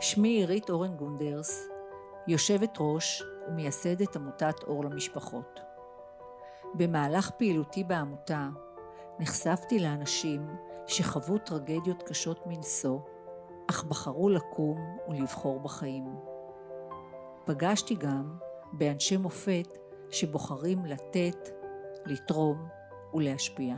שמי 0.00 0.28
עירית 0.28 0.70
אורן 0.70 0.96
גונדרס, 0.96 1.68
יושבת 2.26 2.76
ראש 2.80 3.22
ומייסדת 3.48 4.16
עמותת 4.16 4.62
אור 4.62 4.84
למשפחות. 4.84 5.60
במהלך 6.74 7.30
פעילותי 7.30 7.84
בעמותה 7.84 8.48
נחשפתי 9.18 9.78
לאנשים 9.78 10.46
שחוו 10.86 11.38
טרגדיות 11.38 12.02
קשות 12.02 12.46
מנשוא, 12.46 12.98
אך 13.70 13.84
בחרו 13.84 14.28
לקום 14.28 14.98
ולבחור 15.08 15.60
בחיים. 15.60 16.06
פגשתי 17.44 17.94
גם 17.94 18.36
באנשי 18.72 19.16
מופת 19.16 19.78
שבוחרים 20.10 20.84
לתת, 20.86 21.48
לתרום 22.06 22.68
ולהשפיע. 23.14 23.74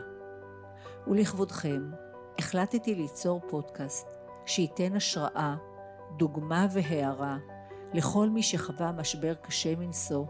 ולכבודכם 1.07 1.91
החלטתי 2.39 2.95
ליצור 2.95 3.41
פודקאסט 3.49 4.09
שייתן 4.47 4.97
השראה, 4.97 5.57
דוגמה 6.17 6.67
והערה 6.71 7.39
לכל 7.93 8.29
מי 8.29 8.43
שחווה 8.43 8.93
משבר 8.93 9.35
קשה 9.35 9.77
מנשוא, 9.77 10.27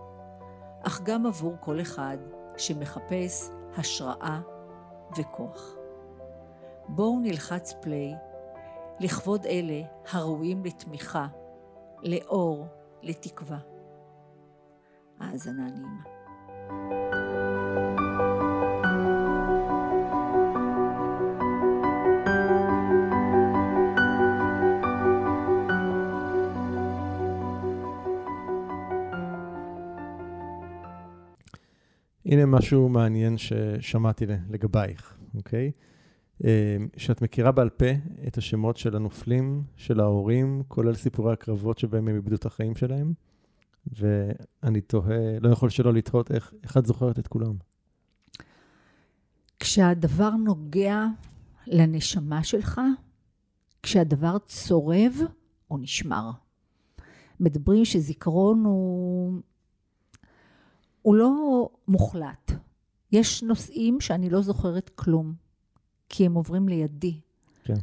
אך 0.82 1.00
גם 1.02 1.26
עבור 1.26 1.56
כל 1.60 1.80
אחד 1.80 2.18
שמחפש 2.56 3.50
השראה 3.76 4.40
וכוח. 5.18 5.74
בואו 6.88 7.20
נלחץ 7.20 7.72
פליי 7.80 8.14
לכבוד 9.00 9.46
אלה 9.46 9.82
הראויים 10.12 10.64
לתמיכה, 10.64 11.26
לאור, 12.02 12.66
לתקווה. 13.02 13.58
האזנה 15.20 15.70
נעימה. 15.70 17.09
הנה 32.30 32.46
משהו 32.46 32.88
מעניין 32.88 33.38
ששמעתי 33.38 34.26
לגבייך, 34.50 35.18
אוקיי? 35.34 35.70
אמ, 36.45 36.48
שאת 36.96 37.22
מכירה 37.22 37.52
בעל 37.52 37.70
פה 37.70 37.87
את 38.26 38.38
השמות 38.38 38.76
של 38.76 38.96
הנופלים, 38.96 39.62
של 39.76 40.00
ההורים, 40.00 40.62
כולל 40.68 40.95
סיפורי 40.95 41.32
הקרבות 41.32 41.78
שבהם 41.78 42.09
הם 42.09 42.14
איבדו 42.16 42.37
את 42.37 42.46
החיים 42.46 42.76
שלהם, 42.76 43.12
ואני 43.92 44.80
תוהה, 44.80 45.38
לא 45.40 45.48
יכול 45.48 45.68
שלא 45.68 45.92
לתהות 45.92 46.30
איך, 46.30 46.54
איך 46.62 46.76
את 46.76 46.87
זוכרת 46.87 47.18
את 47.18 47.28
כולם. 47.28 47.54
כשהדבר 49.60 50.30
נוגע 50.30 51.04
לנשמה 51.66 52.44
שלך, 52.44 52.80
כשהדבר 53.82 54.38
צורב 54.38 55.15
או 55.70 55.78
נשמר. 55.78 56.30
מדברים 57.40 57.84
שזיכרון 57.84 58.65
הוא, 58.65 59.40
הוא 61.02 61.15
לא 61.15 61.68
מוחלט. 61.88 62.52
יש 63.12 63.43
נושאים 63.43 64.00
שאני 64.00 64.31
לא 64.31 64.43
זוכרת 64.43 64.88
כלום. 64.88 65.34
כי 66.10 66.26
הם 66.26 66.34
עוברים 66.34 66.69
לידי. 66.69 67.20
כן. 67.65 67.75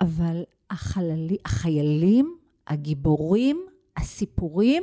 אבל 0.00 0.42
החללי, 0.70 1.36
החיילים, 1.44 2.36
הגיבורים, 2.66 3.66
הסיפורים, 3.96 4.82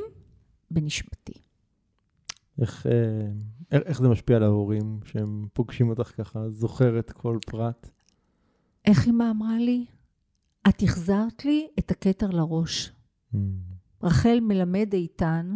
בנשמתי. 0.71 1.33
איך, 2.61 2.87
אה, 2.87 3.27
איך 3.71 4.01
זה 4.01 4.09
משפיע 4.09 4.35
על 4.35 4.43
ההורים 4.43 4.99
שהם 5.05 5.47
פוגשים 5.53 5.89
אותך 5.89 6.11
ככה, 6.17 6.49
זוכרת 6.49 7.11
כל 7.11 7.37
פרט? 7.45 7.89
איך 8.85 9.07
אמא 9.07 9.31
אמרה 9.31 9.57
לי? 9.57 9.85
את 10.69 10.83
החזרת 10.83 11.45
לי 11.45 11.67
את 11.79 11.91
הכתר 11.91 12.29
לראש. 12.29 12.91
Mm. 13.33 13.37
רחל 14.03 14.39
מלמד 14.41 14.93
איתן, 14.93 15.55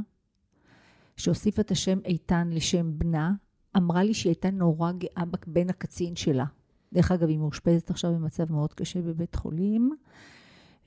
שהוסיפה 1.21 1.61
את 1.61 1.71
השם 1.71 1.99
איתן 2.05 2.49
לשם 2.51 2.99
בנה, 2.99 3.33
אמרה 3.77 4.03
לי 4.03 4.13
שהיא 4.13 4.29
הייתה 4.29 4.51
נורא 4.51 4.91
גאה 4.91 5.23
בן 5.47 5.69
הקצין 5.69 6.15
שלה. 6.15 6.45
דרך 6.93 7.11
אגב, 7.11 7.27
היא 7.27 7.37
מאושפזת 7.37 7.89
עכשיו 7.89 8.13
במצב 8.13 8.51
מאוד 8.51 8.73
קשה 8.73 9.01
בבית 9.01 9.35
חולים, 9.35 9.95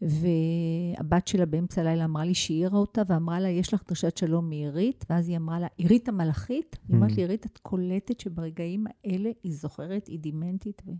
והבת 0.02 1.28
שלה 1.28 1.46
באמצע 1.46 1.80
הלילה 1.80 2.04
אמרה 2.04 2.24
לי 2.24 2.34
שהיא 2.34 2.64
העירה 2.64 2.78
אותה, 2.78 3.02
ואמרה 3.06 3.40
לה, 3.40 3.48
יש 3.48 3.74
לך 3.74 3.82
דרשת 3.88 4.16
שלום 4.16 4.48
מעירית, 4.48 5.04
ואז 5.10 5.28
היא 5.28 5.36
אמרה 5.36 5.60
לה, 5.60 5.66
עירית 5.76 6.08
המלאכית? 6.08 6.76
היא 6.88 6.96
אמרת 6.96 7.10
לי, 7.10 7.16
mm. 7.16 7.20
עירית, 7.20 7.46
את 7.46 7.58
קולטת 7.58 8.20
שברגעים 8.20 8.86
האלה 8.86 9.30
היא 9.42 9.52
זוכרת, 9.52 10.06
היא 10.06 10.18
דימנטית. 10.18 10.82
ו... 10.86 10.90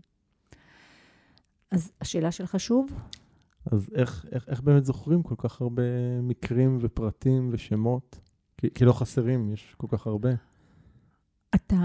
אז 1.71 1.91
השאלה 2.01 2.31
שלך 2.31 2.59
שוב? 2.59 2.91
אז 3.71 3.89
איך, 3.95 4.25
איך, 4.31 4.49
איך 4.49 4.61
באמת 4.61 4.85
זוכרים 4.85 5.23
כל 5.23 5.35
כך 5.37 5.61
הרבה 5.61 5.83
מקרים 6.21 6.77
ופרטים 6.81 7.49
ושמות? 7.51 8.19
כי, 8.57 8.67
כי 8.73 8.85
לא 8.85 8.93
חסרים, 8.93 9.53
יש 9.53 9.75
כל 9.77 9.87
כך 9.89 10.07
הרבה. 10.07 10.29
אתה 11.55 11.75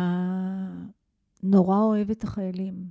נורא 1.43 1.77
אוהב 1.77 2.11
את 2.11 2.25
החיילים. 2.25 2.85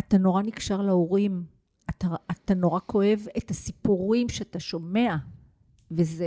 אתה 0.00 0.18
נורא 0.18 0.42
נקשר 0.42 0.82
להורים, 0.82 1.44
אתה, 1.90 2.08
אתה 2.30 2.54
נורא 2.54 2.80
כואב 2.86 3.26
את 3.38 3.50
הסיפורים 3.50 4.28
שאתה 4.28 4.60
שומע, 4.60 5.16
וזה 5.90 6.26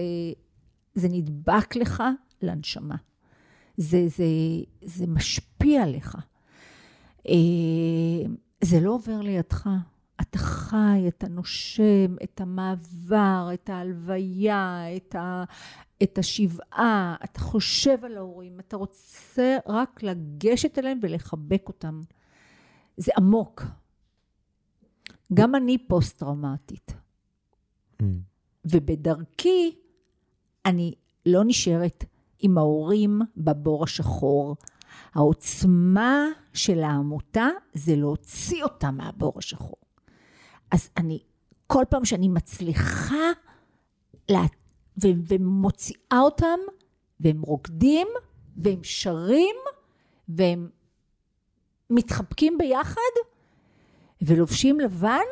זה 0.96 1.08
נדבק 1.12 1.76
לך 1.76 2.04
לנשמה. 2.42 2.96
זה, 3.78 4.08
זה, 4.08 4.26
זה 4.82 5.08
משפיע 5.08 5.84
עליך. 5.84 6.18
אה, 7.28 7.34
זה 8.62 8.80
לא 8.80 8.92
עובר 8.92 9.22
לידך. 9.22 9.70
אתה 10.22 10.38
חי, 10.38 11.08
אתה 11.08 11.28
נושם 11.28 12.16
את 12.24 12.42
המעבר, 12.42 13.50
את 13.54 13.70
ההלוויה, 13.70 14.84
את, 14.96 15.16
ה, 15.16 15.44
את 16.04 16.18
השבעה, 16.18 17.16
אתה 17.24 17.40
חושב 17.40 18.06
על 18.06 18.18
ההורים, 18.18 18.60
אתה 18.60 18.78
רוצה 18.78 19.58
רק 19.68 20.04
לגשת 20.04 20.80
אליהם 20.80 21.00
ולחבק 21.02 21.64
אותם. 21.68 22.02
זה 22.98 23.12
עמוק. 23.18 23.64
גם 25.34 25.56
אני 25.56 25.78
פוסט-טראומטית. 25.78 26.94
Mm. 28.02 28.06
ובדרכי 28.66 29.76
אני 30.66 30.94
לא 31.26 31.42
נשארת 31.46 32.06
עם 32.40 32.58
ההורים 32.58 33.22
בבור 33.38 33.84
השחור. 33.84 34.56
העוצמה 35.14 36.26
של 36.54 36.84
העמותה 36.84 37.48
זה 37.74 37.96
להוציא 37.96 38.64
אותם 38.64 38.96
מהבור 38.98 39.34
השחור. 39.38 39.78
אז 40.72 40.90
אני, 40.98 41.20
כל 41.68 41.84
פעם 41.90 42.06
שאני 42.06 42.28
מצליחה 42.28 43.32
לה, 44.30 44.42
ו, 45.04 45.08
ומוציאה 45.28 46.20
אותם, 46.20 46.60
והם 47.20 47.42
רוקדים, 47.42 48.08
והם 48.58 48.80
שרים, 48.84 49.56
והם 50.30 50.70
מתחבקים 51.90 52.58
ביחד 52.58 53.02
ולובשים 54.22 54.80
לבן 54.80 55.26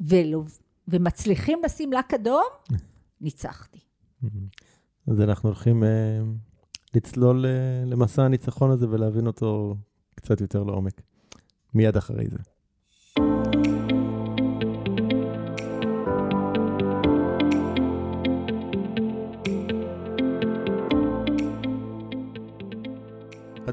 ולוב... 0.00 0.58
ומצליחים 0.88 1.58
לשים 1.64 1.92
לק 1.92 2.14
אדום, 2.14 2.44
ניצחתי. 3.20 3.78
אז 5.06 5.20
אנחנו 5.20 5.48
הולכים 5.48 5.82
uh, 5.82 5.86
לצלול 6.94 7.44
uh, 7.44 7.88
למסע 7.90 8.22
הניצחון 8.22 8.70
הזה 8.70 8.88
ולהבין 8.88 9.26
אותו 9.26 9.76
קצת 10.14 10.40
יותר 10.40 10.62
לעומק. 10.62 11.00
מיד 11.74 11.96
אחרי 11.96 12.26
זה. 12.30 12.38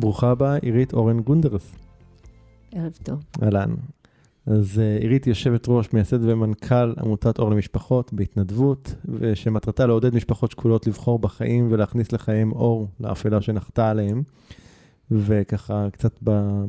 ברוכה 0.00 0.30
הבאה, 0.30 0.56
עירית 0.56 0.92
אורן 0.92 1.20
גונדרס. 1.20 1.72
ערב 2.72 2.92
טוב. 3.02 3.18
אהלן. 3.42 3.74
אז 4.46 4.78
אה, 4.78 4.98
עירית 5.00 5.26
יושבת 5.26 5.66
ראש, 5.68 5.92
מייסד 5.92 6.18
ומנכ"ל 6.22 6.94
עמותת 6.98 7.38
אור 7.38 7.50
למשפחות 7.50 8.12
בהתנדבות, 8.12 8.94
ושמטרתה 9.04 9.86
לעודד 9.86 10.14
משפחות 10.14 10.50
שכולות 10.50 10.86
לבחור 10.86 11.18
בחיים 11.18 11.68
ולהכניס 11.70 12.12
לחייהם 12.12 12.52
אור 12.52 12.88
לאפלה 13.00 13.42
שנחתה 13.42 13.90
עליהם. 13.90 14.22
וככה 15.10 15.86
קצת 15.92 16.18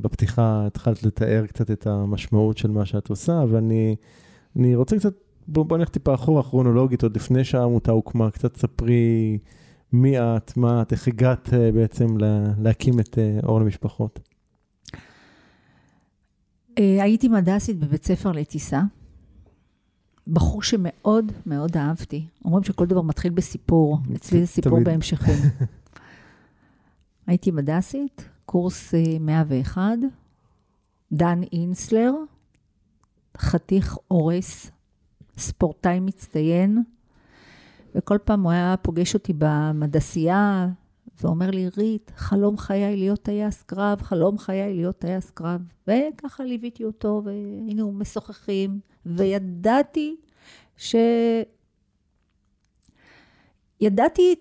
בפתיחה 0.01 0.67
התחלת 0.67 1.03
לתאר 1.03 1.45
קצת 1.47 1.71
את 1.71 1.87
המשמעות 1.87 2.57
של 2.57 2.71
מה 2.71 2.85
שאת 2.85 3.09
עושה, 3.09 3.43
ואני 3.49 4.75
רוצה 4.75 4.97
קצת, 4.97 5.13
בוא, 5.47 5.65
בוא 5.65 5.77
נלך 5.77 5.89
טיפה 5.89 6.13
אחורה 6.13 6.43
כרונולוגית, 6.43 7.03
עוד 7.03 7.15
לפני 7.15 7.43
שהעמותה 7.43 7.91
הוקמה, 7.91 8.31
קצת 8.31 8.57
ספרי 8.57 9.37
מי 9.93 10.19
את, 10.19 10.57
מה 10.57 10.81
את, 10.81 10.91
איך 10.91 11.07
הגעת 11.07 11.53
אה, 11.53 11.71
בעצם 11.71 12.07
להקים 12.57 12.99
את 12.99 13.17
אה, 13.17 13.39
אור 13.43 13.59
למשפחות. 13.59 14.19
אה, 16.77 17.03
הייתי 17.03 17.27
מדסית 17.27 17.79
בבית 17.79 18.03
ספר 18.03 18.31
לטיסה. 18.31 18.81
בחור 20.27 20.63
שמאוד 20.63 21.31
מאוד 21.45 21.77
אהבתי. 21.77 22.25
אומרים 22.45 22.63
שכל 22.63 22.85
דבר 22.85 23.01
מתחיל 23.01 23.31
בסיפור, 23.31 23.97
אצלי 24.15 24.39
זה 24.39 24.47
סיפור 24.47 24.79
בהמשכים. 24.83 25.35
הייתי 27.27 27.51
מדסית, 27.51 28.29
קורס 28.45 28.93
101, 29.19 29.81
דן 31.11 31.41
אינסלר, 31.53 32.13
חתיך 33.37 33.97
אורס, 34.11 34.71
ספורטאי 35.37 35.99
מצטיין, 35.99 36.83
וכל 37.95 38.17
פעם 38.23 38.43
הוא 38.43 38.51
היה 38.51 38.75
פוגש 38.81 39.13
אותי 39.13 39.33
במדסייה, 39.37 40.67
ואומר 41.21 41.51
לי, 41.51 41.69
רית, 41.77 42.11
חלום 42.15 42.57
חיי 42.57 42.97
להיות 42.97 43.21
טייס 43.21 43.63
קרב, 43.63 44.01
חלום 44.01 44.37
חיי 44.37 44.73
להיות 44.73 44.99
טייס 44.99 45.31
קרב. 45.31 45.61
וככה 45.87 46.43
ליוויתי 46.43 46.83
אותו, 46.83 47.21
והיינו 47.25 47.91
משוחחים, 47.91 48.79
וידעתי 49.05 50.15
ש... 50.77 50.95
ידעתי, 53.81 54.35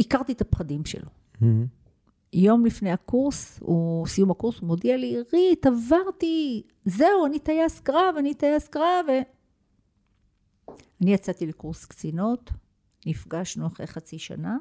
הכרתי 0.00 0.32
את 0.32 0.40
הפחדים 0.40 0.84
שלו. 0.84 1.08
Mm-hmm. 1.34 1.46
יום 2.32 2.66
לפני 2.66 2.90
הקורס, 2.90 3.58
הוא, 3.60 4.06
סיום 4.06 4.30
הקורס, 4.30 4.58
הוא 4.58 4.66
מודיע 4.66 4.96
לי, 4.96 5.16
רית, 5.32 5.66
עברתי, 5.66 6.62
זהו, 6.84 7.26
אני 7.26 7.38
טייס 7.38 7.80
קרב, 7.80 8.14
אני 8.18 8.34
טייס 8.34 8.68
קרב. 8.68 9.06
ו... 9.08 9.12
אני 11.02 11.12
יצאתי 11.12 11.46
לקורס 11.46 11.84
קצינות, 11.84 12.50
נפגשנו 13.06 13.66
אחרי 13.66 13.86
חצי 13.86 14.18
שנה, 14.18 14.56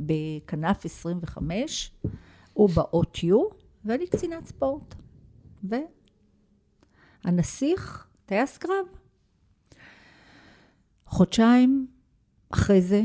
בכנף 0.00 0.84
25, 0.84 1.92
הוא 2.52 2.68
באות 2.68 3.22
יו, 3.22 3.42
ואני 3.84 4.06
קצינת 4.06 4.46
ספורט. 4.46 4.94
והנסיך, 7.24 8.08
טייס 8.26 8.58
קרב. 8.58 8.86
חודשיים 11.06 11.86
אחרי 12.50 12.82
זה, 12.82 13.02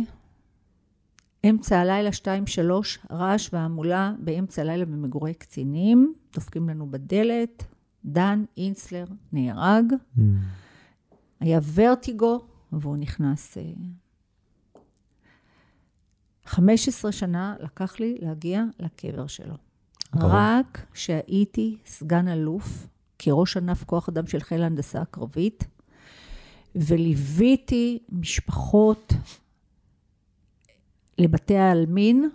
אמצע 1.50 1.80
הלילה, 1.80 2.12
שתיים, 2.12 2.48
שלוש, 2.48 3.00
רעש 3.12 3.50
והמולה 3.54 4.14
באמצע 4.20 4.62
הלילה 4.62 4.86
במגורי 4.86 5.34
קצינים, 5.34 6.14
דופקים 6.34 6.70
לנו 6.70 6.92
בדלת, 6.92 7.64
דן 8.06 8.44
אינסלר 8.58 9.06
נהרג, 9.32 9.86
mm. 9.94 10.22
היה 11.40 11.60
ורטיגו, 11.74 12.46
והוא 12.72 12.98
נכנס... 12.98 13.58
15 16.56 17.12
שנה 17.12 17.56
לקח 17.60 18.00
לי 18.00 18.18
להגיע 18.22 18.64
לקבר 18.80 19.28
שלו. 19.28 19.56
ברור. 20.14 20.32
רק 20.34 20.86
כשהייתי 20.94 21.78
סגן 21.86 22.28
אלוף, 22.28 22.88
כראש 23.20 23.58
ענף 23.58 23.84
כוח 23.84 24.10
אדם 24.10 24.28
של 24.28 24.40
חיל 24.40 24.64
ההנדסה 24.64 25.02
הקרבית, 25.02 25.64
וליוויתי 26.76 28.00
משפחות 28.10 29.14
לבתי 31.18 31.58
העלמין, 31.58 32.30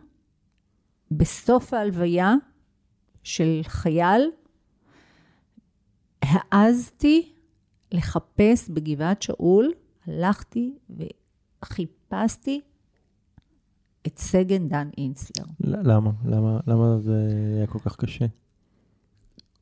בסוף 1.11 1.75
ההלוויה 1.75 2.35
של 3.23 3.61
חייל, 3.63 4.23
העזתי 6.23 7.33
לחפש 7.93 8.69
בגבעת 8.69 9.23
שאול, 9.23 9.73
הלכתי 10.07 10.75
וחיפשתי 11.63 12.61
את 14.07 14.19
סגן 14.19 14.69
דן 14.69 14.89
אינסלר. 14.99 15.45
למה? 15.61 16.11
למה, 16.25 16.61
למה 16.67 16.99
זה 16.99 17.29
היה 17.57 17.67
כל 17.67 17.79
כך 17.79 17.97
קשה? 17.97 18.25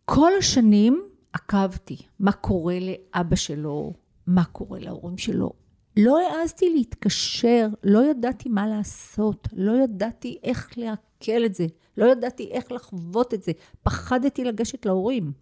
כל 0.04 0.32
השנים 0.38 1.02
עקבתי 1.32 1.96
מה 2.20 2.32
קורה 2.32 2.76
לאבא 2.80 3.36
שלו, 3.36 3.92
מה 4.26 4.44
קורה 4.44 4.78
להורים 4.78 5.18
שלו. 5.18 5.52
לא 5.96 6.18
העזתי 6.20 6.74
להתקשר, 6.74 7.68
לא 7.84 8.10
ידעתי 8.10 8.48
מה 8.48 8.66
לעשות, 8.66 9.48
לא 9.52 9.72
ידעתי 9.84 10.38
איך 10.42 10.78
לעכל 10.78 11.44
את 11.46 11.54
זה, 11.54 11.66
לא 11.96 12.04
ידעתי 12.12 12.50
איך 12.50 12.72
לחוות 12.72 13.34
את 13.34 13.42
זה. 13.42 13.52
פחדתי 13.82 14.44
לגשת 14.44 14.86
להורים. 14.86 15.32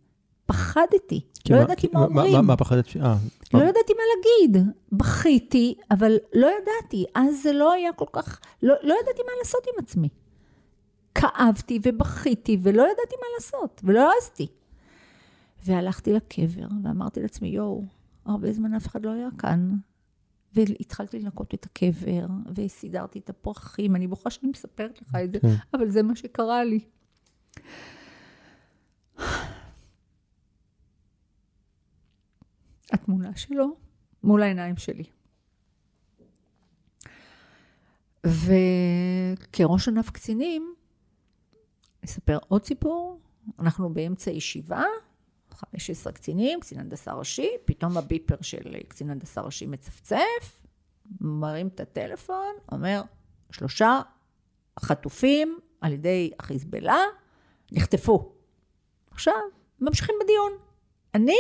פחדתי, 0.47 1.21
לא 1.51 1.57
ידעתי 1.57 1.89
מה 1.93 2.05
אומרים. 2.05 2.33
מה, 2.33 2.43
מה 2.43 2.57
פחדת? 2.57 2.97
אה. 2.97 3.17
לא 3.55 3.59
ידעתי 3.59 3.93
מה 3.93 4.03
להגיד. 4.17 4.67
בכיתי, 4.93 5.75
אבל 5.91 6.17
לא 6.35 6.47
ידעתי. 6.47 7.05
אז 7.15 7.43
זה 7.43 7.53
לא 7.53 7.73
היה 7.73 7.93
כל 7.93 8.07
כך, 8.13 8.41
לא, 8.63 8.75
לא 8.83 8.95
ידעתי 9.03 9.23
מה 9.23 9.33
לעשות 9.39 9.67
עם 9.67 9.85
עצמי. 9.85 10.09
כאבתי 11.15 11.79
ובכיתי 11.83 12.59
ולא 12.63 12.83
ידעתי 12.83 13.15
מה 13.21 13.27
לעשות, 13.37 13.81
ולא 13.85 14.13
העזתי. 14.13 14.47
והלכתי 15.65 16.13
לקבר 16.13 16.67
ואמרתי 16.83 17.21
לעצמי, 17.21 17.49
יואו, 17.49 17.85
הרבה 18.27 18.53
זמן 18.53 18.75
אף 18.75 18.87
אחד 18.87 19.05
לא 19.05 19.11
היה 19.11 19.29
כאן. 19.39 19.77
והתחלתי 20.55 21.19
לנקות 21.19 21.55
את 21.55 21.65
הקבר, 21.67 22.27
וסידרתי 22.55 23.19
את 23.19 23.31
הפרחים. 23.31 23.97
אני 23.97 24.07
בוכה 24.07 24.31
שאני 24.31 24.51
מספרת 24.51 25.03
לך 25.03 25.15
את 25.25 25.33
זה, 25.33 25.41
כן. 25.41 25.55
אבל 25.75 25.91
זה 25.91 26.03
מה 26.03 26.17
שקרה 26.17 26.65
לי. 26.65 26.81
התמונה 32.93 33.37
שלו 33.37 33.77
מול 34.23 34.43
העיניים 34.43 34.77
שלי. 34.77 35.05
וכראש 38.27 39.89
ענף 39.89 40.11
קצינים, 40.11 40.75
אספר 42.05 42.39
עוד 42.49 42.65
סיפור, 42.65 43.21
אנחנו 43.59 43.95
באמצע 43.95 44.31
ישיבה, 44.31 44.85
15 45.51 46.13
קצינים, 46.13 46.61
קצין 46.61 46.81
הנדסה 46.81 47.13
ראשי, 47.13 47.51
פתאום 47.65 47.97
הביפר 47.97 48.37
של 48.41 48.77
קצין 48.89 49.11
הנדסה 49.11 49.41
ראשי 49.41 49.67
מצפצף, 49.67 50.61
מרים 51.21 51.69
את 51.69 51.81
הטלפון, 51.81 52.55
אומר, 52.73 53.03
שלושה 53.51 54.01
חטופים 54.81 55.59
על 55.81 55.93
ידי 55.93 56.31
החיזבאללה 56.41 56.99
נחטפו. 57.73 58.33
עכשיו, 59.11 59.35
ממשיכים 59.81 60.15
בדיון. 60.23 60.53
אני 61.15 61.39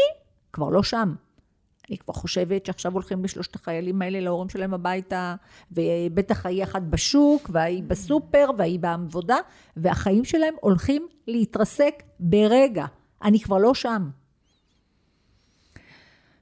כבר 0.52 0.68
לא 0.68 0.82
שם. 0.82 1.14
אני 1.90 1.99
כבר 1.99 2.14
חושבת 2.14 2.66
שעכשיו 2.66 2.93
הולכים 2.93 3.25
לשלושת 3.25 3.55
החיילים 3.55 4.02
האלה 4.02 4.21
להורים 4.21 4.49
שלהם 4.49 4.75
הביתה, 4.75 5.35
ובטח 5.73 6.47
ההיא 6.47 6.64
אחת 6.64 6.83
בשוק, 6.83 7.50
וההיא 7.52 7.83
בסופר, 7.83 8.50
וההיא 8.59 8.81
בעבודה, 8.81 9.37
והחיים 9.76 10.25
שלהם 10.25 10.55
הולכים 10.61 11.09
להתרסק 11.26 12.02
ברגע. 12.21 12.87
אני 13.23 13.40
כבר 13.40 13.59
לא 13.59 13.75
שם. 13.75 14.11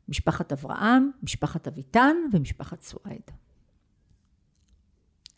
משפחת 0.09 0.53
אברהם, 0.53 1.11
משפחת 1.23 1.69
אביטן 1.69 2.17
ומשפחת 2.33 2.83
סואעד. 2.83 3.31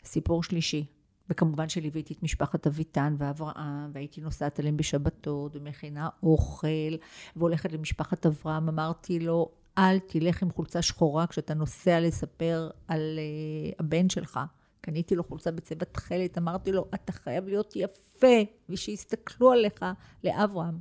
סיפור 0.03 0.43
שלישי, 0.43 0.85
וכמובן 1.29 1.69
שליוויתי 1.69 2.13
את 2.13 2.23
משפחת 2.23 2.67
אביטן 2.67 3.15
ואברהם, 3.17 3.91
והייתי 3.93 4.21
נוסעת 4.21 4.59
אליהם 4.59 4.77
בשבתות, 4.77 5.55
ומכינה 5.55 6.09
אוכל, 6.23 6.95
והולכת 7.35 7.71
למשפחת 7.71 8.25
אברהם, 8.25 8.69
אמרתי 8.69 9.19
לו, 9.19 9.51
אל 9.77 9.99
תלך 9.99 10.43
עם 10.43 10.51
חולצה 10.51 10.81
שחורה 10.81 11.27
כשאתה 11.27 11.53
נוסע 11.53 11.99
לספר 11.99 12.69
על 12.87 13.19
uh, 13.19 13.75
הבן 13.79 14.09
שלך. 14.09 14.39
קניתי 14.81 15.15
לו 15.15 15.23
חולצה 15.23 15.51
בצבע 15.51 15.85
תכלת, 15.85 16.37
אמרתי 16.37 16.71
לו, 16.71 16.85
אתה 16.93 17.11
חייב 17.11 17.47
להיות 17.47 17.73
יפה, 17.75 18.37
ושיסתכלו 18.69 19.51
עליך, 19.51 19.85
לאברהם. 20.23 20.79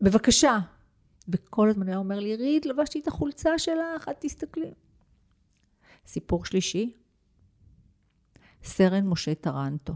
בבקשה. 0.00 0.58
וכל 1.28 1.68
הזמן 1.68 1.88
היה 1.88 1.96
אומר 1.96 2.20
לי, 2.20 2.36
ריד, 2.36 2.64
לבשתי 2.64 3.00
את 3.00 3.08
החולצה 3.08 3.58
שלך, 3.58 4.08
את 4.10 4.16
תסתכלי. 4.20 4.72
סיפור 6.06 6.44
שלישי, 6.44 6.92
סרן 8.62 9.06
משה 9.06 9.34
טרנטו. 9.34 9.94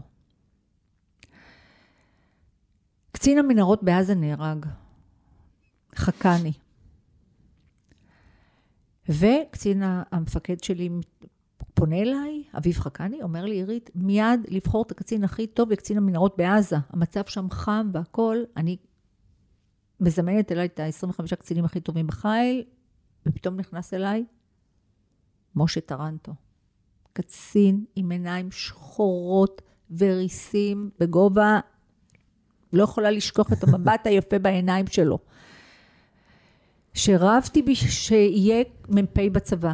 קצין 3.11 3.37
המנהרות 3.37 3.83
בעזה 3.83 4.15
נהרג, 4.15 4.65
חכני. 5.95 6.53
וקצין 9.09 9.83
המפקד 10.11 10.63
שלי 10.63 10.89
פונה 11.73 12.01
אליי, 12.01 12.43
אביב 12.57 12.77
חכני, 12.77 13.21
אומר 13.21 13.45
לי, 13.45 13.55
עירית, 13.55 13.89
מיד 13.95 14.39
לבחור 14.47 14.83
את 14.83 14.91
הקצין 14.91 15.23
הכי 15.23 15.47
טוב 15.47 15.71
לקצין 15.71 15.97
המנהרות 15.97 16.37
בעזה. 16.37 16.75
המצב 16.89 17.21
שם 17.25 17.47
חם 17.49 17.89
והכול. 17.93 18.45
אני 18.57 18.77
מזמנת 19.99 20.51
אליי 20.51 20.65
את 20.65 20.79
ה-25 20.79 21.35
קצינים 21.35 21.65
הכי 21.65 21.79
טובים 21.79 22.07
בחיל, 22.07 22.63
ופתאום 23.25 23.55
נכנס 23.55 23.93
אליי 23.93 24.25
משה 25.55 25.81
טרנטו. 25.81 26.33
קצין 27.13 27.85
עם 27.95 28.11
עיניים 28.11 28.51
שחורות 28.51 29.61
וריסים 29.97 30.89
בגובה, 30.99 31.59
לא 32.73 32.83
יכולה 32.83 33.11
לשכוח 33.11 33.53
את 33.53 33.63
המבט 33.63 34.07
היפה 34.07 34.39
בעיניים 34.39 34.87
שלו. 34.87 35.19
שרבתי 36.93 37.75
שיהיה 37.75 38.63
מ"פ 38.89 39.19
בצבא, 39.31 39.73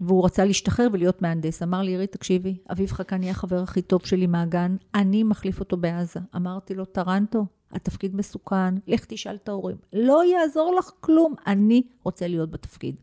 והוא 0.00 0.24
רצה 0.24 0.44
להשתחרר 0.44 0.88
ולהיות 0.92 1.22
מהנדס. 1.22 1.62
אמר 1.62 1.82
לי, 1.82 1.90
עירית, 1.90 2.12
תקשיבי, 2.12 2.58
אביב 2.72 2.92
חכן 2.92 3.22
יהיה 3.22 3.32
החבר 3.32 3.62
הכי 3.62 3.82
טוב 3.82 4.06
שלי 4.06 4.26
מהגן, 4.26 4.76
אני 4.94 5.22
מחליף 5.22 5.60
אותו 5.60 5.76
בעזה. 5.76 6.20
אמרתי 6.36 6.74
לו, 6.74 6.84
טרנטו, 6.84 7.46
התפקיד 7.72 8.16
מסוכן, 8.16 8.74
לך 8.86 9.04
תשאל 9.04 9.34
את 9.34 9.48
ההורים. 9.48 9.76
לא 9.92 10.24
יעזור 10.24 10.74
לך 10.78 10.90
כלום, 11.00 11.34
אני 11.46 11.82
רוצה 12.02 12.28
להיות 12.28 12.50
בתפקיד. 12.50 12.96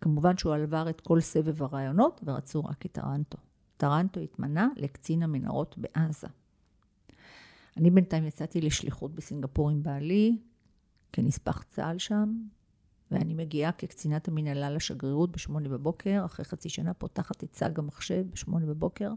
כמובן 0.00 0.36
שהוא 0.36 0.54
עבר 0.54 0.90
את 0.90 1.00
כל 1.00 1.20
סבב 1.20 1.62
הרעיונות, 1.62 2.20
ורצו 2.24 2.64
רק 2.64 2.86
את 2.86 2.92
טרנטו. 2.92 3.38
טרנטו 3.76 4.20
התמנה 4.20 4.68
לקצין 4.76 5.22
המנהרות 5.22 5.78
בעזה. 5.78 6.26
אני 7.76 7.90
בינתיים 7.90 8.26
יצאתי 8.26 8.60
לשליחות 8.60 9.14
בסינגפור 9.14 9.70
עם 9.70 9.82
בעלי, 9.82 10.38
כנספח 11.12 11.62
צה"ל 11.62 11.98
שם, 11.98 12.42
ואני 13.10 13.34
מגיעה 13.34 13.72
כקצינת 13.72 14.28
המנהלה 14.28 14.70
לשגרירות 14.70 15.30
בשמונה 15.30 15.68
בבוקר, 15.68 16.22
אחרי 16.24 16.44
חצי 16.44 16.68
שנה 16.68 16.94
פותחת 16.94 17.44
את 17.44 17.52
צג 17.52 17.78
המחשב 17.78 18.24
בשמונה 18.32 18.66
בבוקר, 18.66 19.12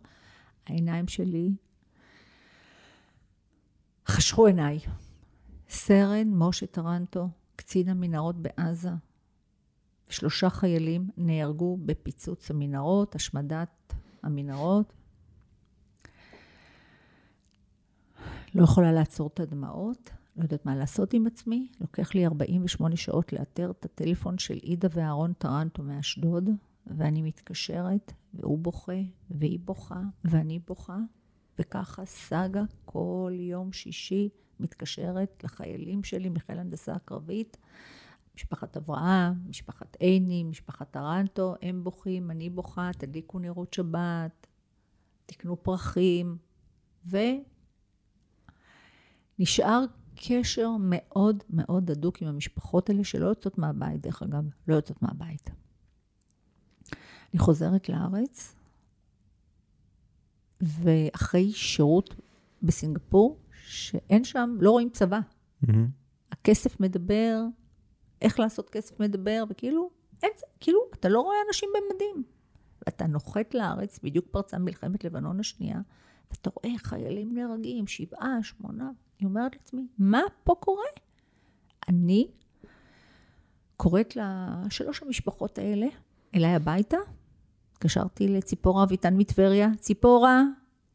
העיניים 0.68 1.08
שלי 1.08 1.56
חשכו 4.08 4.46
עיניי. 4.46 4.80
סרן 5.70 6.30
משה 6.30 6.66
טרנטו, 6.66 7.30
קצין 7.56 7.90
המנהרות 7.90 8.36
בעזה, 8.36 8.90
שלושה 10.10 10.50
חיילים 10.50 11.10
נהרגו 11.18 11.78
בפיצוץ 11.86 12.52
המנהרות, 12.52 13.16
השמדת 13.16 13.94
המנהרות. 14.24 14.94
לא 18.56 18.64
יכולה 18.64 18.92
לעצור 18.92 19.28
את 19.34 19.40
הדמעות, 19.40 20.12
לא 20.38 20.44
יודעת 20.44 20.66
מה 20.66 20.76
לעשות 20.76 21.14
עם 21.14 21.28
עצמי. 21.28 21.68
לוקח 21.82 22.16
לי 22.16 22.26
48 22.26 22.96
שעות 22.96 23.34
לאתר 23.34 23.72
את 23.72 23.86
הטלפון 23.86 24.38
של 24.38 24.54
עידה 24.54 24.88
ואהרון 24.92 25.34
טרנטו 25.34 25.84
מאשדוד, 25.84 26.50
ואני 26.88 27.22
מתקשרת, 27.22 28.14
והוא 28.34 28.60
בוכה, 28.60 29.02
והיא 29.30 29.60
בוכה, 29.60 30.02
ואני 30.26 30.60
בוכה, 30.60 30.98
וככה 31.60 32.06
סאגה 32.06 32.64
כל 32.86 33.34
יום 33.36 33.74
שישי 33.74 34.30
מתקשרת 34.60 35.44
לחיילים 35.44 36.04
שלי 36.04 36.30
מחיל 36.30 36.60
הנדסה 36.60 36.94
הקרבית. 36.94 37.58
משפחת 38.36 38.78
אברהם, 38.78 39.34
משפחת 39.50 39.98
עיני, 40.00 40.44
משפחת 40.44 40.92
טרנטו, 40.92 41.56
הם 41.62 41.84
בוכים, 41.84 42.32
אני 42.32 42.50
בוכה, 42.50 42.90
תדליקו 42.98 43.40
נרות 43.40 43.74
שבת, 43.74 44.48
תקנו 45.26 45.64
פרחים, 45.64 46.38
ונשאר 49.40 49.86
קשר 50.16 50.70
מאוד 50.80 51.44
מאוד 51.50 51.92
הדוק 51.92 52.22
עם 52.22 52.28
המשפחות 52.28 52.90
האלה, 52.90 53.04
שלא 53.04 53.26
יוצאות 53.26 53.58
מהבית, 53.58 54.02
דרך 54.02 54.24
אגב, 54.24 54.44
לא 54.68 54.76
יוצאות 54.76 55.02
מהבית. 55.02 55.50
אני 57.34 57.40
חוזרת 57.40 57.90
לארץ, 57.90 58.56
ואחרי 60.62 61.52
שירות 61.52 62.16
בסינגפור, 62.64 63.40
שאין 63.66 64.24
שם, 64.24 64.58
לא 64.60 64.72
רואים 64.72 64.90
צבא. 64.90 65.20
Mm-hmm. 65.20 65.70
הכסף 66.32 66.80
מדבר, 66.80 67.42
איך 68.22 68.40
לעשות 68.40 68.70
כסף 68.70 69.00
מדבר, 69.00 69.44
וכאילו, 69.50 69.90
אין 70.24 70.32
זה, 70.38 70.46
כאילו, 70.60 70.80
אתה 70.94 71.10
לא 71.10 71.22
רואה 71.22 71.36
אנשים 71.48 71.70
במדים. 71.76 72.24
ואתה 72.86 73.08
נוחת 73.08 73.54
לארץ, 73.54 74.00
בדיוק 74.04 74.26
פרצה 74.32 74.58
מלחמת 74.58 75.04
לבנון 75.04 75.40
השנייה, 75.40 75.82
ואתה 76.32 76.50
רואה 76.50 76.78
חיילים 76.78 77.34
נהרגים, 77.36 77.88
שבעה, 77.88 78.44
שמונה. 78.44 78.92
אני 79.24 79.30
אומרת 79.30 79.56
לעצמי, 79.56 79.88
מה 79.98 80.22
פה 80.44 80.56
קורה? 80.60 80.86
אני 81.90 82.28
קוראת 83.78 84.16
לשלוש 84.16 85.04
המשפחות 85.04 85.58
האלה 85.58 85.88
אליי 86.36 86.56
הביתה, 86.56 86.98
התקשרתי 87.72 88.28
לציפורה 88.28 88.84
אביטן 88.84 89.18
מטבריה, 89.18 89.70
ציפורה, 89.80 90.44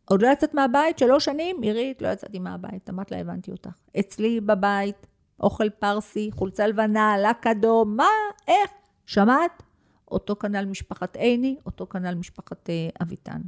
עוד 0.05 0.23
לא 0.23 0.29
יצאת 0.29 0.55
מהבית, 0.55 0.99
שלוש 0.99 1.25
שנים, 1.25 1.63
עירית, 1.63 2.03
לא 2.03 2.09
יצאתי 2.09 2.39
מהבית. 2.39 2.91
אמרת 2.91 3.11
לה, 3.11 3.19
הבנתי 3.19 3.51
אותך. 3.51 3.79
אצלי 4.01 4.41
בבית, 4.41 5.07
אוכל 5.41 5.71
פרסי, 5.71 6.31
חולצה 6.33 6.67
לבנה, 6.67 7.19
לק 7.19 7.47
אדום, 7.47 7.97
מה, 7.97 8.09
איך, 8.49 8.71
שמעת? 9.07 9.63
אותו 10.11 10.37
כנ"ל 10.37 10.65
משפחת 10.65 11.17
עיני, 11.17 11.57
אותו 11.67 11.87
כנ"ל 11.87 12.15
משפחת 12.15 12.71
אה, 12.71 12.89
אביטן. 13.03 13.41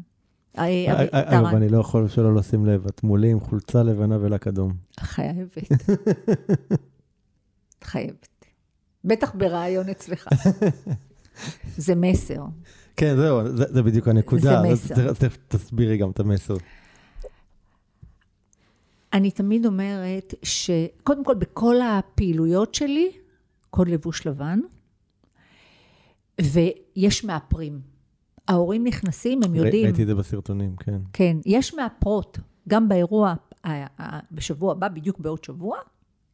אה, 0.58 0.64
אה, 0.64 1.06
אגב, 1.12 1.54
אני 1.54 1.68
לא 1.68 1.78
יכול 1.78 2.08
שלא 2.08 2.34
לשים 2.34 2.66
לב, 2.66 2.86
את 2.86 3.02
מולי 3.02 3.30
עם 3.30 3.40
חולצה 3.40 3.82
לבנה 3.82 4.18
ולק 4.20 4.46
אדום. 4.46 4.72
חייבת. 5.00 5.68
חייבת. 7.84 8.28
בטח 9.04 9.34
ברעיון 9.34 9.88
אצלך. 9.88 10.28
זה 11.76 11.94
מסר. 11.94 12.44
כן, 12.96 13.16
זהו, 13.16 13.56
זה 13.56 13.82
בדיוק 13.82 14.08
הנקודה. 14.08 14.62
זה 14.62 14.72
מסר. 14.72 15.12
תסבירי 15.48 15.96
גם 15.96 16.10
את 16.10 16.20
המסר. 16.20 16.54
אני 19.12 19.30
תמיד 19.30 19.66
אומרת 19.66 20.34
שקודם 20.42 21.24
כל 21.24 21.34
בכל 21.34 21.76
הפעילויות 21.80 22.74
שלי, 22.74 23.10
קוד 23.70 23.88
לבוש 23.88 24.26
לבן, 24.26 24.60
ויש 26.40 27.24
מאפרים. 27.24 27.89
ההורים 28.50 28.84
נכנסים, 28.84 29.40
הם 29.44 29.54
יודעים... 29.54 29.84
ראיתי 29.84 30.02
את 30.02 30.06
זה 30.06 30.14
בסרטונים, 30.14 30.76
כן. 30.76 31.00
כן, 31.12 31.36
יש 31.46 31.74
מאפרות, 31.74 32.38
גם 32.68 32.88
באירוע 32.88 33.34
בשבוע 34.32 34.72
הבא, 34.72 34.88
בדיוק 34.88 35.18
בעוד 35.18 35.44
שבוע, 35.44 35.78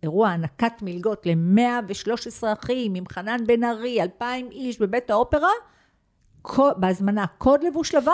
אירוע 0.02 0.28
הענקת 0.28 0.72
מלגות 0.82 1.26
ל-113 1.26 2.46
אחים 2.52 2.94
עם 2.94 3.04
חנן 3.12 3.40
בן 3.46 3.64
ארי, 3.64 4.02
2,000 4.02 4.50
איש 4.50 4.80
בבית 4.80 5.10
האופרה, 5.10 5.48
בהזמנה 6.76 7.26
קוד 7.38 7.62
לבוש 7.64 7.94
לבן, 7.94 8.12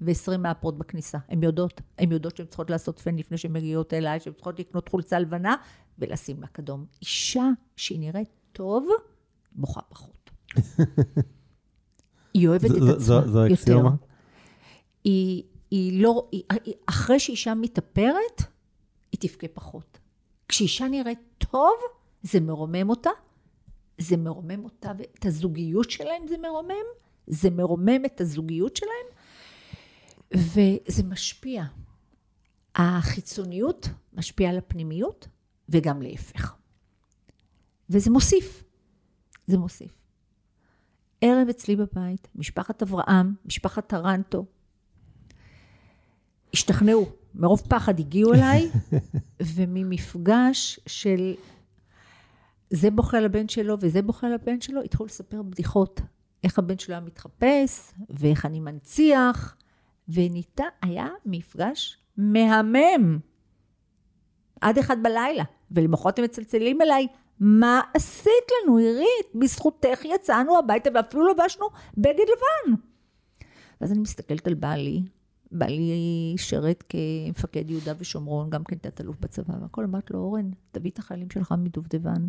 ו-20 0.00 0.36
מאפרות 0.38 0.78
בכניסה. 0.78 1.18
הן 1.28 1.42
יודעות, 1.42 1.80
הן 1.98 2.12
יודעות 2.12 2.36
שהן 2.36 2.46
צריכות 2.46 2.70
לעשות 2.70 2.98
פן 2.98 3.16
לפני 3.16 3.38
שהן 3.38 3.52
מגיעות 3.52 3.94
אליי, 3.94 4.20
שהן 4.20 4.32
צריכות 4.32 4.58
לקנות 4.58 4.88
חולצה 4.88 5.18
לבנה 5.18 5.56
ולשים 5.98 6.42
לק 6.42 6.58
אדום. 6.58 6.84
אישה 7.02 7.48
שהיא 7.76 8.00
נראית 8.00 8.30
טוב, 8.52 8.88
בוכה 9.52 9.80
פחות. 9.88 10.30
היא 12.34 12.48
אוהבת 12.48 12.64
את 12.64 12.70
עצמה 12.70 13.14
יותר. 13.14 13.28
זו 13.28 13.46
אקסיומה? 13.46 13.90
היא, 15.04 15.42
היא 15.70 16.02
לא, 16.02 16.28
היא, 16.32 16.42
אחרי 16.86 17.20
שאישה 17.20 17.54
מתאפרת, 17.54 18.42
היא 19.12 19.20
תבכה 19.20 19.48
פחות. 19.48 19.98
כשאישה 20.48 20.88
נראית 20.88 21.18
טוב, 21.38 21.74
זה 22.22 22.40
מרומם 22.40 22.90
אותה. 22.90 23.10
זה 23.98 24.16
מרומם 24.16 24.64
אותה, 24.64 24.92
ואת 24.98 25.26
הזוגיות 25.26 25.90
שלהם 25.90 26.28
זה 26.28 26.38
מרומם. 26.38 26.74
זה 27.26 27.50
מרומם 27.50 28.04
את 28.04 28.20
הזוגיות 28.20 28.76
שלהם, 28.76 29.06
וזה 30.34 31.02
משפיע. 31.02 31.64
החיצוניות 32.74 33.88
משפיעה 34.12 34.50
על 34.50 34.58
הפנימיות, 34.58 35.28
וגם 35.68 36.02
להפך. 36.02 36.54
וזה 37.90 38.10
מוסיף. 38.10 38.64
זה 39.46 39.58
מוסיף. 39.58 39.99
ערב 41.20 41.48
אצלי 41.48 41.76
בבית, 41.76 42.28
משפחת 42.34 42.82
אברהם, 42.82 43.34
משפחת 43.46 43.86
טרנטו, 43.86 44.44
השתכנעו, 46.54 47.06
מרוב 47.34 47.62
פחד 47.68 48.00
הגיעו 48.00 48.34
אליי, 48.34 48.70
וממפגש 49.54 50.80
של 50.86 51.34
זה 52.70 52.90
בוכה 52.90 53.18
על 53.18 53.24
הבן 53.24 53.48
שלו 53.48 53.76
וזה 53.80 54.02
בוכה 54.02 54.26
על 54.26 54.32
הבן 54.32 54.60
שלו, 54.60 54.82
התחילו 54.82 55.06
לספר 55.06 55.42
בדיחות. 55.42 56.00
איך 56.44 56.58
הבן 56.58 56.78
שלו 56.78 56.94
היה 56.94 57.04
מתחפש, 57.04 57.92
ואיך 58.10 58.46
אני 58.46 58.60
מנציח, 58.60 59.56
וניתן, 60.08 60.64
היה 60.82 61.08
מפגש 61.26 61.98
מהמם. 62.16 63.18
עד 64.60 64.78
אחד 64.78 64.96
בלילה, 65.02 65.44
ולמחרת 65.70 66.18
הם 66.18 66.24
מצלצלים 66.24 66.82
אליי, 66.82 67.06
מה 67.40 67.80
עשית 67.94 68.46
לנו, 68.52 68.76
עירית? 68.76 69.34
בזכותך 69.34 70.04
יצאנו 70.04 70.58
הביתה 70.58 70.90
ואפילו 70.94 71.28
לבשנו 71.28 71.66
בגד 71.96 72.14
לבן. 72.14 72.74
ואז 73.80 73.92
אני 73.92 74.00
מסתכלת 74.00 74.46
על 74.46 74.54
בעלי, 74.54 75.02
בעלי 75.52 76.34
שירת 76.36 76.84
כמפקד 76.88 77.70
יהודה 77.70 77.92
ושומרון, 77.98 78.50
גם 78.50 78.64
כן 78.64 78.76
תת-אלוף 78.76 79.16
בצבא, 79.20 79.54
והכל 79.62 79.84
אמרת 79.84 80.10
לו, 80.10 80.18
אורן, 80.18 80.50
תביא 80.72 80.90
את 80.90 80.98
החיילים 80.98 81.30
שלך 81.30 81.54
מדובדבן. 81.58 82.28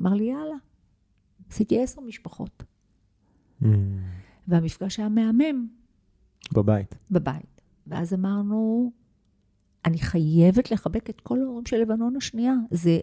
אמר 0.00 0.14
לי, 0.14 0.24
יאללה. 0.24 0.56
עשיתי 1.50 1.82
עשר 1.82 2.00
משפחות. 2.00 2.62
Mm. 3.62 3.66
והמפגש 4.48 4.98
היה 4.98 5.08
מהמם. 5.08 5.68
בבית. 6.52 6.94
בבית. 7.10 7.60
ואז 7.86 8.14
אמרנו, 8.14 8.92
אני 9.84 9.98
חייבת 9.98 10.70
לחבק 10.70 11.10
את 11.10 11.20
כל 11.20 11.40
ההורים 11.40 11.66
של 11.66 11.76
לבנון 11.76 12.16
השנייה. 12.16 12.54
זה 12.70 13.00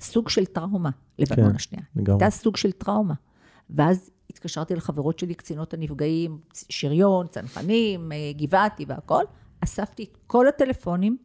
סוג 0.00 0.28
של 0.28 0.46
טראומה, 0.46 0.90
לבנון 1.18 1.50
כן, 1.50 1.56
השנייה. 1.56 1.84
לגמרי. 1.96 2.24
הייתה 2.24 2.36
סוג 2.36 2.56
של 2.56 2.72
טראומה. 2.72 3.14
ואז 3.70 4.10
התקשרתי 4.30 4.74
לחברות 4.74 5.18
שלי, 5.18 5.34
קצינות 5.34 5.74
הנפגעים, 5.74 6.38
שריון, 6.68 7.26
צנחנים, 7.26 8.12
אה, 8.12 8.32
גבעתי 8.36 8.84
והכל. 8.88 9.24
אספתי 9.64 10.02
את 10.02 10.16
כל 10.26 10.48
הטלפונים, 10.48 11.16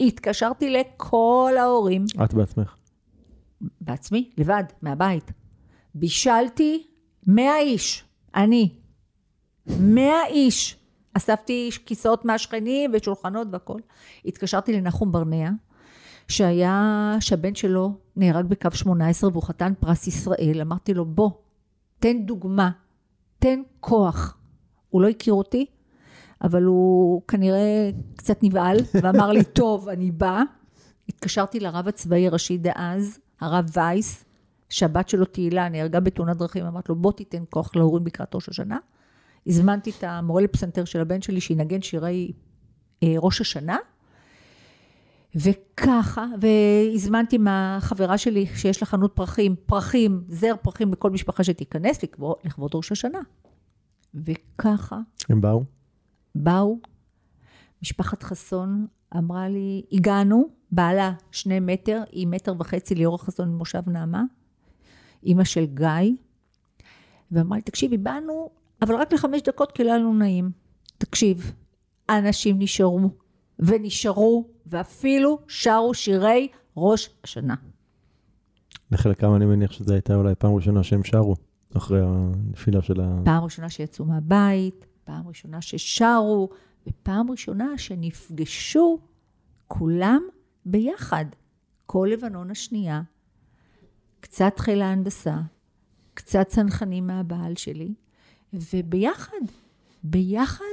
התקשרתי 0.00 0.70
לכל 0.70 1.52
ההורים. 1.58 2.04
את 2.24 2.34
בעצמך. 2.34 2.76
בעצמי, 3.80 4.30
לבד, 4.38 4.64
מהבית. 4.82 5.32
בישלתי 5.94 6.86
100 7.26 7.58
איש, 7.58 8.04
אני. 8.34 8.74
100 9.66 10.26
איש. 10.26 10.76
אספתי 11.16 11.70
כיסאות 11.86 12.24
מהשכנים 12.24 12.90
ושולחנות 12.94 13.48
והכל. 13.50 13.80
התקשרתי 14.24 14.72
לנחום 14.72 15.12
ברנע, 15.12 15.50
שהיה, 16.28 17.16
שהבן 17.20 17.54
שלו 17.54 17.92
נהרג 18.16 18.46
בקו 18.46 18.68
18 18.72 19.30
והוא 19.30 19.42
חתן 19.42 19.72
פרס 19.80 20.06
ישראל. 20.06 20.58
אמרתי 20.60 20.94
לו, 20.94 21.04
בוא, 21.04 21.30
תן 21.98 22.16
דוגמה, 22.26 22.70
תן 23.38 23.62
כוח. 23.80 24.36
הוא 24.90 25.02
לא 25.02 25.08
הכיר 25.08 25.34
אותי, 25.34 25.66
אבל 26.42 26.62
הוא 26.62 27.22
כנראה 27.28 27.90
קצת 28.16 28.42
נבהל, 28.42 28.76
ואמר 29.02 29.32
לי, 29.32 29.44
טוב, 29.44 29.88
אני 29.88 30.10
בא. 30.10 30.42
התקשרתי 31.08 31.60
לרב 31.60 31.88
הצבאי 31.88 32.26
הראשי 32.26 32.58
דאז, 32.58 33.18
הרב 33.40 33.66
וייס, 33.76 34.24
שהבת 34.68 35.08
שלו 35.08 35.24
תהילה 35.24 35.68
נהרגה 35.68 36.00
בתאונת 36.00 36.36
דרכים, 36.36 36.66
אמרתי 36.66 36.88
לו, 36.88 36.96
בוא 36.96 37.12
תיתן 37.12 37.42
כוח 37.50 37.76
להורים 37.76 38.06
לקראת 38.06 38.34
ראש 38.34 38.48
השנה. 38.48 38.78
הזמנתי 39.46 39.90
את 39.90 40.04
המורה 40.04 40.42
לפסנתר 40.42 40.84
של 40.84 41.00
הבן 41.00 41.22
שלי, 41.22 41.40
שינגן 41.40 41.82
שירי 41.82 42.32
אה, 43.02 43.14
ראש 43.16 43.40
השנה. 43.40 43.76
וככה, 45.36 46.26
והזמנתי 46.40 47.38
מהחברה 47.38 48.18
שלי 48.18 48.46
שיש 48.46 48.82
לה 48.82 48.86
חנות 48.86 49.12
פרחים, 49.14 49.56
פרחים, 49.66 50.24
זר 50.28 50.54
פרחים 50.62 50.92
לכל 50.92 51.10
משפחה 51.10 51.44
שתיכנס 51.44 52.02
לכבוד, 52.02 52.36
לכבוד 52.44 52.74
ראש 52.74 52.92
השנה. 52.92 53.20
וככה. 54.14 54.98
הם 55.28 55.40
באו? 55.40 55.64
באו. 56.34 56.78
משפחת 57.82 58.22
חסון 58.22 58.86
אמרה 59.16 59.48
לי, 59.48 59.82
הגענו, 59.92 60.48
בעלה 60.72 61.12
שני 61.30 61.60
מטר, 61.60 62.02
היא 62.12 62.26
מטר 62.26 62.54
וחצי 62.58 62.94
ליאור 62.94 63.24
חסון 63.24 63.48
ממושב 63.48 63.88
נעמה, 63.88 64.22
אימא 65.22 65.44
של 65.44 65.64
גיא, 65.66 65.88
ואמרה 67.32 67.58
לי, 67.58 67.62
תקשיבי, 67.62 67.98
באנו, 67.98 68.50
אבל 68.82 68.94
רק 68.94 69.12
לחמש 69.12 69.42
דקות 69.42 69.72
כי 69.72 69.84
לא 69.84 69.90
היה 69.90 69.98
לנו 69.98 70.14
נעים. 70.14 70.50
תקשיב, 70.98 71.52
אנשים 72.08 72.58
נשארו, 72.58 73.10
ונשארו, 73.58 74.48
ואפילו 74.66 75.38
שרו 75.48 75.94
שירי 75.94 76.48
ראש 76.76 77.10
השנה. 77.24 77.54
לחלקם 78.90 79.34
אני 79.34 79.46
מניח 79.46 79.72
שזו 79.72 79.92
הייתה 79.92 80.14
אולי 80.14 80.34
פעם 80.34 80.54
ראשונה 80.54 80.82
שהם 80.82 81.04
שרו, 81.04 81.34
אחרי 81.76 82.00
הנפילה 82.02 82.82
של 82.82 83.00
ה... 83.00 83.20
פעם 83.24 83.44
ראשונה 83.44 83.70
שיצאו 83.70 84.04
מהבית, 84.04 84.86
פעם 85.04 85.28
ראשונה 85.28 85.62
ששרו, 85.62 86.48
ופעם 86.86 87.30
ראשונה 87.30 87.78
שנפגשו 87.78 88.98
כולם 89.68 90.22
ביחד. 90.66 91.24
כל 91.86 92.08
לבנון 92.12 92.50
השנייה, 92.50 93.02
קצת 94.20 94.58
חיל 94.58 94.82
ההנדסה, 94.82 95.36
קצת 96.14 96.46
צנחנים 96.48 97.06
מהבעל 97.06 97.56
שלי, 97.56 97.94
וביחד, 98.52 99.44
ביחד 100.02 100.64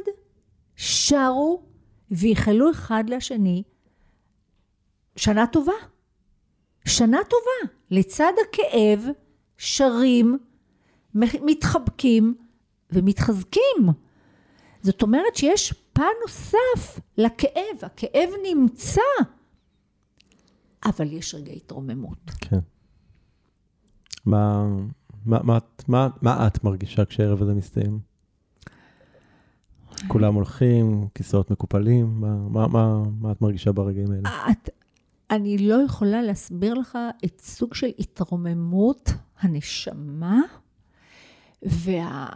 שרו 0.75 1.63
ואיחלו 2.11 2.71
אחד 2.71 3.03
לשני 3.07 3.63
שנה 5.15 5.47
טובה. 5.47 5.73
שנה 6.85 7.17
טובה. 7.29 7.73
לצד 7.91 8.33
הכאב 8.49 9.05
שרים, 9.57 10.37
מתחבקים 11.15 12.35
ומתחזקים. 12.91 13.89
זאת 14.81 15.01
אומרת 15.01 15.35
שיש 15.35 15.73
פן 15.93 16.03
נוסף 16.21 16.99
לכאב, 17.17 17.77
הכאב 17.81 18.29
נמצא, 18.43 19.01
אבל 20.85 21.13
יש 21.13 21.35
רגעי 21.35 21.55
התרוממות. 21.55 22.31
כן. 22.39 22.59
מה, 24.25 24.67
מה, 25.25 25.39
מה, 25.43 25.57
מה, 25.87 26.07
מה 26.21 26.47
את 26.47 26.63
מרגישה 26.63 27.05
כשהערב 27.05 27.41
הזה 27.41 27.53
מסתיים? 27.53 27.99
כולם 30.07 30.33
הולכים, 30.33 31.07
כיסאות 31.15 31.51
מקופלים, 31.51 32.21
מה, 32.21 32.35
מה, 32.49 32.67
מה, 32.67 33.03
מה 33.19 33.31
את 33.31 33.41
מרגישה 33.41 33.71
ברגעים 33.71 34.11
האלה? 34.11 34.29
את, 34.51 34.69
אני 35.31 35.57
לא 35.57 35.75
יכולה 35.85 36.21
להסביר 36.21 36.73
לך 36.73 36.97
את 37.25 37.41
סוג 37.41 37.73
של 37.73 37.87
התרוממות 37.99 39.09
הנשמה 39.39 40.41
וה... 41.63 42.27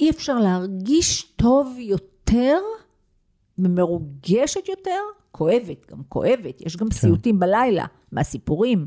אי 0.00 0.10
אפשר 0.10 0.38
להרגיש 0.38 1.22
טוב 1.22 1.76
יותר 1.78 2.58
ומרוגשת 3.58 4.68
יותר, 4.68 5.00
כואבת, 5.32 5.90
גם 5.90 6.02
כואבת, 6.08 6.60
יש 6.60 6.76
גם 6.76 6.88
כן. 6.88 6.94
סיוטים 6.94 7.38
בלילה 7.38 7.86
מהסיפורים, 8.12 8.86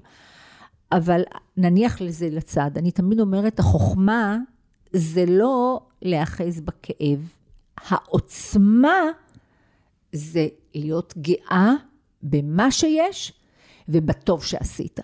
אבל 0.91 1.21
נניח 1.57 2.01
לזה 2.01 2.29
לצד. 2.31 2.71
אני 2.77 2.91
תמיד 2.91 3.19
אומרת, 3.19 3.59
החוכמה 3.59 4.38
זה 4.93 5.25
לא 5.27 5.79
להאחז 6.01 6.62
בכאב, 6.62 7.29
העוצמה 7.77 9.01
זה 10.13 10.47
להיות 10.76 11.13
גאה 11.17 11.73
במה 12.23 12.71
שיש 12.71 13.34
ובטוב 13.89 14.43
שעשית. 14.43 14.99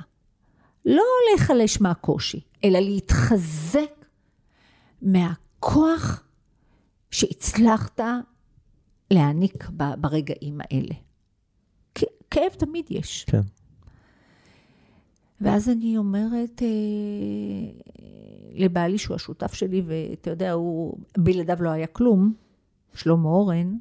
לא 0.86 1.04
להיחלש 1.30 1.82
מהקושי, 1.82 2.40
אלא 2.64 2.80
להתחזק 2.80 4.06
מהכוח 5.02 6.24
שהצלחת 7.12 8.00
להעניק 9.12 9.70
ברגעים 9.98 10.60
האלה. 10.62 10.96
כאב 12.32 12.52
תמיד 12.58 12.86
יש. 12.90 13.26
כן. 13.28 13.42
ואז 15.42 15.70
אני 15.70 15.98
אומרת 15.98 16.62
אה, 16.62 16.68
לבעלי, 18.54 18.98
שהוא 18.98 19.16
השותף 19.16 19.54
שלי, 19.54 19.82
ואתה 19.86 20.30
יודע, 20.30 20.52
הוא, 20.52 20.98
בלעדיו 21.18 21.64
לא 21.64 21.70
היה 21.70 21.88
כלום, 21.88 22.34
שלמה 22.94 23.30
אורן, 23.30 23.78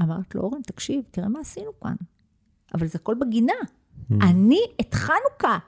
אמרת 0.00 0.34
לו, 0.34 0.42
אורן, 0.42 0.62
תקשיב, 0.62 1.04
תראה 1.10 1.28
מה 1.28 1.40
עשינו 1.40 1.80
כאן. 1.80 1.94
אבל 2.74 2.86
זה 2.86 2.98
הכל 3.02 3.14
בגינה. 3.20 3.52
Mm. 3.62 4.14
אני 4.22 4.60
את 4.80 4.94
חנוכה 4.94 5.58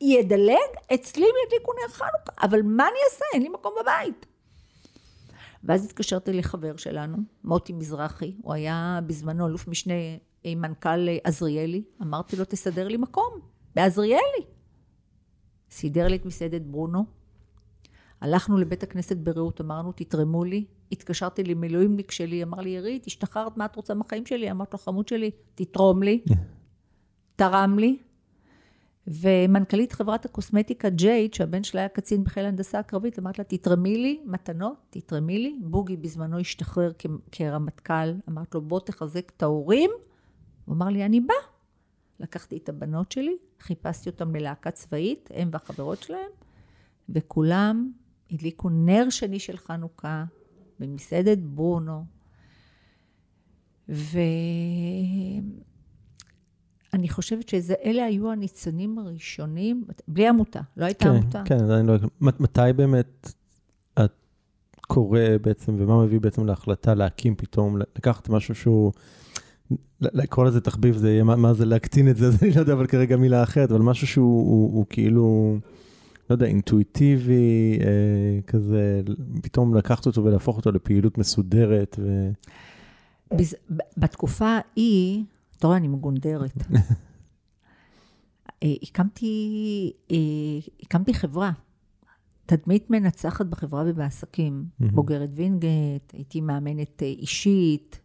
ידלג, 0.00 0.94
אצלי 0.94 1.26
ידליקו 1.46 1.72
נר 1.72 1.92
חנוכה, 1.92 2.32
אבל 2.42 2.62
מה 2.62 2.82
אני 2.82 2.98
אעשה? 3.10 3.24
אין 3.34 3.42
לי 3.42 3.48
מקום 3.48 3.72
בבית. 3.82 4.26
ואז 5.64 5.84
התקשרתי 5.84 6.32
לחבר 6.32 6.76
שלנו, 6.76 7.16
מוטי 7.44 7.72
מזרחי, 7.72 8.36
הוא 8.42 8.54
היה 8.54 9.00
בזמנו 9.06 9.46
אלוף 9.46 9.68
משנה 9.68 9.94
עם 10.44 10.60
מנכ"ל 10.60 11.08
עזריאלי, 11.24 11.82
אמרתי 12.02 12.36
לו, 12.36 12.44
תסדר 12.44 12.88
לי 12.88 12.96
מקום, 12.96 13.40
בעזריאלי. 13.74 14.46
סידר 15.70 16.08
לי 16.08 16.16
את 16.16 16.26
מסעדת 16.26 16.62
ברונו, 16.62 17.04
הלכנו 18.20 18.58
לבית 18.58 18.82
הכנסת 18.82 19.16
ברעות, 19.16 19.60
אמרנו, 19.60 19.92
תתרמו 19.92 20.44
לי. 20.44 20.64
התקשרתי 20.92 21.44
למילואימניק 21.44 22.10
שלי, 22.10 22.42
אמר 22.42 22.60
לי, 22.60 22.70
עירית, 22.70 23.06
השתחררת, 23.06 23.56
מה 23.56 23.64
את 23.64 23.76
רוצה 23.76 23.94
מהחיים 23.94 24.26
שלי? 24.26 24.50
אמרתי 24.50 24.70
לו, 24.72 24.78
חמוד 24.78 25.08
שלי, 25.08 25.30
תתרום 25.54 26.02
לי. 26.02 26.20
תרם 27.36 27.78
לי. 27.78 27.98
ומנכ"לית 29.06 29.92
חברת 29.92 30.24
הקוסמטיקה 30.24 30.88
ג'ייד, 30.88 31.34
שהבן 31.34 31.62
שלה 31.62 31.80
היה 31.80 31.88
קצין 31.88 32.24
בחיל 32.24 32.44
ההנדסה 32.44 32.78
הקרבית, 32.78 33.18
אמרת 33.18 33.38
לה, 33.38 33.44
תתרמי 33.44 33.98
לי 33.98 34.20
מתנות, 34.24 34.76
תתרמי 34.90 35.38
לי. 35.38 35.58
בוגי 35.62 35.96
בזמנו 35.96 36.38
השתחרר 36.38 36.92
כרמטכ"ל, 37.32 38.12
אמרת 38.28 38.54
לו, 38.54 38.60
בוא 38.60 38.80
תחזק 38.80 39.32
את 39.36 39.42
ההורים. 39.42 39.90
הוא 40.64 40.74
אמר 40.74 40.86
לי, 40.88 41.04
אני 41.04 41.20
בא. 41.20 41.34
לקחתי 42.20 42.56
את 42.56 42.68
הבנות 42.68 43.12
שלי, 43.12 43.36
חיפשתי 43.60 44.10
אותן 44.10 44.32
ללהקה 44.32 44.70
צבאית, 44.70 45.30
הם 45.34 45.48
והחברות 45.52 46.02
שלהם, 46.02 46.30
וכולם 47.08 47.90
הדליקו 48.30 48.68
נר 48.70 49.10
שני 49.10 49.38
של 49.38 49.56
חנוכה 49.56 50.24
במסעדת 50.80 51.38
ברונו. 51.38 52.04
ואני 53.88 55.42
חושבת 57.08 57.48
שאלה 57.48 58.04
היו 58.04 58.32
הניצנים 58.32 58.98
הראשונים, 58.98 59.84
בלי 60.08 60.28
עמותה, 60.28 60.60
לא 60.76 60.84
הייתה 60.84 61.04
כן, 61.04 61.10
עמותה. 61.10 61.42
כן, 61.44 61.64
עדיין 61.64 61.86
לא... 61.86 61.94
מתי 62.20 62.60
באמת 62.76 63.32
את 63.98 64.12
קורה 64.86 65.26
בעצם, 65.42 65.76
ומה 65.78 66.04
מביא 66.04 66.20
בעצם 66.20 66.46
להחלטה 66.46 66.94
להקים 66.94 67.34
פתאום, 67.34 67.78
לקחת 67.78 68.28
משהו 68.28 68.54
שהוא, 68.54 68.92
לקרוא 70.00 70.44
לזה 70.44 70.60
תחביב, 70.60 70.96
זה 70.96 71.10
יהיה, 71.10 71.24
מה, 71.24 71.36
מה 71.36 71.54
זה 71.54 71.64
להקטין 71.64 72.10
את 72.10 72.16
זה, 72.16 72.26
אז 72.26 72.42
אני 72.42 72.50
לא 72.50 72.60
יודע, 72.60 72.72
אבל 72.72 72.86
כרגע 72.86 73.16
מילה 73.16 73.42
אחרת, 73.42 73.70
אבל 73.70 73.80
משהו 73.80 74.06
שהוא 74.06 74.46
הוא, 74.46 74.74
הוא 74.74 74.86
כאילו, 74.90 75.58
לא 76.30 76.34
יודע, 76.34 76.46
אינטואיטיבי, 76.46 77.78
אה, 77.80 78.42
כזה, 78.46 79.02
פתאום 79.42 79.74
לקחת 79.74 80.06
אותו 80.06 80.24
ולהפוך 80.24 80.56
אותו 80.56 80.72
לפעילות 80.72 81.18
מסודרת. 81.18 81.96
ו... 81.98 82.30
בז... 83.34 83.54
בתקופה 83.96 84.46
ההיא, 84.46 85.24
אתה 85.58 85.66
רואה, 85.66 85.76
אני 85.78 85.88
מגונדרת. 85.88 86.52
אה, 88.62 88.74
הקמתי, 88.82 89.92
אה, 90.10 90.16
הקמתי 90.82 91.14
חברה, 91.14 91.52
תדמית 92.46 92.90
מנצחת 92.90 93.46
בחברה 93.46 93.84
ובעסקים. 93.86 94.64
בוגרת 94.80 95.30
וינגייט, 95.34 96.12
הייתי 96.12 96.40
מאמנת 96.40 97.02
אה, 97.02 97.06
אישית, 97.06 98.00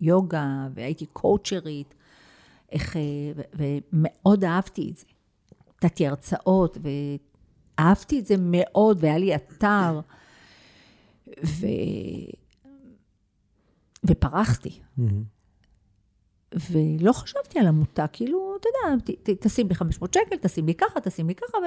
יוגה, 0.00 0.68
והייתי 0.74 1.06
קואוצ'רית, 1.06 1.94
איך, 2.72 2.96
ומאוד 3.54 4.44
אהבתי 4.44 4.90
את 4.90 4.96
זה. 4.96 5.04
נתתי 5.84 6.06
הרצאות, 6.06 6.78
ואהבתי 7.78 8.20
את 8.20 8.26
זה 8.26 8.34
מאוד, 8.38 8.98
והיה 9.00 9.18
לי 9.18 9.34
אתר, 9.34 10.00
ו... 11.44 11.66
ופרחתי. 14.04 14.80
ולא 16.70 17.12
חשבתי 17.12 17.58
על 17.58 17.66
עמותה, 17.66 18.06
כאילו, 18.06 18.56
אתה 18.60 18.68
יודע, 18.68 19.36
תשים 19.40 19.68
לי 19.68 19.74
500 19.74 20.14
שקל, 20.14 20.36
תשים 20.36 20.66
לי 20.66 20.74
ככה, 20.74 21.00
תשים 21.00 21.28
לי 21.28 21.34
ככה, 21.34 21.58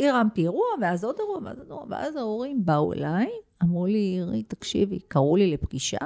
והרמתי 0.00 0.42
אירוע, 0.42 0.66
ואז 0.80 1.04
עוד 1.04 1.16
אירוע, 1.18 1.38
ואז 1.44 1.58
עוד 1.58 1.66
אירוע, 1.70 1.84
ואז 1.88 2.16
ההורים 2.16 2.64
באו 2.64 2.92
אליי, 2.92 3.28
אמרו 3.62 3.86
לי, 3.86 3.98
עירי, 3.98 4.42
תקשיבי, 4.42 4.98
קראו 5.08 5.36
לי 5.36 5.52
לפגישה, 5.52 5.98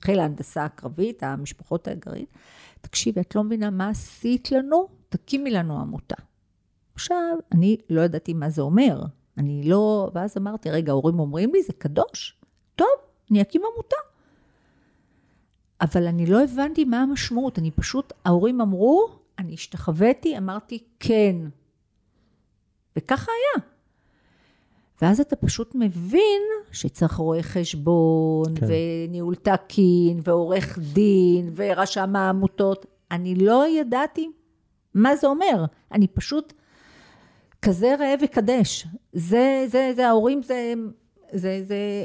חיל 0.00 0.18
ההנדסה 0.18 0.64
הקרבית, 0.64 1.22
המשפחות 1.22 1.88
הגרעין, 1.88 2.26
תקשיבי, 2.80 3.20
את 3.20 3.34
לא 3.34 3.44
מבינה 3.44 3.70
מה 3.70 3.88
עשית 3.88 4.52
לנו? 4.52 4.88
תקימי 5.08 5.50
לנו 5.50 5.80
עמותה. 5.80 6.16
עכשיו, 6.96 7.38
אני 7.52 7.76
לא 7.90 8.00
ידעתי 8.00 8.34
מה 8.34 8.50
זה 8.50 8.62
אומר. 8.62 9.00
אני 9.38 9.62
לא... 9.64 10.10
ואז 10.14 10.36
אמרתי, 10.36 10.70
רגע, 10.70 10.92
ההורים 10.92 11.18
אומרים 11.18 11.52
לי, 11.52 11.62
זה 11.62 11.72
קדוש? 11.72 12.40
טוב, 12.76 12.88
אני 13.30 13.42
אקים 13.42 13.62
עמותה. 13.72 13.96
אבל 15.80 16.06
אני 16.06 16.26
לא 16.26 16.42
הבנתי 16.42 16.84
מה 16.84 17.02
המשמעות, 17.02 17.58
אני 17.58 17.70
פשוט, 17.70 18.12
ההורים 18.24 18.60
אמרו, 18.60 19.08
אני 19.38 19.54
השתחוויתי, 19.54 20.38
אמרתי 20.38 20.84
כן. 21.00 21.36
וככה 22.96 23.32
היה. 23.32 23.64
ואז 25.02 25.20
אתה 25.20 25.36
פשוט 25.36 25.74
מבין 25.74 26.42
שצריך 26.72 27.14
רואה 27.14 27.42
חשבון, 27.42 28.54
כן. 28.54 28.66
וניהול 28.68 29.34
תקין, 29.34 30.20
ועורך 30.24 30.78
דין, 30.78 31.52
ורשם 31.56 32.16
העמותות. 32.16 32.86
אני 33.10 33.34
לא 33.34 33.68
ידעתי 33.68 34.30
מה 34.94 35.16
זה 35.16 35.26
אומר. 35.26 35.64
אני 35.92 36.08
פשוט 36.08 36.52
כזה 37.66 37.94
ראה 37.98 38.14
וקדש. 38.22 38.86
זה, 39.12 39.66
זה, 39.70 39.92
זה, 39.96 40.08
ההורים 40.08 40.42
זה, 40.42 40.74
זה, 41.32 41.62
זה 41.66 42.04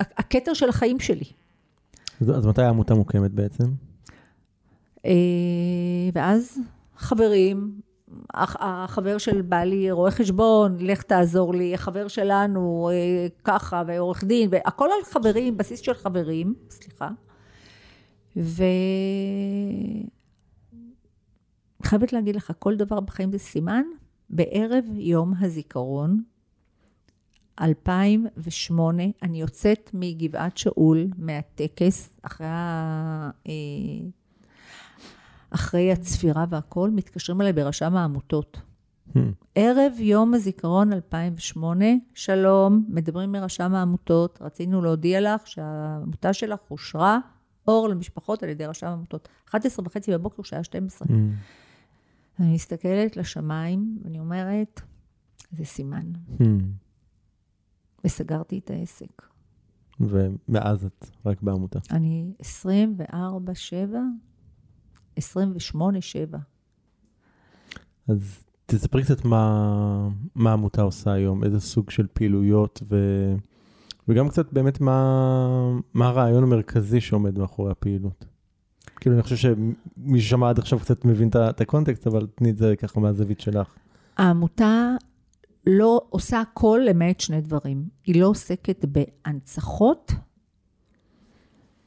הכתר 0.00 0.54
של 0.54 0.68
החיים 0.68 1.00
שלי. 1.00 1.24
אז, 2.20 2.30
אז 2.30 2.46
מתי 2.46 2.62
העמותה 2.62 2.94
מוקמת 2.94 3.30
בעצם? 3.30 3.64
אה, 5.06 5.10
ואז 6.14 6.58
חברים, 6.96 7.80
החבר 8.34 9.18
של 9.18 9.42
בעלי 9.42 9.90
רואה 9.90 10.10
חשבון, 10.10 10.76
לך 10.80 11.02
תעזור 11.02 11.54
לי, 11.54 11.74
החבר 11.74 12.08
שלנו 12.08 12.90
אה, 12.92 13.26
ככה, 13.44 13.82
ועורך 13.86 14.24
דין, 14.24 14.48
והכל 14.52 14.88
על 14.98 15.04
חברים, 15.12 15.56
בסיס 15.56 15.80
של 15.80 15.94
חברים, 15.94 16.54
סליחה. 16.70 17.08
ו... 18.36 18.62
חייבת 21.82 22.12
להגיד 22.12 22.36
לך, 22.36 22.52
כל 22.58 22.76
דבר 22.76 23.00
בחיים 23.00 23.32
זה 23.32 23.38
סימן. 23.38 23.82
בערב 24.30 24.84
יום 24.94 25.34
הזיכרון, 25.40 26.22
2008, 27.60 29.02
אני 29.22 29.40
יוצאת 29.40 29.90
מגבעת 29.94 30.58
שאול, 30.58 31.06
מהטקס, 31.18 32.10
אחרי, 32.22 32.46
ה... 32.46 33.30
אה, 33.46 33.52
אחרי 35.50 35.92
הצפירה 35.92 36.44
והכול, 36.50 36.90
מתקשרים 36.90 37.40
אליי 37.40 37.52
ברשם 37.52 37.96
העמותות. 37.96 38.60
Hmm. 39.08 39.18
ערב 39.54 39.92
יום 39.98 40.34
הזיכרון 40.34 40.92
2008, 40.92 41.84
שלום, 42.14 42.84
מדברים 42.88 43.32
מרשם 43.32 43.74
העמותות, 43.74 44.38
רצינו 44.42 44.82
להודיע 44.82 45.20
לך 45.20 45.46
שהעמותה 45.46 46.32
שלך 46.32 46.60
אושרה 46.70 47.18
אור 47.68 47.88
למשפחות 47.88 48.42
על 48.42 48.48
ידי 48.48 48.66
רשם 48.66 48.86
העמותות. 48.86 49.28
11 49.48 49.86
וחצי 49.86 50.12
בבוקר, 50.12 50.42
שהיה 50.42 50.64
12. 50.64 51.08
Hmm. 51.08 51.12
אני 52.40 52.54
מסתכלת 52.54 53.16
לשמיים, 53.16 53.98
ואני 54.04 54.18
אומרת, 54.18 54.80
זה 55.52 55.64
סימן. 55.64 56.12
Hmm. 56.38 56.44
וסגרתי 58.04 58.58
את 58.58 58.70
העסק. 58.70 59.22
ומאז 60.00 60.84
את 60.84 61.06
רק 61.26 61.42
בעמותה. 61.42 61.78
אני 61.90 62.32
24-7, 62.40 63.12
28-7. 65.18 65.22
אז 68.08 68.44
תספרי 68.66 69.04
קצת 69.04 69.24
מה, 69.24 70.08
מה 70.34 70.50
העמותה 70.50 70.82
עושה 70.82 71.12
היום, 71.12 71.44
איזה 71.44 71.60
סוג 71.60 71.90
של 71.90 72.06
פעילויות, 72.12 72.82
ו, 72.88 72.96
וגם 74.08 74.28
קצת 74.28 74.52
באמת 74.52 74.80
מה, 74.80 75.78
מה 75.94 76.08
הרעיון 76.08 76.42
המרכזי 76.42 77.00
שעומד 77.00 77.38
מאחורי 77.38 77.70
הפעילות. 77.70 78.24
כאילו, 79.00 79.14
אני 79.14 79.22
חושב 79.22 79.36
שמי 79.36 80.20
ששמע 80.20 80.48
עד 80.48 80.58
עכשיו 80.58 80.78
קצת 80.78 81.04
מבין 81.04 81.28
את 81.50 81.60
הקונטקסט, 81.60 82.06
אבל 82.06 82.26
תני 82.34 82.50
את 82.50 82.56
זה 82.56 82.76
ככה 82.76 83.00
מהזווית 83.00 83.40
שלך. 83.40 83.74
העמותה 84.16 84.94
לא 85.66 86.00
עושה 86.10 86.40
הכל 86.40 86.80
למעט 86.84 87.20
שני 87.20 87.40
דברים. 87.40 87.88
היא 88.06 88.20
לא 88.20 88.26
עוסקת 88.26 88.84
בהנצחות 88.84 90.12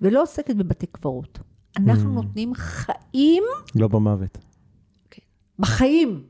ולא 0.02 0.22
עוסקת 0.22 0.56
בבתי 0.56 0.86
קברות. 0.88 1.40
אנחנו 1.78 2.10
mm. 2.12 2.24
נותנים 2.24 2.54
חיים... 2.56 3.44
לא 3.76 3.88
במוות. 3.88 4.38
כן. 5.10 5.22
בחיים. 5.60 6.24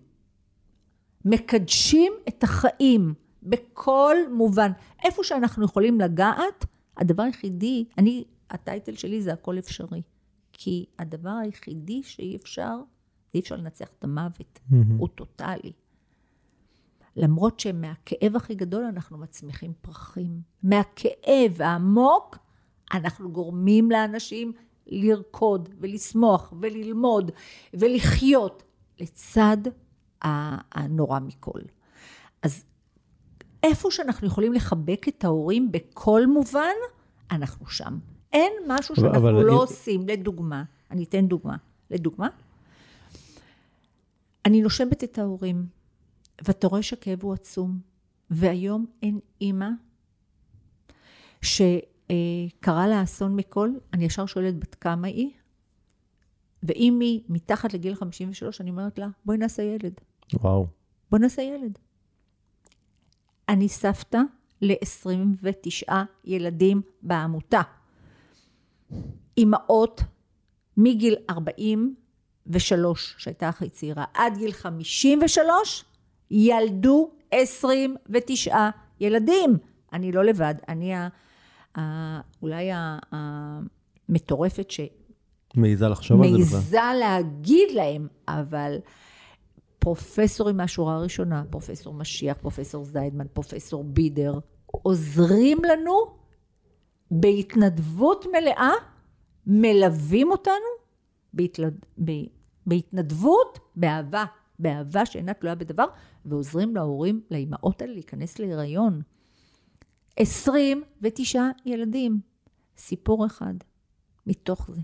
מקדשים 1.25 2.13
את 2.27 2.43
החיים 2.43 3.13
בכל 3.43 4.15
מובן. 4.31 4.71
איפה 5.03 5.23
שאנחנו 5.23 5.65
יכולים 5.65 6.01
לגעת, 6.01 6.65
הדבר 6.97 7.23
היחידי, 7.23 7.85
אני, 7.97 8.23
הטייטל 8.49 8.95
שלי 8.95 9.21
זה 9.21 9.33
הכל 9.33 9.59
אפשרי. 9.59 10.01
כי 10.53 10.85
הדבר 10.99 11.29
היחידי 11.29 12.03
שאי 12.03 12.35
אפשר, 12.35 12.75
אי 13.33 13.39
אפשר 13.39 13.55
לנצח 13.55 13.87
את 13.99 14.03
המוות. 14.03 14.59
Mm-hmm. 14.59 14.75
הוא 14.97 15.07
טוטאלי. 15.07 15.71
למרות 17.15 17.59
שמהכאב 17.59 18.35
הכי 18.35 18.55
גדול 18.55 18.83
אנחנו 18.83 19.17
מצמיחים 19.17 19.73
פרחים. 19.81 20.41
מהכאב 20.63 21.61
העמוק 21.61 22.37
אנחנו 22.93 23.31
גורמים 23.31 23.91
לאנשים 23.91 24.53
לרקוד 24.87 25.69
ולשמוח 25.79 26.53
וללמוד 26.61 27.31
ולחיות 27.73 28.63
לצד 28.99 29.57
הנורא 30.21 31.19
מכל. 31.19 31.59
אז 32.43 32.65
איפה 33.63 33.91
שאנחנו 33.91 34.27
יכולים 34.27 34.53
לחבק 34.53 35.05
את 35.07 35.23
ההורים 35.23 35.71
בכל 35.71 36.27
מובן, 36.27 36.75
אנחנו 37.31 37.67
שם. 37.67 37.97
אין 38.33 38.53
משהו 38.67 38.95
שאנחנו 38.95 39.17
אבל, 39.17 39.31
לא 39.31 39.41
אבל... 39.41 39.49
עושים. 39.49 40.07
לדוגמה, 40.07 40.63
אני 40.91 41.03
אתן 41.03 41.27
דוגמה. 41.27 41.55
לדוגמה, 41.91 42.27
אני 44.45 44.61
נושמת 44.61 45.03
את 45.03 45.17
ההורים. 45.17 45.65
ואתה 46.45 46.67
רואה 46.67 46.83
שהכאב 46.83 47.23
הוא 47.23 47.33
עצום. 47.33 47.79
והיום 48.29 48.85
אין 49.01 49.19
אימא 49.41 49.69
שקרה 51.41 52.87
לה 52.87 53.03
אסון 53.03 53.35
מכל, 53.35 53.69
אני 53.93 54.05
ישר 54.05 54.25
שואלת 54.25 54.59
בת 54.59 54.75
כמה 54.75 55.07
היא, 55.07 55.31
ואם 56.63 56.99
היא 57.01 57.21
מתחת 57.29 57.73
לגיל 57.73 57.95
53, 57.95 58.61
אני 58.61 58.69
אומרת 58.69 58.99
לה, 58.99 59.07
בואי 59.25 59.37
נעשה 59.37 59.63
ילד. 59.63 59.93
וואו. 60.33 60.67
בואי 61.11 61.21
נעשה 61.21 61.41
ילד. 61.41 61.79
אני 63.49 63.69
סבתא 63.69 64.19
ל-29 64.61 65.93
ילדים 66.25 66.81
בעמותה. 67.01 67.61
אימהות 69.37 70.01
מגיל 70.77 71.15
43, 71.29 73.15
שהייתה 73.17 73.49
הכי 73.49 73.69
צעירה, 73.69 74.05
עד 74.13 74.37
גיל 74.37 74.51
53, 74.51 75.85
ילדו 76.31 77.09
29 77.31 78.69
ילדים. 78.99 79.57
אני 79.93 80.11
לא 80.11 80.23
לבד, 80.23 80.55
אני 80.67 80.95
ה, 80.95 81.07
ה, 81.77 81.81
אולי 82.41 82.69
המטורפת 83.11 84.71
ש... 84.71 84.79
מעיזה 85.55 85.87
לחשוב 85.87 86.21
על 86.21 86.29
זה 86.29 86.37
בכלל. 86.37 86.57
מעיזה 86.57 86.79
להגיד 86.99 87.71
להם, 87.71 88.07
אבל 88.27 88.77
פרופסורים 89.79 90.57
מהשורה 90.57 90.95
הראשונה, 90.95 91.43
פרופסור 91.49 91.93
משיח, 91.93 92.37
פרופסור 92.41 92.85
זיידמן, 92.85 93.25
פרופסור 93.33 93.83
בידר, 93.83 94.39
עוזרים 94.65 95.57
לנו 95.63 96.22
בהתנדבות 97.15 98.25
מלאה, 98.31 98.71
מלווים 99.47 100.31
אותנו 100.31 100.65
בהתלד... 101.33 101.85
ב... 102.05 102.11
בהתנדבות, 102.65 103.59
באהבה, 103.75 104.25
באהבה 104.59 105.05
שאינה 105.05 105.33
תלויה 105.33 105.55
בדבר, 105.55 105.85
ועוזרים 106.25 106.75
להורים, 106.75 107.21
לאימהות 107.31 107.81
האלה 107.81 107.93
להיכנס 107.93 108.39
להיריון. 108.39 109.01
29 110.17 111.43
ילדים, 111.65 112.19
סיפור 112.77 113.25
אחד 113.25 113.53
מתוך 114.27 114.71
זה. 114.71 114.81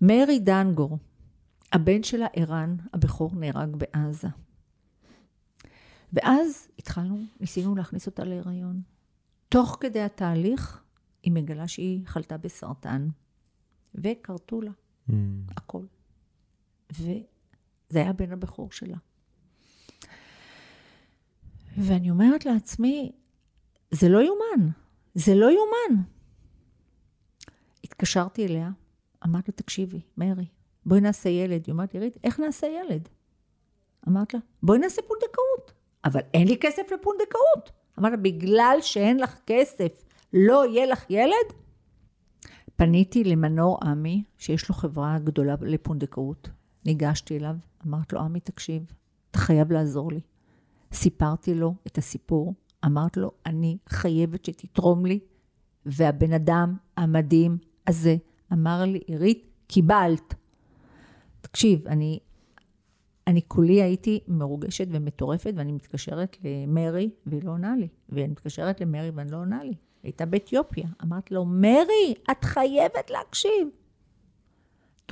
מרי 0.00 0.38
דנגור, 0.38 0.98
הבן 1.72 2.02
שלה 2.02 2.26
ערן, 2.32 2.76
הבכור 2.92 3.30
נהרג 3.34 3.76
בעזה. 3.76 4.28
ואז 6.12 6.68
התחלנו, 6.78 7.18
ניסינו 7.40 7.74
להכניס 7.76 8.06
אותה 8.06 8.24
להיריון. 8.24 8.82
תוך 9.52 9.76
כדי 9.80 10.00
התהליך, 10.00 10.82
היא 11.22 11.32
מגלה 11.32 11.68
שהיא 11.68 12.06
חלתה 12.06 12.36
בסרטן, 12.36 13.08
וכרתו 13.94 14.60
לה 14.60 14.70
mm. 15.08 15.12
הכל. 15.56 15.84
וזה 16.90 17.10
היה 17.94 18.10
הבן 18.10 18.32
הבכור 18.32 18.72
שלה. 18.72 18.96
ואני 21.78 22.10
אומרת 22.10 22.46
לעצמי, 22.46 23.12
זה 23.90 24.08
לא 24.08 24.18
יאומן, 24.18 24.70
זה 25.14 25.34
לא 25.34 25.46
יאומן. 25.50 26.02
התקשרתי 27.84 28.46
אליה, 28.46 28.70
אמרתי 29.24 29.50
לה, 29.50 29.56
תקשיבי, 29.56 30.00
מרי, 30.16 30.46
בואי 30.86 31.00
נעשה 31.00 31.28
ילד. 31.28 31.62
היא 31.66 31.72
אומרת 31.72 31.94
לי, 31.94 32.00
רית, 32.00 32.16
איך 32.24 32.40
נעשה 32.40 32.66
ילד? 32.66 33.08
אמרת 34.08 34.34
לה, 34.34 34.40
בואי 34.62 34.78
נעשה 34.78 35.02
פונדקאות. 35.02 35.72
אבל 36.04 36.20
אין 36.34 36.48
לי 36.48 36.56
כסף 36.60 36.82
לפונדקאות. 36.92 37.81
אמרת 37.98 38.22
בגלל 38.22 38.76
שאין 38.80 39.20
לך 39.20 39.36
כסף, 39.46 40.02
לא 40.32 40.66
יהיה 40.66 40.86
לך 40.86 41.10
ילד? 41.10 41.62
פניתי 42.76 43.24
למנור 43.24 43.78
עמי, 43.82 44.24
שיש 44.38 44.68
לו 44.68 44.74
חברה 44.74 45.18
גדולה 45.18 45.54
לפונדקאות. 45.60 46.48
ניגשתי 46.86 47.38
אליו, 47.38 47.54
אמרת 47.86 48.12
לו, 48.12 48.20
עמי, 48.20 48.40
תקשיב, 48.40 48.82
אתה 49.30 49.38
חייב 49.38 49.72
לעזור 49.72 50.12
לי. 50.12 50.20
סיפרתי 50.92 51.54
לו 51.54 51.74
את 51.86 51.98
הסיפור, 51.98 52.54
אמרת 52.86 53.16
לו, 53.16 53.30
אני 53.46 53.78
חייבת 53.88 54.44
שתתרום 54.44 55.06
לי, 55.06 55.20
והבן 55.86 56.32
אדם 56.32 56.76
המדהים 56.96 57.58
הזה 57.86 58.16
אמר 58.52 58.84
לי, 58.84 59.00
עירית, 59.06 59.50
קיבלת. 59.66 60.34
תקשיב, 61.40 61.88
אני, 61.88 62.18
אני 63.26 63.40
כולי 63.48 63.82
הייתי 63.82 64.20
מרוגשת 64.28 64.86
ומטורפת, 64.90 65.52
ואני 65.56 65.72
מתקשרת 65.72 66.36
למרי, 66.44 67.10
והיא 67.26 67.44
לא 67.44 67.50
עונה 67.50 67.76
לי. 67.76 67.88
ואני 68.08 68.26
מתקשרת 68.26 68.80
למרי 68.80 69.10
ואני 69.10 69.30
לא 69.30 69.36
עונה 69.36 69.64
לי. 69.64 69.74
הייתה 70.02 70.26
באתיופיה. 70.26 70.88
אמרתי 71.02 71.34
לו, 71.34 71.44
מרי, 71.44 72.14
את 72.30 72.44
חייבת 72.44 73.10
להקשיב. 73.10 73.68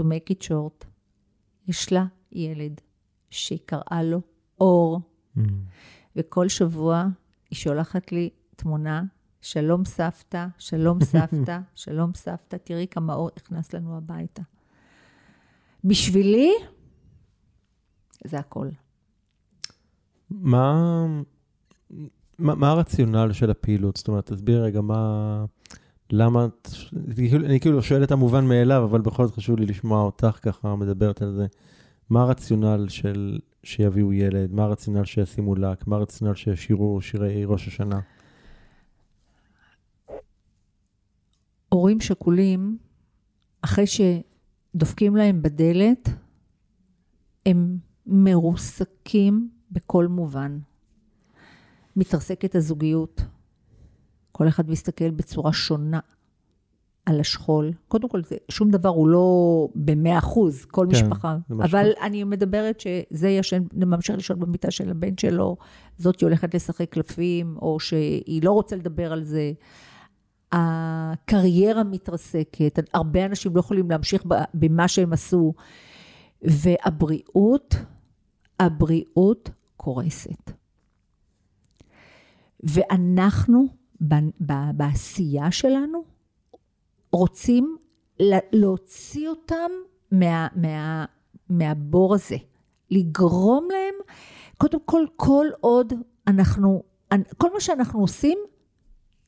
To 0.01 0.03
make 0.03 0.33
it 0.33 0.45
short, 0.45 0.87
יש 1.69 1.93
לה 1.93 2.07
ילד 2.33 2.81
שהיא 3.31 3.59
קראה 3.67 4.03
לו 4.03 4.21
אור, 4.61 5.01
mm. 5.37 5.41
וכל 6.17 6.49
שבוע 6.49 7.07
היא 7.51 7.57
שולחת 7.57 8.13
לי 8.13 8.31
תמונה, 8.57 9.03
שלום 9.41 9.85
סבתא, 9.85 10.47
שלום 10.59 11.05
סבתא, 11.05 11.59
שלום 11.75 12.15
סבתא, 12.15 12.57
תראי 12.57 12.87
כמה 12.91 13.15
אור 13.15 13.31
נכנס 13.37 13.73
לנו 13.73 13.97
הביתה. 13.97 14.43
בשבילי, 15.85 16.53
זה 18.25 18.39
הכל. 18.39 18.69
מה, 20.31 21.07
מה, 22.39 22.55
מה 22.55 22.71
הרציונל 22.71 23.33
של 23.33 23.51
הפעילות? 23.51 23.97
זאת 23.97 24.09
אומרת, 24.09 24.27
תסביר 24.27 24.63
רגע 24.65 24.81
מה... 24.81 25.45
למה... 26.13 26.47
כאילו, 27.15 27.47
אני 27.47 27.61
כאילו 27.61 27.83
שואל 27.83 28.05
את 28.05 28.11
המובן 28.11 28.45
מאליו, 28.45 28.85
אבל 28.85 29.01
בכל 29.01 29.27
זאת 29.27 29.35
חשוב 29.37 29.59
לי 29.59 29.67
לשמוע 29.67 30.03
אותך 30.03 30.39
ככה 30.43 30.77
מדברת 30.77 31.23
על 31.23 31.33
זה. 31.33 31.47
מה 32.11 32.23
הרציונל 32.23 32.87
של 32.89 33.39
שיביאו 33.63 34.13
ילד? 34.13 34.53
מה 34.53 34.65
הרציונל 34.65 35.05
שישימו 35.05 35.55
לק? 35.55 35.87
מה 35.87 35.97
הרציונל 35.97 36.35
שישירו 36.35 37.01
שירי 37.01 37.45
ראש 37.45 37.69
השנה? 37.69 38.01
הורים 41.69 42.01
שכולים, 42.01 42.79
אחרי 43.63 43.85
שדופקים 43.87 45.17
להם 45.17 45.43
בדלת, 45.43 46.09
הם 47.47 47.79
מרוסקים 48.11 49.49
בכל 49.71 50.07
מובן. 50.07 50.59
מתרסקת 51.97 52.55
הזוגיות. 52.55 53.23
כל 54.33 54.49
אחד 54.49 54.71
מסתכל 54.71 55.11
בצורה 55.11 55.53
שונה 55.53 56.01
על 57.07 57.21
השכול. 57.21 57.73
קודם 57.89 58.09
כל, 58.09 58.23
זה, 58.25 58.37
שום 58.49 58.71
דבר 58.71 58.89
הוא 58.89 59.09
לא 59.09 59.69
במאה 59.75 60.19
אחוז, 60.19 60.65
כל 60.65 60.87
כן, 60.91 60.97
משפחה. 60.97 61.37
אבל. 61.51 61.91
אני 62.03 62.25
מדברת 62.25 62.81
שזה 62.81 63.29
ישן, 63.29 63.63
ממשיך 63.73 64.17
לישון 64.17 64.41
במיטה 64.41 64.71
של 64.71 64.91
הבן 64.91 65.17
שלו, 65.17 65.57
זאתי 65.99 66.25
הולכת 66.25 66.55
לשחק 66.55 66.91
קלפים, 66.91 67.57
או 67.63 67.81
שהיא 67.81 68.43
לא 68.43 68.53
רוצה 68.53 68.77
לדבר 68.77 69.13
על 69.13 69.25
זה. 69.25 69.53
הקריירה 70.53 71.85
מתרסקת, 71.85 72.79
הרבה 72.95 73.27
אנשים 73.27 73.55
לא 73.55 73.61
יכולים 73.61 73.91
להמשיך 73.91 74.25
במה 74.55 74.89
שהם 74.89 75.13
עשו. 75.13 75.55
והבריאות, 76.43 77.77
הבריאות 78.61 79.51
קורסת. 79.77 80.51
ואנחנו, 82.63 83.67
בעשייה 84.71 85.51
שלנו, 85.51 86.05
רוצים 87.13 87.77
להוציא 88.53 89.29
אותם 89.29 89.71
מה, 90.13 90.49
מה, 90.57 91.05
מהבור 91.49 92.15
הזה, 92.15 92.37
לגרום 92.91 93.69
להם, 93.71 93.95
קודם 94.59 94.79
כל, 94.85 95.07
כל 95.17 95.47
עוד 95.61 95.93
אנחנו, 96.27 96.83
כל 97.39 97.53
מה 97.53 97.61
שאנחנו 97.61 98.01
עושים, 98.01 98.39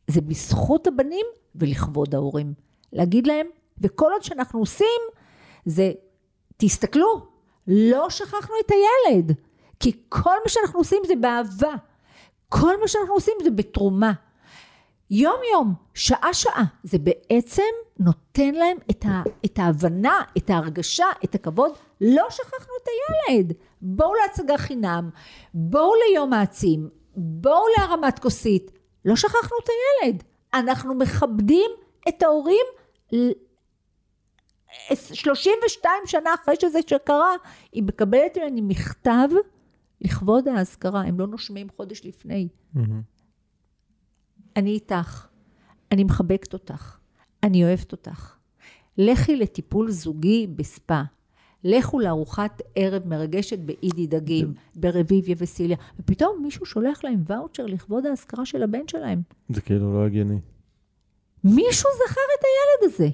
זה 0.06 0.20
בזכות 0.20 0.86
הבנים 0.86 1.26
ולכבוד 1.54 2.14
ההורים. 2.14 2.54
להגיד 2.92 3.26
להם, 3.26 3.46
וכל 3.78 4.10
עוד 4.12 4.22
שאנחנו 4.22 4.60
עושים, 4.60 5.00
זה, 5.64 5.92
תסתכלו, 6.56 7.31
לא 7.66 8.10
שכחנו 8.10 8.54
את 8.66 8.70
הילד, 8.70 9.32
כי 9.80 9.92
כל 10.08 10.36
מה 10.44 10.48
שאנחנו 10.48 10.80
עושים 10.80 11.02
זה 11.06 11.14
באהבה. 11.16 11.74
כל 12.48 12.80
מה 12.80 12.88
שאנחנו 12.88 13.14
עושים 13.14 13.34
זה 13.44 13.50
בתרומה. 13.50 14.12
יום 15.10 15.40
יום, 15.52 15.74
שעה 15.94 16.34
שעה, 16.34 16.64
זה 16.84 16.98
בעצם 16.98 17.62
נותן 17.98 18.54
להם 18.54 18.76
את, 18.90 19.04
ה, 19.04 19.22
את 19.44 19.58
ההבנה, 19.58 20.22
את 20.36 20.50
ההרגשה, 20.50 21.06
את 21.24 21.34
הכבוד. 21.34 21.72
לא 22.00 22.26
שכחנו 22.30 22.74
את 22.82 22.88
הילד. 23.28 23.52
בואו 23.82 24.14
להצגה 24.14 24.58
חינם, 24.58 25.10
בואו 25.54 25.92
ליום 25.94 26.32
העצים, 26.32 26.88
בואו 27.16 27.64
להרמת 27.78 28.18
כוסית. 28.18 28.70
לא 29.04 29.16
שכחנו 29.16 29.56
את 29.64 29.68
הילד. 30.02 30.22
אנחנו 30.54 30.94
מכבדים 30.94 31.70
את 32.08 32.22
ההורים 32.22 32.66
32 34.94 35.92
שנה 36.06 36.34
אחרי 36.42 36.54
שזה 36.60 36.78
שקרה, 36.86 37.32
היא 37.72 37.82
מקבלת 37.82 38.38
ממני 38.38 38.60
מכתב 38.60 39.28
לכבוד 40.00 40.48
האזכרה, 40.48 41.00
הם 41.00 41.20
לא 41.20 41.26
נושמים 41.26 41.66
חודש 41.76 42.04
לפני. 42.04 42.48
Mm-hmm. 42.76 42.80
אני 44.56 44.70
איתך, 44.70 45.26
אני 45.92 46.04
מחבקת 46.04 46.52
אותך, 46.52 46.98
אני 47.42 47.64
אוהבת 47.64 47.92
אותך. 47.92 48.36
לכי 48.98 49.36
לטיפול 49.36 49.90
זוגי 49.90 50.46
בספה. 50.46 51.00
לכו 51.64 52.00
לארוחת 52.00 52.62
ערב 52.74 53.06
מרגשת 53.06 53.58
באידי 53.58 54.06
דגים, 54.06 54.54
ברביביה 54.74 55.34
וסיליה, 55.38 55.76
ופתאום 56.00 56.42
מישהו 56.42 56.66
שולח 56.66 57.04
להם 57.04 57.22
ואוצ'ר 57.26 57.66
לכבוד 57.66 58.06
האזכרה 58.06 58.46
של 58.46 58.62
הבן 58.62 58.88
שלהם. 58.88 59.22
זה 59.48 59.60
כאילו 59.60 59.94
לא 59.94 60.06
הגיוני. 60.06 60.38
מישהו 61.44 61.90
זכר 62.06 62.20
את 62.38 62.44
הילד 62.44 62.94
הזה. 62.94 63.08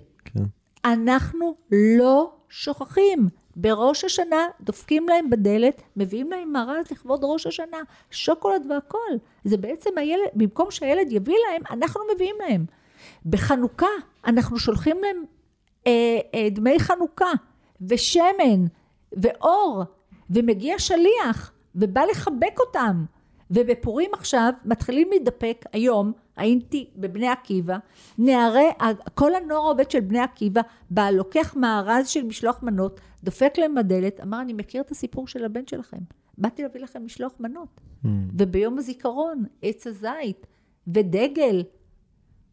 אנחנו 0.92 1.54
לא 1.72 2.32
שוכחים. 2.48 3.28
בראש 3.56 4.04
השנה 4.04 4.46
דופקים 4.60 5.08
להם 5.08 5.30
בדלת, 5.30 5.82
מביאים 5.96 6.30
להם 6.30 6.52
מארז 6.52 6.90
לכבוד 6.90 7.20
ראש 7.22 7.46
השנה, 7.46 7.78
שוקולד 8.10 8.66
והכול. 8.70 9.18
זה 9.44 9.56
בעצם 9.56 9.90
הילד, 9.98 10.28
במקום 10.34 10.70
שהילד 10.70 11.12
יביא 11.12 11.36
להם, 11.50 11.62
אנחנו 11.70 12.00
מביאים 12.14 12.36
להם. 12.40 12.64
בחנוכה 13.26 13.86
אנחנו 14.26 14.58
שולחים 14.58 14.96
להם 15.02 15.24
אה, 15.86 16.18
אה, 16.34 16.48
דמי 16.50 16.80
חנוכה, 16.80 17.32
ושמן, 17.88 18.66
ואור, 19.12 19.82
ומגיע 20.30 20.78
שליח, 20.78 21.52
ובא 21.74 22.02
לחבק 22.10 22.58
אותם. 22.60 23.04
ובפורים 23.50 24.10
עכשיו 24.12 24.52
מתחילים 24.64 25.08
להידפק 25.10 25.64
היום, 25.72 26.12
הייתי 26.36 26.90
בבני 26.96 27.28
עקיבא, 27.28 27.78
נערי, 28.18 28.68
כל 29.14 29.34
הנוער 29.34 29.64
העובד 29.64 29.90
של 29.90 30.00
בני 30.00 30.18
עקיבא 30.18 30.60
בא, 30.90 31.10
לוקח 31.10 31.56
מארז 31.56 32.08
של 32.08 32.24
משלוח 32.24 32.62
מנות, 32.62 33.00
דופק 33.24 33.58
להם 33.58 33.74
בדלת, 33.74 34.20
אמר, 34.20 34.40
אני 34.40 34.52
מכיר 34.52 34.82
את 34.82 34.90
הסיפור 34.90 35.28
של 35.28 35.44
הבן 35.44 35.66
שלכם. 35.66 35.98
באתי 36.38 36.62
להביא 36.62 36.80
לכם 36.80 37.04
משלוח 37.04 37.32
מנות. 37.40 37.80
Mm. 38.04 38.08
וביום 38.38 38.78
הזיכרון, 38.78 39.44
עץ 39.62 39.86
הזית 39.86 40.46
ודגל, 40.86 41.64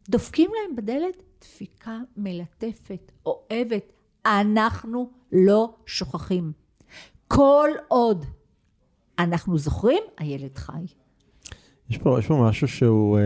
דופקים 0.08 0.50
להם 0.54 0.76
בדלת 0.76 1.22
דפיקה 1.40 1.98
מלטפת, 2.16 3.12
אוהבת. 3.26 3.92
אנחנו 4.26 5.10
לא 5.32 5.74
שוכחים. 5.86 6.52
כל 7.28 7.70
עוד 7.88 8.24
אנחנו 9.18 9.58
זוכרים, 9.58 10.02
הילד 10.18 10.58
חי. 10.58 10.86
יש 11.90 11.98
פה, 11.98 12.18
יש 12.18 12.26
פה 12.26 12.46
משהו 12.48 12.68
שהוא, 12.68 13.18
אה, 13.18 13.22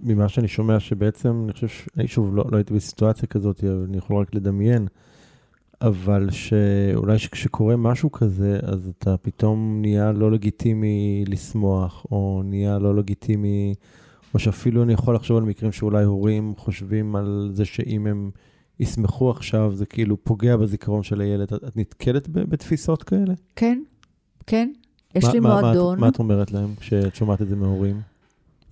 ממה 0.00 0.28
שאני 0.28 0.48
שומע, 0.48 0.80
שבעצם, 0.80 1.42
אני 1.44 1.52
חושב, 1.52 1.68
אני 1.96 2.08
שוב, 2.08 2.36
לא, 2.36 2.44
לא 2.50 2.56
הייתי 2.56 2.74
בסיטואציה 2.74 3.28
כזאת, 3.28 3.64
אבל 3.64 3.84
אני 3.88 3.96
יכול 3.96 4.16
רק 4.16 4.34
לדמיין, 4.34 4.86
אבל 5.80 6.30
שאולי 6.30 7.18
כשקורה 7.18 7.76
משהו 7.76 8.12
כזה, 8.12 8.58
אז 8.62 8.90
אתה 8.98 9.16
פתאום 9.16 9.78
נהיה 9.80 10.12
לא 10.12 10.30
לגיטימי 10.30 11.24
לשמוח, 11.26 12.06
או 12.10 12.42
נהיה 12.44 12.78
לא 12.78 12.94
לגיטימי, 12.94 13.74
או 14.34 14.38
שאפילו 14.38 14.82
אני 14.82 14.92
יכול 14.92 15.14
לחשוב 15.14 15.36
על 15.36 15.42
מקרים 15.42 15.72
שאולי 15.72 16.04
הורים 16.04 16.54
חושבים 16.58 17.16
על 17.16 17.50
זה 17.52 17.64
שאם 17.64 18.06
הם 18.06 18.30
ישמחו 18.80 19.30
עכשיו, 19.30 19.74
זה 19.74 19.86
כאילו 19.86 20.24
פוגע 20.24 20.56
בזיכרון 20.56 21.02
של 21.02 21.20
הילד. 21.20 21.52
את, 21.52 21.64
את 21.64 21.76
נתקלת 21.76 22.28
בתפיסות 22.28 23.02
כאלה? 23.02 23.34
כן, 23.56 23.82
כן. 24.46 24.72
יש 25.14 25.24
לי 25.24 25.40
מה, 25.40 25.60
מועדון. 25.60 25.94
מה, 25.94 26.00
מה 26.00 26.08
את 26.08 26.18
אומרת 26.18 26.52
להם 26.52 26.74
כשאת 26.74 27.14
שומעת 27.14 27.42
את 27.42 27.48
זה 27.48 27.56
מהורים? 27.56 28.00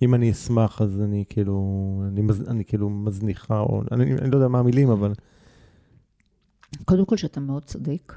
אם 0.01 0.13
אני 0.15 0.31
אשמח, 0.31 0.81
אז 0.81 1.01
אני 1.01 1.23
כאילו, 1.29 2.03
אני, 2.07 2.21
מז, 2.21 2.49
אני 2.49 2.65
כאילו 2.65 2.89
מזניחה, 2.89 3.59
או 3.59 3.83
אני, 3.91 4.13
אני 4.13 4.31
לא 4.31 4.35
יודע 4.35 4.47
מה 4.47 4.59
המילים, 4.59 4.89
אבל... 4.89 5.13
קודם 6.85 7.05
כל 7.05 7.17
שאתה 7.17 7.39
מאוד 7.39 7.63
צודק. 7.63 8.13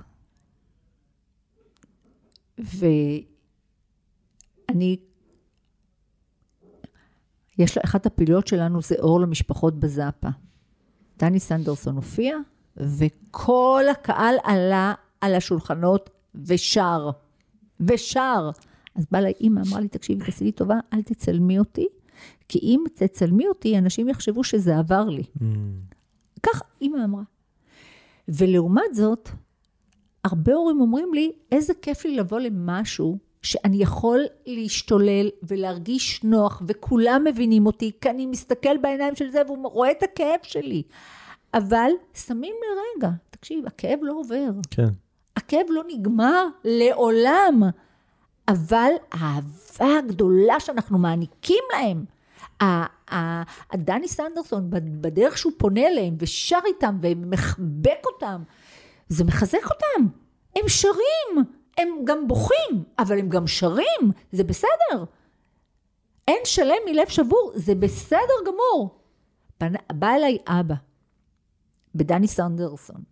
ואני, 2.58 2.96
יש 7.58 7.76
לה, 7.76 7.82
אחת 7.84 8.06
הפעילויות 8.06 8.46
שלנו 8.46 8.82
זה 8.82 8.94
אור 8.98 9.20
למשפחות 9.20 9.80
בזאפה. 9.80 10.28
דני 11.18 11.40
סנדרסון 11.40 11.96
הופיע, 11.96 12.36
וכל 12.76 13.84
הקהל 13.90 14.34
עלה 14.44 14.94
על 15.20 15.34
השולחנות 15.34 16.10
ושר. 16.34 17.10
ושר. 17.80 18.50
אז 18.94 19.06
באה 19.10 19.20
לה 19.20 19.28
אימא, 19.28 19.60
אמרה 19.68 19.80
לי, 19.80 19.88
תקשיבי, 19.88 20.24
תעשי 20.24 20.44
לי 20.44 20.52
טובה, 20.52 20.74
אל 20.92 21.02
תצלמי 21.02 21.58
אותי, 21.58 21.86
כי 22.48 22.58
אם 22.58 22.84
תצלמי 22.94 23.48
אותי, 23.48 23.78
אנשים 23.78 24.08
יחשבו 24.08 24.44
שזה 24.44 24.78
עבר 24.78 25.04
לי. 25.04 25.22
Mm. 25.38 25.42
כך 26.42 26.62
אימא 26.80 27.04
אמרה. 27.04 27.22
ולעומת 28.28 28.94
זאת, 28.94 29.28
הרבה 30.24 30.54
הורים 30.54 30.80
אומרים 30.80 31.14
לי, 31.14 31.32
איזה 31.52 31.72
כיף 31.82 32.04
לי 32.04 32.16
לבוא 32.16 32.40
למשהו 32.40 33.18
שאני 33.42 33.82
יכול 33.82 34.24
להשתולל 34.46 35.30
ולהרגיש 35.42 36.24
נוח, 36.24 36.62
וכולם 36.68 37.24
מבינים 37.24 37.66
אותי, 37.66 37.92
כי 38.00 38.10
אני 38.10 38.26
מסתכל 38.26 38.76
בעיניים 38.76 39.16
של 39.16 39.30
זה 39.30 39.42
והוא 39.46 39.70
רואה 39.72 39.90
את 39.90 40.02
הכאב 40.02 40.38
שלי. 40.42 40.82
אבל 41.54 41.90
שמים 42.14 42.54
לרגע, 42.62 43.10
תקשיב, 43.30 43.66
הכאב 43.66 43.98
לא 44.02 44.12
עובר. 44.12 44.50
כן. 44.70 44.88
הכאב 45.36 45.66
לא 45.68 45.82
נגמר 45.88 46.46
לעולם. 46.64 47.62
אבל 48.48 48.90
האהבה 49.12 49.98
הגדולה 49.98 50.60
שאנחנו 50.60 50.98
מעניקים 50.98 51.64
להם, 51.72 52.04
דני 53.74 54.08
סנדרסון, 54.08 54.70
בדרך 54.70 55.38
שהוא 55.38 55.52
פונה 55.58 55.86
אליהם 55.86 56.16
ושר 56.18 56.58
איתם 56.66 56.98
ומחבק 57.02 58.06
אותם, 58.06 58.42
זה 59.08 59.24
מחזק 59.24 59.64
אותם. 59.64 60.08
הם 60.56 60.68
שרים, 60.68 61.44
הם 61.78 61.88
גם 62.04 62.28
בוכים, 62.28 62.84
אבל 62.98 63.18
הם 63.18 63.28
גם 63.28 63.46
שרים, 63.46 64.12
זה 64.32 64.44
בסדר. 64.44 65.04
אין 66.28 66.40
שלם 66.44 66.76
מלב 66.90 67.08
שבור, 67.08 67.52
זה 67.54 67.74
בסדר 67.74 68.36
גמור. 68.46 69.00
בא 69.92 70.14
אליי 70.14 70.38
אבא, 70.46 70.74
בדני 71.94 72.28
סנדרסון, 72.28 73.02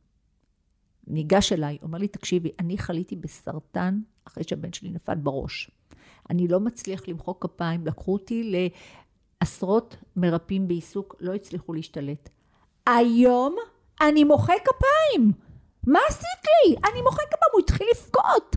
ניגש 1.06 1.52
אליי, 1.52 1.78
אומר 1.82 1.98
לי, 1.98 2.08
תקשיבי, 2.08 2.52
אני 2.58 2.78
חליתי 2.78 3.16
בסרטן 3.16 4.00
אחרי 4.24 4.44
שהבן 4.44 4.72
שלי 4.72 4.90
נפל 4.90 5.14
בראש. 5.14 5.70
אני 6.30 6.48
לא 6.48 6.60
מצליח 6.60 7.08
למחוא 7.08 7.34
כפיים, 7.40 7.86
לקחו 7.86 8.12
אותי 8.12 8.68
לעשרות 9.42 9.96
מרפאים 10.16 10.68
בעיסוק, 10.68 11.16
לא 11.20 11.34
הצליחו 11.34 11.72
להשתלט. 11.72 12.28
היום 12.86 13.56
אני 14.00 14.24
מוחא 14.24 14.52
כפיים. 14.64 15.32
מה 15.86 15.98
עשית 16.08 16.44
לי? 16.44 16.76
אני 16.90 17.02
מוחא 17.02 17.22
כפיים, 17.22 17.50
הוא 17.52 17.60
התחיל 17.60 17.86
לבכות. 17.90 18.56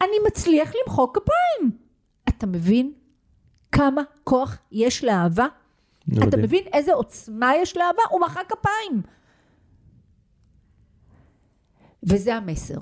אני 0.00 0.16
מצליח 0.26 0.72
למחוא 0.74 1.08
כפיים. 1.14 1.78
אתה 2.28 2.46
מבין 2.46 2.92
כמה 3.72 4.02
כוח 4.24 4.58
יש 4.72 5.04
לאהבה? 5.04 5.46
אתה 6.28 6.36
מבין 6.36 6.64
איזה 6.72 6.94
עוצמה 6.94 7.52
יש 7.56 7.76
לאהבה? 7.76 8.02
הוא 8.10 8.20
מחא 8.20 8.40
כפיים. 8.48 9.02
וזה 12.02 12.34
המסר. 12.34 12.78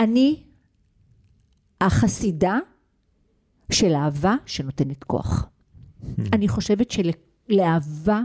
אני 0.00 0.42
החסידה 1.80 2.58
של 3.72 3.92
אהבה 3.94 4.34
שנותנת 4.46 5.04
כוח. 5.04 5.46
אני 6.32 6.48
חושבת 6.48 6.88
שלאהבה, 6.90 8.20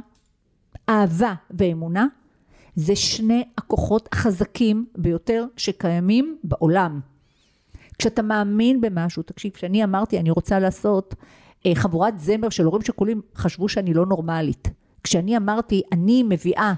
אהבה 0.90 1.34
ואמונה 1.50 2.08
זה 2.78 2.96
שני 2.96 3.44
הכוחות 3.58 4.10
החזקים 4.12 4.86
ביותר 4.98 5.46
שקיימים 5.58 6.38
בעולם. 6.44 7.00
כשאתה 8.00 8.22
מאמין 8.22 8.82
במשהו, 8.82 9.24
תקשיב, 9.24 9.52
כשאני 9.52 9.84
אמרתי 9.84 10.20
אני 10.20 10.30
רוצה 10.30 10.60
לעשות 10.60 11.16
אה, 11.66 11.76
חבורת 11.76 12.20
זמר 12.20 12.50
של 12.50 12.66
הורים 12.66 12.82
שכולים, 12.82 13.22
חשבו 13.36 13.70
שאני 13.70 13.94
לא 13.94 14.06
נורמלית. 14.06 14.68
כשאני 15.04 15.38
אמרתי 15.38 15.82
אני 15.92 16.24
מביאה 16.24 16.74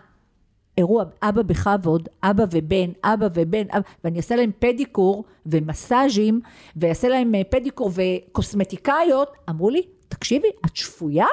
אירוע 0.77 1.03
אבא 1.21 1.41
בכבוד, 1.41 2.09
אבא 2.23 2.43
ובן, 2.51 2.91
אבא 3.03 3.27
ובן, 3.33 3.63
אבא, 3.69 3.89
ואני 4.03 4.17
אעשה 4.17 4.35
להם 4.35 4.51
פדיקור 4.59 5.23
ומסאז'ים, 5.45 6.41
ואעשה 6.75 7.07
להם 7.07 7.35
אה, 7.35 7.41
פדיקור 7.43 7.91
וקוסמטיקאיות, 7.93 9.29
אמרו 9.49 9.69
לי, 9.69 9.81
תקשיבי, 10.07 10.47
את 10.65 10.75
שפויה? 10.75 11.27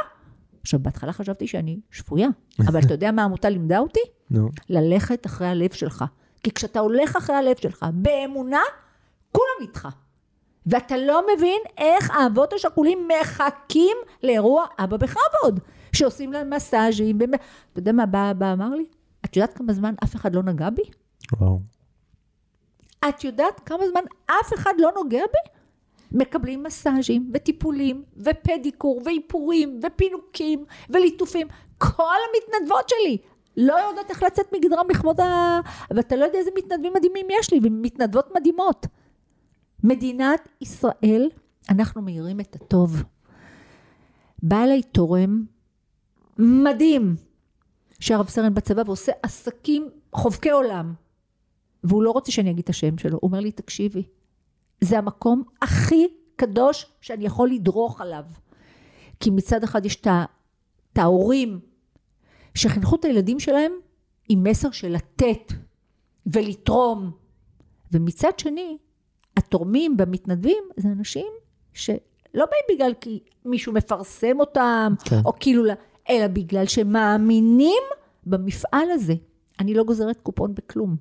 עכשיו, 0.62 0.80
בהתחלה 0.80 1.12
חשבתי 1.12 1.46
שאני 1.46 1.80
שפויה, 1.90 2.28
אבל 2.68 2.80
אתה 2.80 2.94
יודע 2.94 3.12
מה 3.12 3.22
העמותה 3.22 3.48
לימדה 3.48 3.78
אותי? 3.78 4.15
נו. 4.30 4.48
No. 4.48 4.50
ללכת 4.68 5.26
אחרי 5.26 5.46
הלב 5.48 5.72
שלך. 5.72 6.04
כי 6.42 6.50
כשאתה 6.50 6.80
הולך 6.80 7.16
אחרי 7.16 7.36
הלב 7.36 7.56
שלך, 7.56 7.86
באמונה, 7.92 8.62
כולם 9.32 9.56
איתך. 9.60 9.88
ואתה 10.66 10.96
לא 10.96 11.22
מבין 11.36 11.62
איך 11.78 12.10
האבות 12.10 12.52
השכולים 12.52 13.08
מחכים 13.08 13.96
לאירוע 14.22 14.64
אבא 14.78 14.96
בכבוד, 14.96 15.60
שעושים 15.92 16.32
להם 16.32 16.50
מסאז'ים. 16.50 17.18
אתה 17.18 17.78
יודע 17.80 17.92
מה 17.92 18.30
אבא 18.30 18.52
אמר 18.52 18.68
לי? 18.68 18.84
את 19.24 19.36
יודעת 19.36 19.58
כמה 19.58 19.72
זמן 19.72 19.94
אף 20.04 20.16
אחד 20.16 20.34
לא 20.34 20.42
נגע 20.42 20.70
בי? 20.70 20.82
וואו. 21.32 21.60
את 23.08 23.24
יודעת 23.24 23.60
כמה 23.60 23.88
זמן 23.88 24.00
אף 24.26 24.54
אחד 24.54 24.72
לא 24.78 24.90
נוגע 24.96 25.22
בי? 25.32 25.50
מקבלים 26.18 26.62
מסאז'ים 26.62 27.30
וטיפולים 27.34 28.04
ופדיקור 28.16 29.02
ואיפורים 29.04 29.80
ופינוקים 29.82 30.64
וליטופים. 30.90 31.46
כל 31.78 32.16
המתנדבות 32.28 32.88
שלי 32.88 33.18
לא 33.56 33.74
יודעת 33.74 34.10
איך 34.10 34.22
לצאת 34.22 34.46
מגדרם 34.54 34.86
לכבוד 34.90 35.20
ה... 35.20 35.60
ואתה 35.90 36.16
לא 36.16 36.24
יודע 36.24 36.38
איזה 36.38 36.50
מתנדבים 36.58 36.92
מדהימים 36.96 37.26
יש 37.40 37.52
לי, 37.52 37.60
ומתנדבות 37.62 38.28
מדהימות. 38.36 38.86
מדינת 39.84 40.48
ישראל, 40.60 41.30
אנחנו 41.70 42.02
מאירים 42.02 42.40
את 42.40 42.56
הטוב. 42.56 43.02
בא 44.42 44.64
אליי 44.64 44.82
תורם 44.82 45.44
מדהים, 46.38 47.16
שהרב 48.00 48.28
סרן 48.28 48.54
בצבא 48.54 48.82
ועושה 48.86 49.12
עסקים 49.22 49.88
חובקי 50.12 50.50
עולם. 50.50 50.94
והוא 51.84 52.02
לא 52.02 52.10
רוצה 52.10 52.32
שאני 52.32 52.50
אגיד 52.50 52.62
את 52.62 52.68
השם 52.68 52.98
שלו, 52.98 53.18
הוא 53.20 53.28
אומר 53.28 53.40
לי, 53.40 53.52
תקשיבי, 53.52 54.02
זה 54.80 54.98
המקום 54.98 55.42
הכי 55.62 56.06
קדוש 56.36 56.86
שאני 57.00 57.24
יכול 57.24 57.50
לדרוך 57.50 58.00
עליו. 58.00 58.24
כי 59.20 59.30
מצד 59.30 59.64
אחד 59.64 59.86
יש 59.86 59.96
את 59.96 60.98
ההורים 60.98 61.60
שחינכו 62.56 62.96
את 62.96 63.04
הילדים 63.04 63.40
שלהם 63.40 63.72
עם 64.28 64.44
מסר 64.44 64.70
של 64.70 64.88
לתת 64.88 65.52
ולתרום. 66.26 67.10
ומצד 67.92 68.38
שני, 68.38 68.78
התורמים 69.36 69.96
והמתנדבים 69.98 70.64
זה 70.76 70.88
אנשים 70.88 71.26
שלא 71.72 71.94
באים 72.34 72.64
בגלל 72.70 72.94
כי 73.00 73.20
מישהו 73.44 73.72
מפרסם 73.72 74.40
אותם, 74.40 74.94
כן. 75.04 75.20
או 75.24 75.32
כאילו 75.40 75.64
אלא 76.10 76.26
בגלל 76.26 76.66
שמאמינים 76.66 77.82
במפעל 78.26 78.90
הזה. 78.90 79.14
אני 79.60 79.74
לא 79.74 79.84
גוזרת 79.84 80.20
קופון 80.20 80.54
בכלום. 80.54 80.96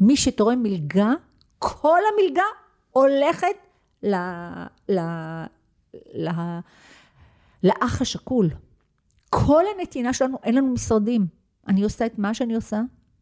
מי 0.00 0.16
שתורם 0.16 0.62
מלגה, 0.62 1.12
כל 1.58 1.98
המלגה 2.12 2.42
הולכת 2.90 3.56
ל, 4.02 4.14
ל, 4.88 4.98
ל, 6.14 6.28
לאח 7.62 8.00
השכול. 8.00 8.50
כל 9.36 9.64
הנתינה 9.76 10.12
שלנו, 10.12 10.38
אין 10.42 10.54
לנו 10.54 10.72
משרדים. 10.72 11.26
אני 11.68 11.82
עושה 11.82 12.06
את 12.06 12.18
מה 12.18 12.34
שאני 12.34 12.54
עושה, 12.54 12.80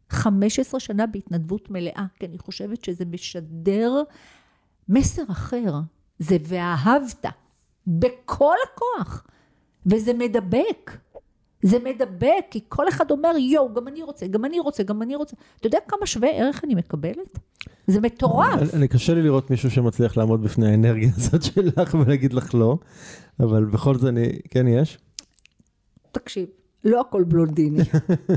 15 0.09 0.79
שנה 0.79 1.05
בהתנדבות 1.07 1.71
מלאה, 1.71 2.05
כי 2.19 2.25
אני 2.25 2.37
חושבת 2.37 2.83
שזה 2.83 3.05
משדר 3.05 4.03
מסר 4.89 5.23
אחר. 5.31 5.73
זה 6.19 6.37
ואהבת, 6.43 7.25
בכל 7.87 8.55
הכוח, 8.67 9.27
וזה 9.85 10.13
מדבק. 10.13 10.97
זה 11.61 11.77
מדבק, 11.83 12.45
כי 12.51 12.59
כל 12.69 12.89
אחד 12.89 13.11
אומר, 13.11 13.29
יואו, 13.37 13.73
גם 13.73 13.87
אני 13.87 14.03
רוצה, 14.03 14.27
גם 14.27 14.45
אני 14.45 14.59
רוצה, 14.59 14.83
גם 14.83 15.01
אני 15.01 15.15
רוצה. 15.15 15.35
אתה 15.59 15.67
יודע 15.67 15.77
כמה 15.87 16.05
שווה 16.05 16.29
ערך 16.29 16.63
אני 16.63 16.75
מקבלת? 16.75 17.39
זה 17.87 18.01
מטורף. 18.01 18.61
אני, 18.61 18.69
אני 18.73 18.87
קשה 18.87 19.13
לי 19.13 19.21
לראות 19.21 19.51
מישהו 19.51 19.71
שמצליח 19.71 20.17
לעמוד 20.17 20.43
בפני 20.43 20.71
האנרגיה 20.71 21.09
הזאת 21.17 21.43
שלך 21.43 21.93
ולהגיד 21.93 22.33
לך 22.33 22.55
לא, 22.55 22.77
אבל 23.39 23.65
בכל 23.65 23.95
זאת, 23.95 24.09
אני, 24.09 24.39
כן 24.49 24.67
יש? 24.67 24.97
תקשיב, 26.13 26.49
לא 26.83 27.01
הכל 27.01 27.23
בלונדיני, 27.23 27.83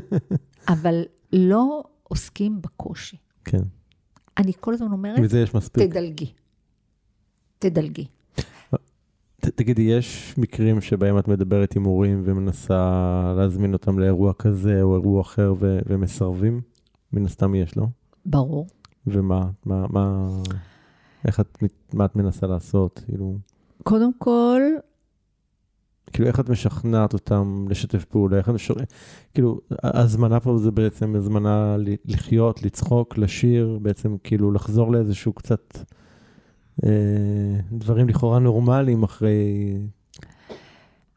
אבל 0.69 1.03
לא 1.33 1.85
עוסקים 2.03 2.63
בקושי. 2.63 3.17
כן. 3.45 3.63
אני 4.39 4.53
כל 4.61 4.75
הזמן 4.75 4.93
אומרת, 4.93 5.19
מזה 5.19 5.41
יש 5.41 5.55
מספיק. 5.55 5.83
תדלגי. 5.91 6.33
תדלגי. 7.59 8.07
ת, 9.41 9.49
תגידי, 9.49 9.83
יש 9.83 10.35
מקרים 10.39 10.81
שבהם 10.81 11.19
את 11.19 11.29
מדברת 11.29 11.77
עם 11.77 11.85
הורים 11.85 12.23
ומנסה 12.25 13.35
להזמין 13.37 13.73
אותם 13.73 13.99
לאירוע 13.99 14.33
כזה 14.33 14.83
או 14.83 14.95
אירוע 14.95 15.21
אחר 15.21 15.55
ו- 15.59 15.79
ומסרבים? 15.87 16.61
מן 17.13 17.25
הסתם 17.25 17.55
יש, 17.55 17.77
לא? 17.77 17.87
ברור. 18.27 18.67
ומה, 19.07 19.51
מה, 19.65 19.87
מה, 19.91 20.29
איך 21.25 21.41
את, 21.41 21.59
מה 21.93 22.05
את 22.05 22.17
מנסה 22.17 22.47
לעשות? 22.47 23.01
כאילו, 23.07 23.37
קודם 23.83 24.11
כל, 24.19 24.63
כאילו, 26.13 26.29
איך 26.29 26.41
את 26.41 26.49
משכנעת 26.49 27.13
אותם 27.13 27.67
לשתף 27.71 28.05
פעולה? 28.05 28.39
איך 28.39 28.49
את 28.49 28.55
משכנעת... 28.55 28.93
כאילו, 29.35 29.61
ההזמנה 29.83 30.41
פה 30.41 30.59
זה 30.59 30.71
בעצם 30.71 31.15
הזמנה 31.17 31.77
לחיות, 32.05 32.63
לצחוק, 32.63 33.19
לשיר, 33.19 33.79
בעצם 33.83 34.17
כאילו 34.25 34.53
לחזור 34.53 34.93
לאיזשהו 34.93 35.33
קצת 35.33 35.79
אה, 36.85 37.61
דברים 37.73 38.09
לכאורה 38.09 38.39
נורמליים 38.39 39.03
אחרי... 39.03 39.79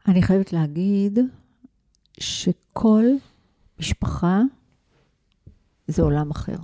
אני 0.08 0.22
חייבת 0.22 0.52
להגיד 0.52 1.18
שכל 2.20 3.04
משפחה 3.80 4.40
זה 5.88 6.02
עולם 6.02 6.30
אחר. 6.30 6.56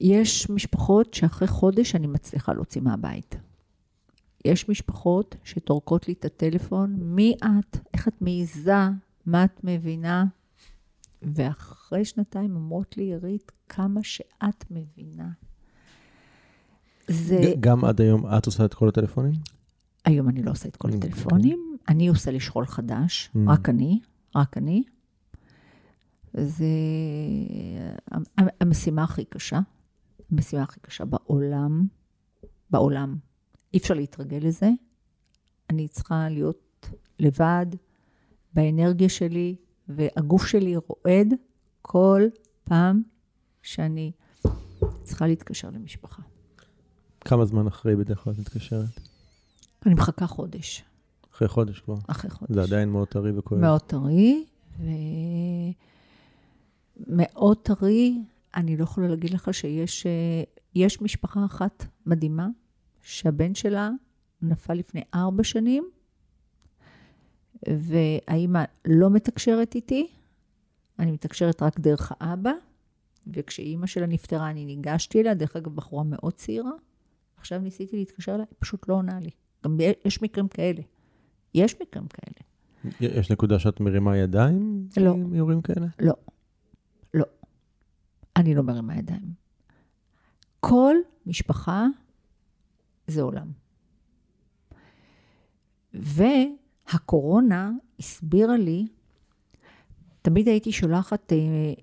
יש 0.00 0.50
משפחות 0.50 1.14
שאחרי 1.14 1.48
חודש 1.48 1.94
אני 1.94 2.06
מצליחה 2.06 2.52
להוציא 2.52 2.80
מהבית. 2.80 3.36
יש 4.44 4.68
משפחות 4.68 5.36
שטורקות 5.44 6.08
לי 6.08 6.14
את 6.14 6.24
הטלפון, 6.24 6.94
מי 7.00 7.34
את? 7.44 7.76
איך 7.94 8.08
את 8.08 8.22
מעיזה? 8.22 8.74
מה 9.26 9.44
את 9.44 9.60
מבינה? 9.64 10.24
ואחרי 11.22 12.04
שנתיים 12.04 12.56
אומרות 12.56 12.96
לי, 12.96 13.04
עירית, 13.04 13.52
כמה 13.68 14.00
שאת 14.02 14.64
מבינה. 14.70 15.28
זה... 17.08 17.52
גם 17.60 17.84
עד 17.84 18.00
היום 18.00 18.26
את 18.26 18.46
עושה 18.46 18.64
את 18.64 18.74
כל 18.74 18.88
הטלפונים? 18.88 19.32
היום 20.04 20.28
אני 20.28 20.42
לא 20.42 20.50
עושה 20.50 20.68
את 20.68 20.76
כל 20.76 20.88
אוקיי. 20.92 21.10
הטלפונים, 21.10 21.76
אני 21.88 22.08
עושה 22.08 22.30
לשכול 22.30 22.66
חדש, 22.66 23.30
Mm. 23.34 23.38
רק 23.46 23.68
אני, 23.68 24.00
רק 24.36 24.56
אני. 24.58 24.82
זה 26.34 26.66
המ- 28.10 28.48
המשימה 28.60 29.02
הכי 29.04 29.24
קשה, 29.24 29.60
המשימה 30.32 30.62
הכי 30.62 30.80
קשה 30.80 31.04
בעולם, 31.04 31.86
בעולם. 32.70 33.16
אי 33.74 33.78
אפשר 33.78 33.94
להתרגל 33.94 34.36
לזה. 34.36 34.70
אני 35.70 35.88
צריכה 35.88 36.28
להיות 36.28 36.88
לבד, 37.18 37.66
באנרגיה 38.52 39.08
שלי, 39.08 39.56
והגוף 39.88 40.46
שלי 40.46 40.76
רועד 40.76 41.34
כל 41.82 42.22
פעם 42.64 43.02
שאני 43.62 44.12
צריכה 45.02 45.26
להתקשר 45.26 45.70
למשפחה. 45.70 46.22
כמה 47.20 47.44
זמן 47.44 47.66
אחרי 47.66 47.96
בדרך 47.96 48.18
כלל 48.18 48.32
את 48.32 48.38
מתקשרת? 48.38 49.00
אני 49.86 49.94
מחכה 49.94 50.26
חודש, 50.26 50.84
אחרי 51.34 51.48
חודש 51.48 51.80
כבר. 51.80 51.96
אחרי 52.06 52.30
חודש. 52.30 52.54
זה 52.54 52.62
עדיין 52.62 52.88
מאוד 52.88 53.08
טרי 53.08 53.38
וכואב. 53.38 53.60
מאוד 53.60 53.80
טרי, 53.80 54.44
ומאוד 57.06 57.56
טרי. 57.62 58.18
אני 58.54 58.76
לא 58.76 58.82
יכולה 58.82 59.08
להגיד 59.08 59.30
לך 59.30 59.54
שיש 59.54 60.06
אה, 60.06 60.42
יש 60.74 61.02
משפחה 61.02 61.44
אחת 61.44 61.86
מדהימה, 62.06 62.48
שהבן 63.04 63.54
שלה 63.54 63.90
נפל 64.42 64.74
לפני 64.74 65.02
ארבע 65.14 65.44
שנים, 65.44 65.84
והאימא 67.68 68.64
לא 68.84 69.10
מתקשרת 69.10 69.74
איתי, 69.74 70.10
אני 70.98 71.12
מתקשרת 71.12 71.62
רק 71.62 71.80
דרך 71.80 72.12
האבא, 72.20 72.52
וכשאימא 73.26 73.86
שלה 73.86 74.06
נפטרה 74.06 74.50
אני 74.50 74.64
ניגשתי 74.64 75.20
אליה, 75.20 75.34
דרך 75.34 75.56
אגב, 75.56 75.74
בחורה 75.74 76.04
מאוד 76.04 76.32
צעירה, 76.32 76.70
עכשיו 77.36 77.58
ניסיתי 77.60 77.96
להתקשר 77.96 78.34
אליה, 78.34 78.46
היא 78.50 78.56
פשוט 78.58 78.88
לא 78.88 78.94
עונה 78.94 79.20
לי. 79.20 79.30
גם 79.64 79.78
יש 80.04 80.22
מקרים 80.22 80.48
כאלה. 80.48 80.82
יש 81.54 81.80
מקרים 81.80 82.06
כאלה. 82.08 82.48
יש 83.00 83.30
נקודה 83.30 83.58
שאת 83.58 83.80
מרימה 83.80 84.16
ידיים? 84.16 84.88
לא. 84.96 85.10
עם 85.10 85.34
איורים 85.34 85.62
כאלה? 85.62 85.86
לא. 85.98 86.14
לא. 87.14 87.24
אני 88.36 88.54
לא 88.54 88.62
מרימה 88.62 88.96
ידיים. 88.96 89.32
כל 90.60 90.96
משפחה 91.26 91.86
זה 93.06 93.22
עולם. 93.22 93.46
והקורונה 95.94 97.70
הסבירה 97.98 98.56
לי, 98.56 98.86
תמיד 100.22 100.48
הייתי 100.48 100.72
שולחת 100.72 101.32
אה, 101.32 101.38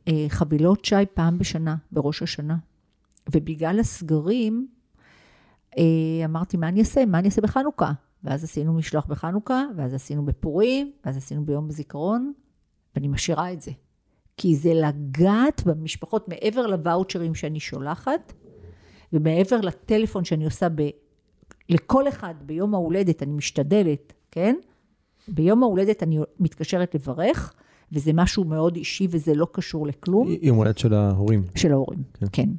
אה, 0.08 0.26
חבילות 0.30 0.86
שי 0.86 1.06
פעם 1.14 1.38
בשנה, 1.38 1.76
בראש 1.92 2.22
השנה. 2.22 2.58
ובגלל 3.34 3.80
הסגרים, 3.80 4.68
אה, 5.78 6.26
אמרתי, 6.26 6.58
מה 6.58 6.68
אני 6.68 6.80
אעשה? 6.80 7.06
מה 7.06 7.20
אני 7.20 7.28
אעשה 7.28 7.42
בחנוכה? 7.42 7.92
ואז 8.24 8.44
עשינו 8.44 8.74
משלוח 8.74 9.06
בחנוכה, 9.06 9.64
ואז 9.76 9.94
עשינו 9.94 10.26
בפורים, 10.26 10.92
ואז 11.06 11.18
עשינו 11.18 11.46
ביום 11.46 11.70
הזיכרון, 11.70 12.34
ואני 12.96 13.08
משאירה 13.08 13.54
את 13.54 13.62
זה. 13.62 13.72
כי 14.38 14.56
זה 14.56 14.74
לגעת 14.74 15.64
במשפחות 15.66 16.28
מעבר 16.28 16.68
לוואוצ'רים 16.68 17.36
שאני 17.36 17.60
שולחת, 17.60 18.34
ומעבר 19.14 19.62
לטלפון 19.62 20.24
שאני 20.24 20.46
עושה. 20.46 20.68
לכל 21.70 22.08
אחד 22.08 22.34
ביום 22.46 22.74
ההולדת, 22.74 23.24
אני 23.24 23.34
משתדלת, 23.34 24.14
כן? 24.32 24.56
ביום 25.28 25.64
ההולדת 25.64 26.04
אני 26.04 26.20
מתקשרת 26.40 26.96
לברך, 26.96 27.54
וזה 27.92 28.12
משהו 28.14 28.44
מאוד 28.44 28.76
אישי 28.76 29.08
וזה 29.10 29.34
לא 29.34 29.48
קשור 29.52 29.88
לכלום. 29.88 30.28
יום 30.42 30.58
הולדת 30.58 30.78
של 30.78 30.94
ההורים. 30.94 31.44
של 31.56 31.72
ההורים, 31.72 32.04
כן. 32.14 32.26
כן. 32.32 32.50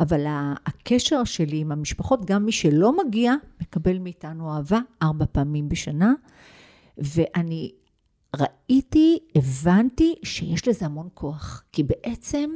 אבל 0.00 0.26
הקשר 0.66 1.24
שלי 1.24 1.56
עם 1.56 1.72
המשפחות, 1.72 2.24
גם 2.24 2.44
מי 2.44 2.52
שלא 2.52 2.92
מגיע, 3.06 3.34
מקבל 3.62 3.98
מאיתנו 3.98 4.54
אהבה 4.54 4.80
ארבע 5.02 5.24
פעמים 5.32 5.68
בשנה, 5.68 6.12
ואני 6.98 7.72
ראיתי, 8.36 9.18
הבנתי 9.34 10.14
שיש 10.22 10.68
לזה 10.68 10.86
המון 10.86 11.08
כוח, 11.14 11.62
כי 11.72 11.82
בעצם 11.82 12.50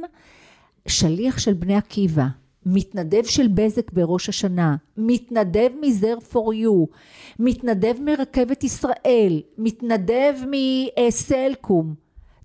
שליח 0.87 1.37
של 1.37 1.53
בני 1.53 1.75
עקיבא, 1.75 2.27
מתנדב 2.65 3.25
של 3.25 3.47
בזק 3.47 3.91
בראש 3.91 4.29
השנה, 4.29 4.75
מתנדב 4.97 5.69
מ-There 5.81 6.33
for 6.33 6.53
you, 6.63 6.95
מתנדב 7.39 7.95
מרכבת 8.01 8.63
ישראל, 8.63 9.41
מתנדב 9.57 10.33
מסלקום, 10.51 11.93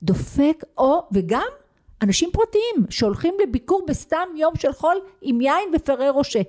דופק, 0.03 0.65
או, 0.79 1.03
וגם 1.13 1.47
אנשים 2.03 2.31
פרטיים 2.33 2.87
שהולכים 2.91 3.35
לביקור 3.43 3.83
בסתם 3.89 4.29
יום 4.37 4.57
של 4.57 4.73
חול 4.73 4.97
עם 5.23 5.41
יין 5.41 5.69
ופרי 5.77 6.09
ראשה. 6.09 6.41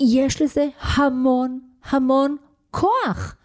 יש 0.00 0.42
לזה 0.42 0.68
המון 0.80 1.60
המון 1.84 2.36
כוח. 2.70 3.36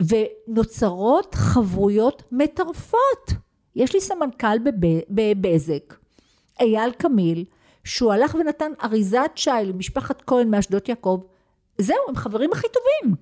ונוצרות 0.00 1.34
חברויות 1.34 2.22
מטרפות. 2.32 3.30
יש 3.76 3.94
לי 3.94 4.00
סמנכ"ל 4.00 4.58
בב- 4.64 5.00
בבזק, 5.10 5.94
אייל 6.60 6.90
קמיל, 6.90 7.44
שהוא 7.84 8.12
הלך 8.12 8.34
ונתן 8.34 8.72
אריזת 8.84 9.30
שי 9.36 9.50
למשפחת 9.64 10.22
כהן 10.26 10.50
מאשדות 10.50 10.88
יעקב. 10.88 11.20
זהו, 11.78 11.96
הם 12.08 12.16
חברים 12.16 12.52
הכי 12.52 12.66
טובים. 12.68 13.16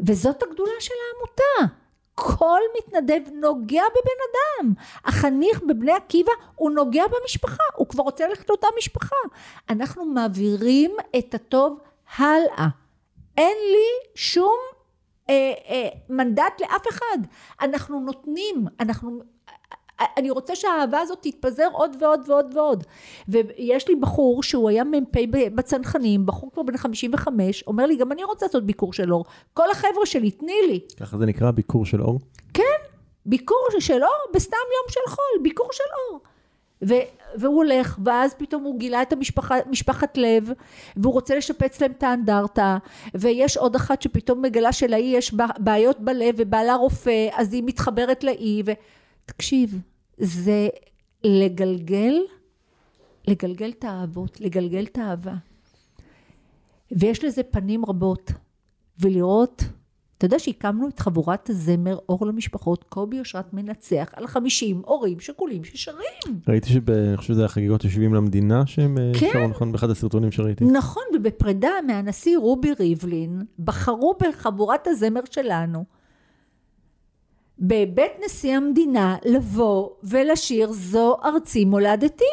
וזאת 0.00 0.42
הגדולה 0.42 0.80
של 0.80 0.94
העמותה. 1.06 1.74
כל 2.14 2.60
מתנדב 2.78 3.20
נוגע 3.32 3.82
בבן 3.90 4.20
אדם. 4.30 4.72
החניך 5.04 5.62
בבני 5.62 5.92
עקיבא 5.92 6.32
הוא 6.54 6.70
נוגע 6.70 7.02
במשפחה, 7.06 7.62
הוא 7.76 7.88
כבר 7.88 8.02
רוצה 8.02 8.28
ללכת 8.28 8.48
לאותה 8.48 8.66
משפחה. 8.78 9.16
אנחנו 9.70 10.04
מעבירים 10.04 10.96
את 11.18 11.34
הטוב 11.34 11.78
הלאה. 12.16 12.68
אין 13.36 13.56
לי 13.72 14.10
שום 14.14 14.58
אה, 15.30 15.52
אה, 15.68 15.88
מנדט 16.08 16.60
לאף 16.60 16.88
אחד. 16.88 17.18
אנחנו 17.60 18.00
נותנים, 18.00 18.66
אנחנו... 18.80 19.20
אני 20.16 20.30
רוצה 20.30 20.56
שהאהבה 20.56 21.00
הזאת 21.00 21.18
תתפזר 21.22 21.68
עוד 21.72 21.96
ועוד 22.00 22.20
ועוד 22.28 22.54
ועוד. 22.54 22.84
ויש 23.28 23.88
לי 23.88 23.96
בחור 23.96 24.42
שהוא 24.42 24.70
היה 24.70 24.84
מ"פ 24.84 25.16
בצנחנים, 25.54 26.26
בחור 26.26 26.50
כבר 26.52 26.62
בן 26.62 26.76
55, 26.76 27.64
אומר 27.66 27.86
לי, 27.86 27.96
גם 27.96 28.12
אני 28.12 28.24
רוצה 28.24 28.46
לעשות 28.46 28.66
ביקור 28.66 28.92
של 28.92 29.12
אור. 29.12 29.24
כל 29.54 29.70
החבר'ה 29.70 30.06
שלי, 30.06 30.30
תני 30.30 30.58
לי. 30.68 30.80
ככה 31.00 31.18
זה 31.18 31.26
נקרא 31.26 31.50
ביקור 31.50 31.86
של 31.86 32.02
אור? 32.02 32.20
כן, 32.54 32.62
ביקור 33.26 33.68
של 33.78 34.02
אור 34.02 34.32
בסתם 34.34 34.56
יום 34.56 34.88
של 34.88 35.10
חול, 35.10 35.42
ביקור 35.42 35.68
של 35.72 35.84
אור. 36.10 36.20
ו- 36.82 37.16
והוא 37.36 37.56
הולך, 37.56 37.98
ואז 38.04 38.34
פתאום 38.34 38.62
הוא 38.62 38.78
גילה 38.78 39.02
את 39.02 39.12
המשפחת 39.66 40.16
לב, 40.16 40.50
והוא 40.96 41.12
רוצה 41.12 41.36
לשפץ 41.36 41.80
להם 41.80 41.92
את 41.98 42.02
האנדרטה, 42.02 42.78
ויש 43.14 43.56
עוד 43.56 43.74
אחת 43.74 44.02
שפתאום 44.02 44.42
מגלה 44.42 44.72
שלאי 44.72 45.12
יש 45.16 45.34
בעיות 45.58 46.00
בלב, 46.00 46.34
ובעלה 46.38 46.74
רופא, 46.74 47.28
אז 47.32 47.52
היא 47.52 47.62
מתחברת 47.66 48.24
לאי, 48.24 48.62
ו... 48.66 48.72
תקשיב, 49.26 49.80
זה 50.18 50.68
לגלגל, 51.24 52.14
לגלגל 53.28 53.70
את 53.78 53.84
האהבות, 53.84 54.40
לגלגל 54.40 54.84
את 54.84 54.98
האהבה. 54.98 55.34
ויש 56.92 57.24
לזה 57.24 57.42
פנים 57.42 57.84
רבות, 57.84 58.32
ולראות 58.98 59.62
אתה 60.18 60.24
יודע 60.24 60.38
שהקמנו 60.38 60.88
את 60.88 60.98
חבורת 60.98 61.50
הזמר 61.50 61.98
אור 62.08 62.26
למשפחות, 62.26 62.84
קובי 62.88 63.18
אושרת 63.18 63.54
מנצח, 63.54 64.10
על 64.12 64.26
50 64.26 64.82
הורים 64.86 65.20
שכולים 65.20 65.64
ששרים. 65.64 66.40
ראיתי 66.48 66.68
שאני 66.68 67.16
חושב 67.16 67.34
שזה 67.34 67.44
החגיגות 67.44 67.84
ה-70 67.84 68.14
למדינה 68.14 68.66
שהם 68.66 68.98
אה, 68.98 69.12
כן. 69.20 69.30
שרו, 69.32 69.48
נכון? 69.48 69.72
באחד 69.72 69.90
הסרטונים 69.90 70.32
שראיתי. 70.32 70.64
נכון, 70.64 71.02
ובפרידה 71.14 71.68
מהנשיא 71.86 72.38
רובי 72.38 72.72
ריבלין, 72.80 73.42
בחרו 73.58 74.14
בחבורת 74.22 74.86
הזמר 74.86 75.20
שלנו, 75.30 75.84
בבית 77.58 78.12
נשיא 78.24 78.56
המדינה, 78.56 79.16
לבוא 79.24 79.90
ולשיר 80.04 80.72
זו 80.72 81.16
ארצי 81.24 81.64
מולדתי. 81.64 82.24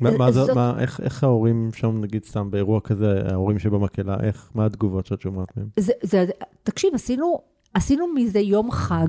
מה, 0.00 0.10
מה 0.18 0.32
זאת... 0.32 0.50
מה, 0.50 0.74
איך, 0.80 1.00
איך 1.00 1.24
ההורים 1.24 1.70
שם, 1.74 2.00
נגיד 2.00 2.24
סתם 2.24 2.50
באירוע 2.50 2.80
כזה, 2.80 3.22
ההורים 3.30 3.58
שבמקהלה, 3.58 4.16
איך, 4.22 4.50
מה 4.54 4.66
התגובות 4.66 5.06
שאת 5.06 5.20
שומעת 5.20 5.56
מהם? 5.56 5.66
זה, 5.78 5.92
זה, 6.02 6.24
תקשיב, 6.62 6.94
עשינו, 6.94 7.38
עשינו 7.74 8.06
מזה 8.14 8.40
יום 8.40 8.70
חג 8.70 9.08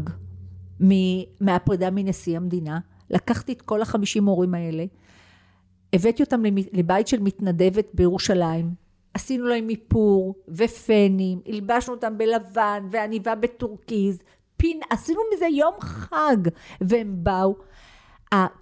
מ, 0.84 0.89
מהפרידה 1.41 1.89
מנשיא 1.91 2.38
המדינה. 2.38 2.80
לקחתי 3.09 3.53
את 3.53 3.61
כל 3.61 3.82
החמישים 3.82 4.26
הורים 4.26 4.53
האלה, 4.53 4.86
הבאתי 5.93 6.23
אותם 6.23 6.43
לבית 6.73 7.07
של 7.07 7.19
מתנדבת 7.19 7.88
בירושלים, 7.93 8.84
עשינו 9.16 9.45
להם 9.45 9.70
איפור 9.70 10.36
ופנים, 10.47 11.39
הלבשנו 11.45 11.93
אותם 11.93 12.18
בלבן 12.18 12.88
ועניבה 12.91 13.36
בטורקיז, 13.36 14.20
פין, 14.57 14.80
עשינו 14.89 15.20
מזה 15.34 15.45
יום 15.45 15.74
חג, 15.80 16.38
והם 16.82 17.16
באו. 17.24 17.55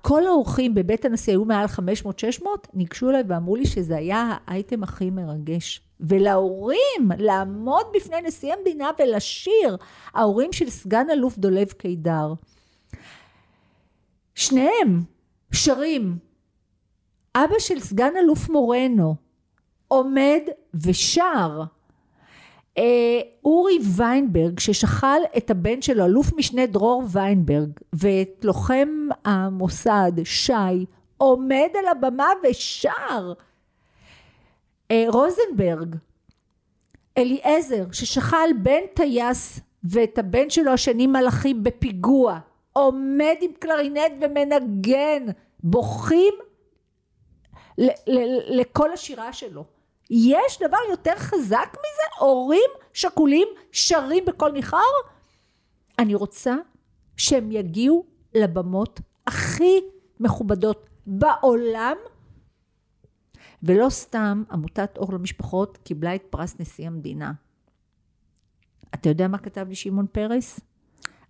כל 0.02 0.28
האורחים 0.28 0.76
בבית 0.76 1.06
הנשיא 1.06 1.34
היו 1.34 1.46
מעל 1.46 1.66
500-600, 2.42 2.46
ניגשו 2.74 3.10
אליי 3.10 3.24
ואמרו 3.28 3.56
לי 3.56 3.66
שזה 3.66 3.98
היה 3.98 4.38
האייטם 4.48 4.84
הכי 4.84 5.10
מרגש. 5.10 5.82
ולהורים, 6.00 7.12
לעמוד 7.18 7.86
בפני 7.96 8.22
נשיא 8.22 8.54
המדינה 8.54 8.90
ולשיר, 9.00 9.78
ההורים 10.14 10.54
של 10.54 10.70
סגן 10.70 11.10
אלוף 11.10 11.38
דולב 11.38 11.72
קידר. 11.72 12.34
שניהם 14.36 15.02
שרים. 15.52 16.18
אבא 17.36 17.60
של 17.60 17.80
סגן 17.80 18.12
אלוף 18.20 18.50
מורנו 18.50 19.23
עומד 19.94 20.42
ושר. 20.74 21.62
אה, 22.78 23.22
אורי 23.46 23.80
ויינברג 23.98 24.60
ששכל 24.60 25.22
את 25.38 25.52
הבן 25.52 25.82
שלו, 25.82 26.06
אלוף 26.06 26.34
משנה 26.34 26.66
דרור 26.66 27.04
ויינברג 27.12 27.70
ואת 27.94 28.46
לוחם 28.46 29.08
המוסד 29.26 30.12
שי 30.24 30.86
עומד 31.18 31.70
על 31.80 31.88
הבמה 31.88 32.28
ושר. 32.44 33.34
אה, 34.92 35.06
רוזנברג, 35.08 35.96
אליעזר 37.18 37.84
ששכל 37.92 38.54
בן 38.64 38.82
טייס 38.94 39.60
ואת 39.84 40.18
הבן 40.18 40.50
שלו 40.50 40.72
השני 40.72 41.08
מלאכי 41.08 41.54
בפיגוע 41.54 42.40
עומד 42.74 43.36
עם 43.42 43.52
קלרינט 43.60 44.12
ומנגן 44.22 45.26
בוכים 45.64 46.34
לכל 48.50 48.94
השירה 48.94 49.34
שלו 49.34 49.73
יש 50.16 50.60
דבר 50.68 50.78
יותר 50.90 51.16
חזק 51.16 51.70
מזה? 51.70 52.20
הורים 52.20 52.70
שכולים 52.94 53.48
שרים 53.72 54.26
בקול 54.26 54.52
ניחר? 54.52 54.78
אני 56.00 56.16
רוצה 56.16 56.56
שהם 57.18 57.52
יגיעו 57.52 58.06
לבמות 58.36 59.00
הכי 59.28 59.80
מכובדות 60.20 60.90
בעולם 61.08 61.96
ולא 63.64 63.90
סתם 63.90 64.44
עמותת 64.52 64.98
אור 64.98 65.14
למשפחות 65.14 65.78
קיבלה 65.78 66.16
את 66.16 66.24
פרס 66.30 66.60
נשיא 66.60 66.88
המדינה. 66.88 67.32
אתה 68.94 69.10
יודע 69.10 69.28
מה 69.28 69.38
כתב 69.38 69.66
לי 69.70 69.76
שמעון 69.76 70.08
פרס? 70.12 70.60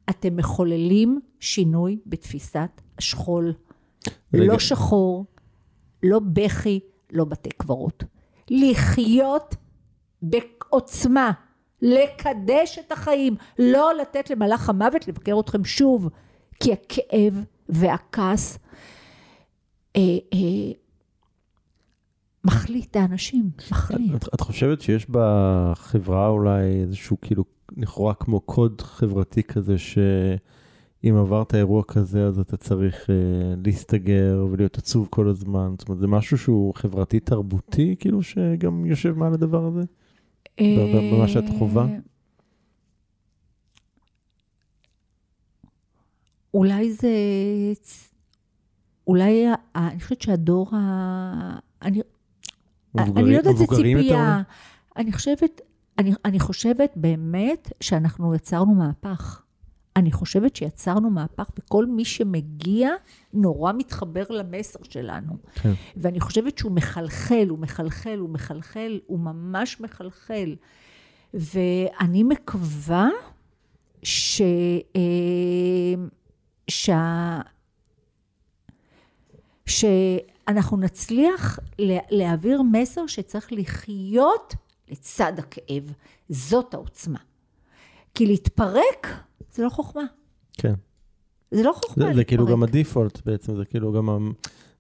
אתם 0.10 0.36
מחוללים 0.36 1.22
שינוי 1.40 2.00
בתפיסת 2.06 2.82
השכול. 2.98 3.54
רגע. 4.34 4.44
לא 4.44 4.60
שחור, 4.60 5.26
לא 6.04 6.20
בכי, 6.20 6.80
לא 7.12 7.26
בתי 7.26 7.50
קברות. 7.50 8.04
לחיות 8.50 9.56
בעוצמה, 10.22 11.32
לקדש 11.82 12.80
את 12.80 12.92
החיים, 12.92 13.36
לא 13.60 13.92
לתת 14.02 14.30
למלאך 14.30 14.70
המוות 14.70 15.08
לבקר 15.08 15.40
אתכם 15.40 15.66
שוב, 15.66 16.10
כי 16.60 16.74
הכאב 16.74 17.44
והכעס 17.70 18.60
אה, 19.96 20.02
אה, 20.34 20.72
מחליט 22.46 22.92
את 22.92 22.96
האנשים, 22.96 23.50
מחליט. 23.72 24.16
את, 24.16 24.34
את 24.34 24.42
חושבת 24.42 24.82
שיש 24.82 25.08
בחברה 25.10 26.28
אולי 26.28 26.82
איזשהו 26.82 27.18
כאילו 27.22 27.44
לכאורה 27.78 28.14
כמו 28.14 28.40
קוד 28.40 28.82
חברתי 28.82 29.44
כזה 29.44 29.78
ש... 29.78 29.98
אם 31.04 31.16
עברת 31.16 31.56
אירוע 31.56 31.84
כזה, 31.84 32.28
אז 32.28 32.40
אתה 32.40 32.58
צריך 32.58 33.10
אה, 33.10 33.16
להסתגר 33.66 34.48
ולהיות 34.52 34.78
עצוב 34.78 35.08
כל 35.10 35.28
הזמן. 35.28 35.76
זאת 35.78 35.88
אומרת, 35.90 36.00
זה 36.00 36.08
משהו 36.08 36.38
שהוא 36.38 36.74
חברתי-תרבותי, 36.76 37.96
כאילו, 38.00 38.24
שגם 38.24 38.86
יושב 38.86 39.18
מעל 39.18 39.34
הדבר 39.34 39.66
הזה? 39.66 39.84
במה 40.62 41.28
שאת 41.28 41.44
חווה? 41.60 41.88
אולי 46.54 46.94
זה... 46.94 47.10
אולי, 49.08 49.46
אני 49.76 50.00
חושבת 50.00 50.22
שהדור 50.22 50.76
ה... 50.76 51.58
אני, 51.82 52.02
אני 52.98 53.32
לא 53.32 53.38
יודעת, 53.38 53.58
זה 53.58 53.66
ציפייה. 53.76 54.42
אני 54.98 55.12
חושבת, 55.12 55.62
אני, 56.00 56.14
אני 56.26 56.40
חושבת 56.40 56.94
באמת 56.96 57.72
שאנחנו 57.82 58.36
יצרנו 58.36 58.76
מהפך. 58.76 59.43
אני 59.96 60.12
חושבת 60.12 60.56
שיצרנו 60.56 61.10
מהפך, 61.10 61.50
וכל 61.60 61.86
מי 61.86 62.06
שמגיע 62.06 62.90
נורא 63.34 63.74
מתחבר 63.74 64.24
למסר 64.30 64.80
שלנו. 64.84 65.34
כן. 65.56 65.72
ואני 65.98 66.20
חושבת 66.20 66.58
שהוא 66.58 66.72
מחלחל, 66.72 67.46
הוא 67.50 67.60
מחלחל, 67.60 68.18
הוא 68.20 68.30
מחלחל, 68.30 69.00
הוא 69.06 69.20
ממש 69.20 69.82
מחלחל. 69.82 70.56
ואני 71.34 72.24
מקווה 72.24 73.10
ש... 74.04 74.42
אה, 74.96 76.04
שה... 76.68 77.40
שאנחנו 79.66 80.78
נצליח 80.78 81.60
להעביר 82.10 82.62
מסר 82.62 83.08
שצריך 83.08 83.48
לחיות 83.52 84.56
לצד 84.90 85.34
הכאב. 85.40 85.94
זאת 86.30 86.74
העוצמה. 86.74 87.20
כי 88.16 88.26
להתפרק 88.26 89.08
זה 89.54 89.64
לא 89.64 89.70
חוכמה. 89.70 90.04
כן. 90.58 90.74
זה 91.52 91.64
לא 91.64 91.74
חוכמה. 91.74 92.06
זה, 92.08 92.14
זה 92.14 92.24
כאילו 92.24 92.46
גם 92.46 92.64
הדיפולט 92.64 93.26
בעצם, 93.26 93.56
זה 93.56 93.66
כאילו 93.66 93.92
גם, 93.94 94.32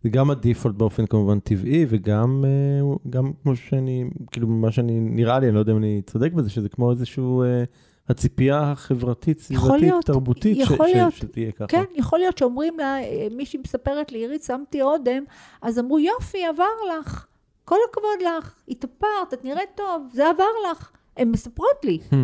זה 0.03 0.09
גם 0.09 0.31
הדיפולט 0.31 0.75
באופן 0.75 1.05
כמובן 1.05 1.39
טבעי, 1.39 1.85
וגם 1.89 2.45
אה, 2.47 2.95
גם 3.09 3.31
כמו 3.43 3.55
שאני, 3.55 4.09
כאילו 4.31 4.47
מה 4.47 4.71
שאני, 4.71 4.99
נראה 4.99 5.39
לי, 5.39 5.47
אני 5.47 5.55
לא 5.55 5.59
יודע 5.59 5.71
אם 5.71 5.77
אני 5.77 6.01
צודק 6.05 6.33
בזה, 6.33 6.49
שזה 6.49 6.69
כמו 6.69 6.91
איזשהו... 6.91 7.43
אה, 7.43 7.63
הציפייה 8.09 8.71
החברתית, 8.71 9.39
סביבתית, 9.39 9.93
תרבותית, 10.05 10.57
יכול 10.57 10.87
ש- 10.87 10.93
להיות. 10.93 11.13
ש- 11.13 11.17
שתהיה 11.19 11.51
ככה. 11.51 11.67
כן, 11.67 11.83
יכול 11.95 12.19
להיות 12.19 12.37
שאומרים 12.37 12.79
לה, 12.79 13.03
אה, 13.03 13.27
מישהי 13.31 13.59
מספרת 13.59 14.11
לי, 14.11 14.17
עירית, 14.17 14.43
שמתי 14.43 14.81
אודם, 14.81 15.23
אז 15.61 15.79
אמרו, 15.79 15.99
יופי, 15.99 16.45
עבר 16.45 16.63
לך, 16.99 17.25
כל 17.65 17.77
הכבוד 17.89 18.27
לך, 18.37 18.55
התאפרת, 18.67 19.33
את 19.33 19.45
נראית 19.45 19.69
טוב, 19.75 20.07
זה 20.13 20.29
עבר 20.29 20.43
לך. 20.71 20.91
הן 21.17 21.31
מספרות 21.31 21.85
לי. 21.85 21.99
Hmm. 22.11 22.15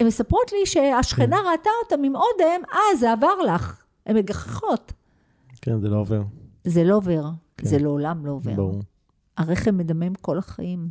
הן 0.00 0.06
מספרות 0.06 0.52
לי 0.52 0.66
שהשכנה 0.66 1.36
כן. 1.36 1.50
ראתה 1.50 1.70
אותם 1.84 2.04
עם 2.04 2.16
אודם, 2.16 2.62
אה, 2.72 2.96
זה 2.98 3.12
עבר 3.12 3.42
לך. 3.54 3.82
הן 4.06 4.16
מגחכות. 4.16 4.92
כן, 5.62 5.80
זה 5.80 5.88
לא 5.88 5.96
עובר. 5.96 6.22
זה 6.64 6.84
לא 6.84 6.96
עובר. 6.96 7.24
כן. 7.56 7.66
זה 7.66 7.78
לעולם 7.78 8.26
לא 8.26 8.32
עובר. 8.32 8.54
ברור. 8.54 8.80
הרחם 9.36 9.76
מדמם 9.76 10.14
כל 10.14 10.38
החיים. 10.38 10.88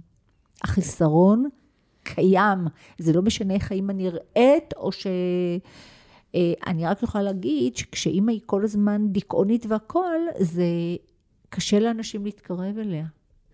החיסרון 0.64 1.50
קיים. 2.04 2.68
זה 2.98 3.14
לא 3.14 3.22
משנה 3.22 3.54
איך 3.54 3.72
האמא 3.72 3.92
נראית, 3.92 4.74
או 4.78 4.92
ש... 4.92 5.08
אה, 6.36 6.54
אני 6.68 6.86
רק 6.86 7.04
יכולה 7.04 7.24
להגיד 7.24 7.76
שכשאימא 7.76 8.32
היא 8.32 8.42
כל 8.46 8.64
הזמן 8.64 9.08
דיכאונית 9.12 9.66
והכול, 9.70 10.28
זה 10.40 10.66
קשה 11.50 11.80
לאנשים 11.80 12.26
להתקרב 12.26 12.78
אליה. 12.78 13.06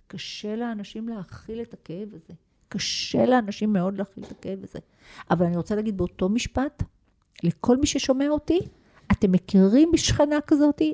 קשה 0.07 0.55
לאנשים 0.55 1.09
להכיל 1.09 1.61
את 1.61 1.73
הכאב 1.73 2.09
הזה. 2.13 2.33
קשה 2.69 3.25
לאנשים 3.25 3.73
מאוד 3.73 3.97
להכיל 3.97 4.23
את 4.23 4.31
הכאב 4.31 4.59
הזה. 4.63 4.79
אבל 5.31 5.45
אני 5.45 5.57
רוצה 5.57 5.75
להגיד 5.75 5.97
באותו 5.97 6.29
משפט, 6.29 6.83
לכל 7.43 7.77
מי 7.77 7.87
ששומע 7.87 8.29
אותי, 8.29 8.59
אתם 9.11 9.31
מכירים 9.31 9.91
בשכנה 9.93 10.41
כזאתי? 10.41 10.93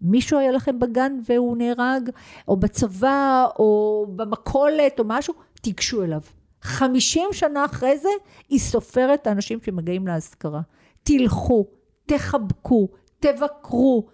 מישהו 0.00 0.38
היה 0.38 0.50
לכם 0.50 0.78
בגן 0.78 1.18
והוא 1.26 1.56
נהרג, 1.56 2.10
או 2.48 2.56
בצבא, 2.56 3.46
או 3.58 4.06
במכולת, 4.16 4.98
או 4.98 5.04
משהו? 5.06 5.34
תיגשו 5.60 6.04
אליו. 6.04 6.20
50 6.62 7.28
שנה 7.32 7.64
אחרי 7.64 7.98
זה, 7.98 8.08
היא 8.48 8.58
סופרת 8.58 9.26
האנשים 9.26 9.58
שמגיעים 9.64 10.06
לאזכרה. 10.06 10.60
תלכו, 11.02 11.66
תחבקו, 12.06 12.88
תבקרו. 13.20 14.08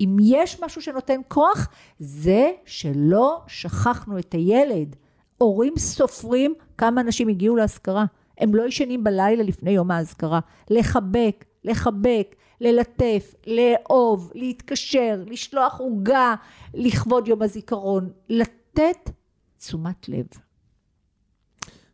אם 0.00 0.16
יש 0.20 0.62
משהו 0.62 0.82
שנותן 0.82 1.20
כוח, 1.28 1.68
זה 1.98 2.50
שלא 2.64 3.40
שכחנו 3.46 4.18
את 4.18 4.32
הילד. 4.32 4.96
הורים 5.38 5.72
סופרים 5.78 6.54
כמה 6.78 7.00
אנשים 7.00 7.28
הגיעו 7.28 7.56
לאזכרה. 7.56 8.04
הם 8.38 8.54
לא 8.54 8.62
ישנים 8.62 9.04
בלילה 9.04 9.42
לפני 9.42 9.70
יום 9.70 9.90
האזכרה. 9.90 10.40
לחבק, 10.70 11.44
לחבק, 11.64 12.34
ללטף, 12.60 13.34
לאהוב, 13.46 14.32
להתקשר, 14.34 15.22
לשלוח 15.26 15.80
עוגה 15.80 16.34
לכבוד 16.74 17.28
יום 17.28 17.42
הזיכרון. 17.42 18.10
לתת 18.28 19.10
תשומת 19.58 20.08
לב. 20.08 20.26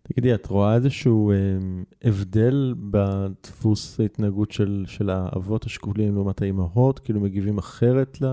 תגידי, 0.02 0.34
את 0.34 0.46
רואה 0.46 0.74
איזשהו 0.74 1.30
אה, 1.30 1.36
הבדל 2.02 2.74
בדפוס 2.90 4.00
ההתנהגות 4.00 4.50
של, 4.50 4.84
של 4.86 5.10
האבות 5.10 5.64
השכולים 5.64 6.14
לעומת 6.14 6.42
האימהות? 6.42 6.98
כאילו 6.98 7.20
מגיבים 7.20 7.58
אחרת 7.58 8.20
ל... 8.20 8.26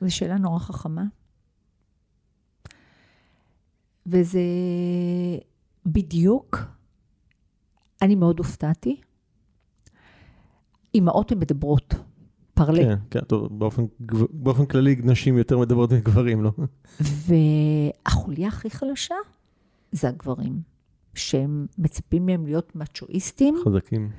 זו 0.00 0.14
שאלה 0.14 0.38
נורא 0.38 0.58
חכמה. 0.58 1.02
וזה 4.12 4.40
בדיוק, 5.86 6.58
אני 8.02 8.14
מאוד 8.14 8.38
הופתעתי. 8.38 9.00
אימהות 10.94 11.32
הן 11.32 11.38
מדברות, 11.38 11.94
פרלה. 12.54 12.82
כן, 12.82 12.98
כן, 13.10 13.20
טוב, 13.20 13.58
באופן, 13.58 13.84
באופן 14.30 14.66
כללי 14.66 14.96
נשים 15.04 15.38
יותר 15.38 15.58
מדברות 15.58 15.92
מגברים, 15.92 16.42
לא? 16.42 16.50
והחוליה 18.06 18.48
הכי 18.48 18.70
חלשה 18.70 19.14
זה 19.92 20.08
הגברים. 20.08 20.72
שהם 21.14 21.66
מצפים 21.78 22.26
מהם 22.26 22.46
להיות 22.46 22.76
מצ'ואיסטים. 22.76 23.54
חזקים. 23.64 24.10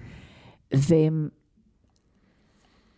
והם... 0.74 1.30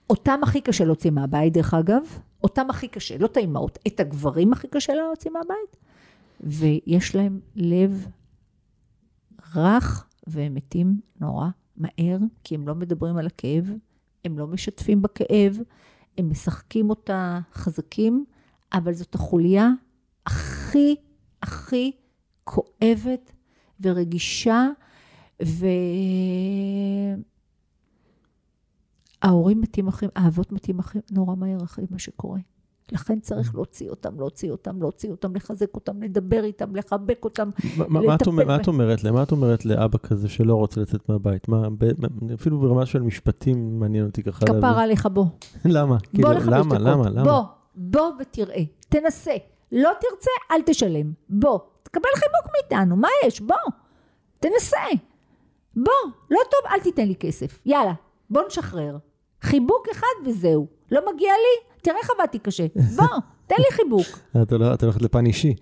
אותם 0.09 0.39
הכי 0.43 0.61
קשה 0.61 0.85
להוציא 0.85 1.11
מהבית, 1.11 1.53
דרך 1.53 1.73
אגב. 1.73 2.03
אותם 2.43 2.69
הכי 2.69 2.87
קשה, 2.87 3.17
לא 3.17 3.25
את 3.25 3.37
האימהות, 3.37 3.79
את 3.87 3.99
הגברים 3.99 4.53
הכי 4.53 4.67
קשה 4.67 4.93
להוציא 4.93 5.31
מהבית. 5.31 5.84
ויש 6.41 7.15
להם 7.15 7.39
לב 7.55 8.07
רך, 9.55 10.07
והם 10.27 10.53
מתים 10.53 10.99
נורא 11.19 11.47
מהר, 11.77 12.17
כי 12.43 12.55
הם 12.55 12.67
לא 12.67 12.75
מדברים 12.75 13.17
על 13.17 13.27
הכאב, 13.27 13.69
הם 14.25 14.39
לא 14.39 14.47
משתפים 14.47 15.01
בכאב, 15.01 15.57
הם 16.17 16.29
משחקים 16.29 16.89
אותה 16.89 17.39
חזקים, 17.53 18.25
אבל 18.73 18.93
זאת 18.93 19.15
החוליה 19.15 19.69
הכי, 20.25 20.95
הכי 21.41 21.91
כואבת 22.43 23.31
ורגישה, 23.79 24.67
וההורים 29.21 29.61
מתים 29.61 29.87
אחים, 29.87 30.09
האבות 30.15 30.51
מתים 30.51 30.79
אחים, 30.79 31.01
נורא 31.11 31.35
מהר 31.35 31.63
אחרי 31.63 31.85
מה 31.89 31.99
שקורה. 31.99 32.39
לכן 32.91 33.19
צריך 33.19 33.51
mm. 33.51 33.55
להוציא 33.55 33.89
אותם, 33.89 34.19
להוציא 34.19 34.51
אותם, 34.51 34.81
להוציא 34.81 35.11
אותם, 35.11 35.35
לחזק 35.35 35.75
אותם, 35.75 36.03
לדבר 36.03 36.43
איתם, 36.43 36.75
לחבק 36.75 37.23
אותם, 37.23 37.49
לטפל. 37.65 37.87
מה 37.87 38.15
את 38.15 38.27
אומרת 38.67 39.03
למה 39.03 39.23
את 39.23 39.31
אומרת 39.31 39.65
לאבא 39.65 39.97
כזה 39.97 40.29
שלא 40.29 40.55
רוצה 40.55 40.81
לצאת 40.81 41.09
מהבית? 41.09 41.47
מה, 41.47 41.67
אפילו 42.33 42.59
ברמה 42.59 42.85
של 42.85 43.01
משפטים 43.01 43.79
מעניין 43.79 44.05
אותי 44.05 44.23
ככה. 44.23 44.45
כפרה 44.45 44.83
עליך, 44.83 45.05
בוא. 45.13 45.25
למה? 45.65 45.97
בוא 46.13 46.33
כאילו, 46.33 46.51
למה, 46.51 46.77
למה, 46.79 47.09
למה? 47.09 47.23
בוא, 47.23 47.43
בוא 47.75 48.11
ותראה, 48.19 48.63
תנסה. 48.89 49.35
לא 49.71 49.91
תרצה, 49.99 50.31
אל 50.51 50.61
תשלם. 50.65 51.13
בוא, 51.29 51.59
תקבל 51.83 52.09
חיבוק 52.15 52.53
מאיתנו, 52.53 52.95
מה 52.95 53.07
יש? 53.25 53.41
בוא, 53.41 53.55
תנסה. 54.39 54.77
בוא, 55.75 55.93
לא 56.31 56.39
טוב, 56.51 56.71
אל 56.71 56.79
תיתן 56.79 57.07
לי 57.07 57.15
כסף. 57.15 57.59
יאללה, 57.65 57.93
בוא 58.29 58.41
נשחרר. 58.47 58.97
חיבוק 59.41 59.87
אחד 59.91 60.27
וזהו. 60.27 60.67
לא 60.91 61.13
מגיע 61.13 61.31
לי? 61.31 61.74
תראה 61.85 61.97
איך 61.97 62.09
עבדתי 62.19 62.39
קשה. 62.39 62.65
בוא, 62.95 63.05
תן 63.47 63.55
לי 63.57 63.71
חיבוק. 63.71 64.19
לא, 64.59 64.73
את 64.73 64.83
הולכת 64.83 65.01
לפן 65.01 65.25
אישי. 65.25 65.55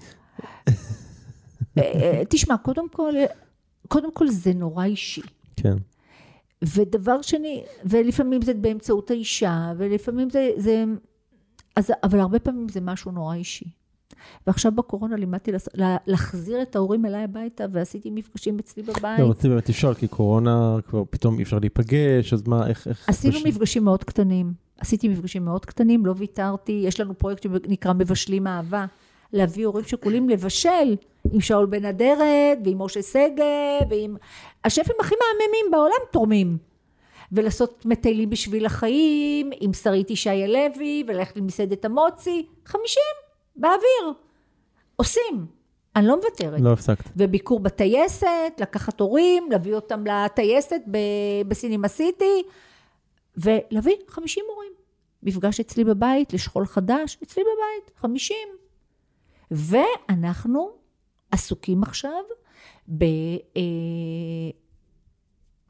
אה, 1.77 1.83
אה, 1.83 2.21
תשמע, 2.29 2.57
קודם 2.57 2.89
כל, 2.89 3.13
קודם 3.87 4.13
כל 4.13 4.27
זה 4.27 4.53
נורא 4.53 4.85
אישי. 4.85 5.21
כן. 5.55 5.77
ודבר 6.63 7.21
שני, 7.21 7.63
ולפעמים 7.85 8.41
זה 8.41 8.53
באמצעות 8.53 9.11
האישה, 9.11 9.73
ולפעמים 9.77 10.29
זה, 10.29 10.49
זה 10.57 10.83
אז, 11.75 11.91
אבל 12.03 12.19
הרבה 12.19 12.39
פעמים 12.39 12.69
זה 12.69 12.81
משהו 12.81 13.11
נורא 13.11 13.35
אישי. 13.35 13.65
ועכשיו 14.47 14.71
בקורונה 14.71 15.15
לימדתי 15.15 15.51
להחזיר 16.07 16.61
את 16.61 16.75
ההורים 16.75 17.05
אליי 17.05 17.23
הביתה, 17.23 17.65
ועשיתי 17.71 18.09
מפגשים 18.09 18.59
אצלי 18.59 18.83
בבית. 18.83 19.19
לא, 19.19 19.29
רציתי 19.29 19.49
באמת 19.49 19.69
לשאול, 19.69 19.93
כי 19.93 20.07
קורונה 20.07 20.77
כבר 20.87 21.03
פתאום 21.09 21.37
אי 21.37 21.43
אפשר 21.43 21.59
להיפגש, 21.59 22.33
אז 22.33 22.47
מה, 22.47 22.67
איך... 22.67 22.87
איך 22.87 23.09
עשינו 23.09 23.33
פש... 23.33 23.45
מפגשים 23.45 23.83
מאוד 23.83 24.03
קטנים. 24.03 24.53
עשיתי 24.79 25.07
מפגשים 25.07 25.45
מאוד 25.45 25.65
קטנים, 25.65 26.05
לא 26.05 26.13
ויתרתי. 26.17 26.83
יש 26.85 26.99
לנו 26.99 27.17
פרויקט 27.17 27.43
שנקרא 27.43 27.93
מבשלים 27.93 28.47
אהבה. 28.47 28.85
להביא 29.33 29.65
הורים 29.65 29.85
שכולים 29.85 30.29
לבשל 30.29 30.95
עם 31.31 31.41
שאול 31.41 31.65
בן 31.65 31.85
אדרת, 31.85 32.57
ועם 32.65 32.81
משה 32.81 33.01
שגב, 33.01 33.89
ועם... 33.89 34.15
השפים 34.65 34.95
הכי 34.99 35.15
מהממים 35.15 35.71
בעולם 35.71 36.05
תורמים. 36.11 36.57
ולעשות 37.31 37.85
מטיילים 37.85 38.29
בשביל 38.29 38.65
החיים, 38.65 39.49
עם 39.59 39.73
שרית 39.73 40.11
ישי 40.11 40.43
הלוי, 40.43 41.03
וללכת 41.07 41.37
למסעדת 41.37 41.85
המוצי. 41.85 42.45
חמישים. 42.65 43.22
באוויר. 43.55 44.13
עושים. 44.95 45.45
אני 45.95 46.07
לא 46.07 46.15
מוותרת. 46.15 46.61
לא 46.61 46.73
הפסקת. 46.73 47.09
וביקור 47.15 47.59
בטייסת, 47.59 48.53
לקחת 48.57 48.99
הורים, 48.99 49.51
להביא 49.51 49.73
אותם 49.73 50.03
לטייסת 50.07 50.81
בסינימה 51.47 51.87
סיטי, 51.87 52.43
ולהביא 53.37 53.93
50 54.07 54.43
הורים. 54.49 54.71
מפגש 55.23 55.59
אצלי 55.59 55.83
בבית 55.83 56.33
לשכול 56.33 56.65
חדש, 56.65 57.17
אצלי 57.23 57.43
בבית, 57.43 57.97
50. 57.97 58.37
ואנחנו 59.51 60.71
עסוקים 61.31 61.83
עכשיו 61.83 62.23
ב... 62.97 63.03
אה, 63.57 63.61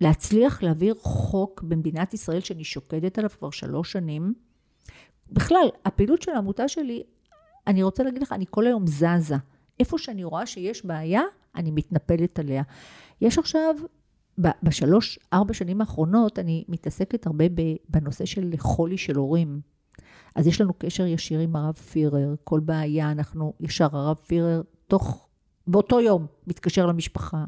להצליח 0.01 0.63
להעביר 0.63 0.95
חוק 0.95 1.61
במדינת 1.61 2.13
ישראל 2.13 2.39
שאני 2.39 2.63
שוקדת 2.63 3.17
עליו 3.17 3.29
כבר 3.29 3.49
שלוש 3.49 3.91
שנים. 3.91 4.33
בכלל, 5.29 5.67
הפעילות 5.85 6.21
של 6.21 6.31
העמותה 6.31 6.67
שלי 6.67 7.03
אני 7.67 7.83
רוצה 7.83 8.03
להגיד 8.03 8.21
לך, 8.21 8.31
אני 8.31 8.45
כל 8.49 8.67
היום 8.67 8.87
זזה. 8.87 9.35
איפה 9.79 9.97
שאני 9.97 10.23
רואה 10.23 10.45
שיש 10.45 10.85
בעיה, 10.85 11.21
אני 11.55 11.71
מתנפלת 11.71 12.39
עליה. 12.39 12.63
יש 13.21 13.37
עכשיו, 13.37 13.75
בשלוש, 14.37 15.19
ארבע 15.33 15.53
שנים 15.53 15.81
האחרונות, 15.81 16.39
אני 16.39 16.63
מתעסקת 16.67 17.25
הרבה 17.27 17.45
בנושא 17.89 18.25
של 18.25 18.53
חולי 18.57 18.97
של 18.97 19.15
הורים. 19.15 19.61
אז 20.35 20.47
יש 20.47 20.61
לנו 20.61 20.73
קשר 20.77 21.05
ישיר 21.05 21.39
עם 21.39 21.55
הרב 21.55 21.73
פירר, 21.73 22.35
כל 22.43 22.59
בעיה, 22.59 23.11
אנחנו 23.11 23.53
ישר, 23.59 23.87
הרב 23.91 24.17
פירר, 24.17 24.61
תוך, 24.87 25.27
באותו 25.67 26.01
יום, 26.01 26.25
מתקשר 26.47 26.85
למשפחה. 26.85 27.45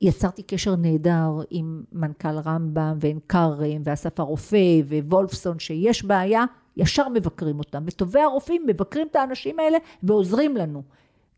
יצרתי 0.00 0.42
קשר 0.42 0.76
נהדר 0.76 1.40
עם 1.50 1.82
מנכ"ל 1.92 2.38
רמב"ם 2.38 2.98
ועין 3.00 3.18
כרם 3.28 3.82
ואסף 3.84 4.20
הרופא 4.20 4.80
ווולפסון 4.88 5.58
שיש 5.58 6.04
בעיה, 6.04 6.44
ישר 6.78 7.08
מבקרים 7.08 7.58
אותם. 7.58 7.82
וטובי 7.86 8.20
הרופאים 8.20 8.66
מבקרים 8.66 9.06
את 9.10 9.16
האנשים 9.16 9.58
האלה 9.58 9.78
ועוזרים 10.02 10.56
לנו. 10.56 10.82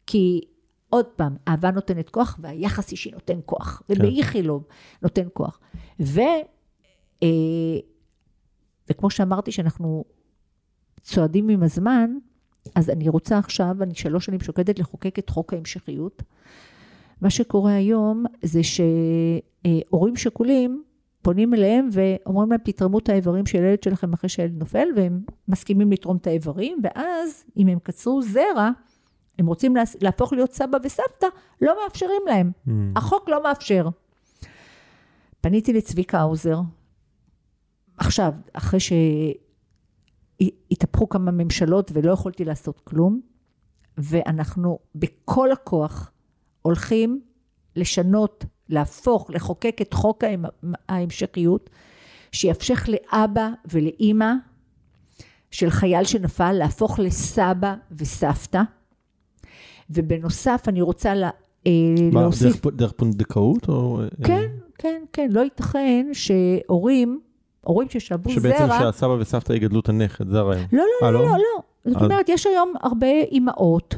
כי 0.06 0.40
עוד 0.90 1.06
פעם, 1.06 1.36
אהבה 1.48 1.70
נותנת 1.70 2.10
כוח 2.10 2.38
והיחס 2.42 2.92
אישי 2.92 3.10
נותן 3.10 3.38
כוח. 3.46 3.82
כן. 3.86 3.94
ובאיכילוב 3.94 4.64
נותן 5.02 5.28
כוח. 5.32 5.60
ו... 6.00 6.20
אה, 7.22 7.28
וכמו 8.90 9.10
שאמרתי 9.10 9.52
שאנחנו 9.52 10.04
צועדים 11.00 11.48
עם 11.48 11.62
הזמן, 11.62 12.10
אז 12.74 12.90
אני 12.90 13.08
רוצה 13.08 13.38
עכשיו, 13.38 13.76
אני 13.80 13.94
שלוש 13.94 14.26
שנים 14.26 14.40
שוקדת 14.40 14.78
לחוקק 14.78 15.18
את 15.18 15.30
חוק 15.30 15.52
ההמשכיות. 15.52 16.22
מה 17.20 17.30
שקורה 17.30 17.74
היום 17.74 18.24
זה 18.42 18.60
שהורים 18.62 20.16
שכולים 20.16 20.82
פונים 21.22 21.54
אליהם 21.54 21.88
ואומרים 21.92 22.50
להם 22.50 22.60
תתרמו 22.64 22.98
את 22.98 23.08
האיברים 23.08 23.46
של 23.46 23.64
הילד 23.64 23.82
שלכם 23.82 24.12
אחרי 24.12 24.28
שהילד 24.28 24.58
נופל 24.58 24.88
והם 24.96 25.22
מסכימים 25.48 25.92
לתרום 25.92 26.16
את 26.16 26.26
האיברים 26.26 26.78
ואז 26.82 27.44
אם 27.56 27.68
הם 27.68 27.78
קצרו 27.78 28.22
זרע 28.22 28.70
הם 29.38 29.46
רוצים 29.46 29.74
להפוך 30.00 30.32
להיות 30.32 30.52
סבא 30.52 30.78
וסבתא 30.84 31.26
לא 31.60 31.76
מאפשרים 31.82 32.22
להם 32.26 32.52
mm. 32.66 32.70
החוק 32.96 33.28
לא 33.28 33.42
מאפשר. 33.42 33.88
פניתי 35.40 35.72
לצביקה 35.72 36.18
האוזר 36.18 36.60
עכשיו 37.96 38.32
אחרי 38.52 38.80
שהתהפכו 40.40 41.08
כמה 41.08 41.30
ממשלות 41.30 41.90
ולא 41.94 42.12
יכולתי 42.12 42.44
לעשות 42.44 42.80
כלום 42.80 43.20
ואנחנו 43.98 44.78
בכל 44.94 45.52
הכוח 45.52 46.12
הולכים 46.62 47.20
לשנות 47.76 48.44
להפוך, 48.70 49.30
לחוקק 49.30 49.76
את 49.82 49.94
חוק 49.94 50.24
ההמשכיות, 50.88 51.70
שיאפשר 52.32 52.74
לאבא 52.88 53.48
ולאימא 53.72 54.32
של 55.50 55.70
חייל 55.70 56.04
שנפל 56.04 56.52
להפוך 56.52 56.98
לסבא 56.98 57.74
וסבתא. 57.92 58.62
ובנוסף, 59.90 60.64
אני 60.68 60.80
רוצה 60.82 61.14
לה, 61.14 61.30
אה, 61.66 61.72
מה, 62.12 62.22
להוסיף... 62.22 62.66
דרך, 62.66 62.74
דרך 62.74 62.92
פונדקאות 62.92 63.68
או... 63.68 64.00
כן, 64.24 64.46
כן, 64.78 65.02
כן. 65.12 65.28
לא 65.32 65.40
ייתכן 65.40 66.06
שהורים, 66.12 67.20
הורים 67.60 67.88
ששלבו 67.88 68.30
זרע... 68.30 68.40
שבעצם 68.40 68.68
שהסבא 68.78 69.12
וסבתא 69.12 69.52
יגדלו 69.52 69.80
את 69.80 69.88
הנכד, 69.88 70.28
זה 70.28 70.38
הרעיון. 70.38 70.66
לא, 70.72 70.78
לא, 71.02 71.06
אה, 71.06 71.10
לא, 71.10 71.20
לא? 71.20 71.26
לא, 71.26 71.32
לא. 71.32 71.62
זאת 71.84 71.96
אז- 71.96 72.02
אומרת, 72.02 72.28
יש 72.28 72.46
היום 72.46 72.72
הרבה 72.80 73.06
אימהות, 73.06 73.94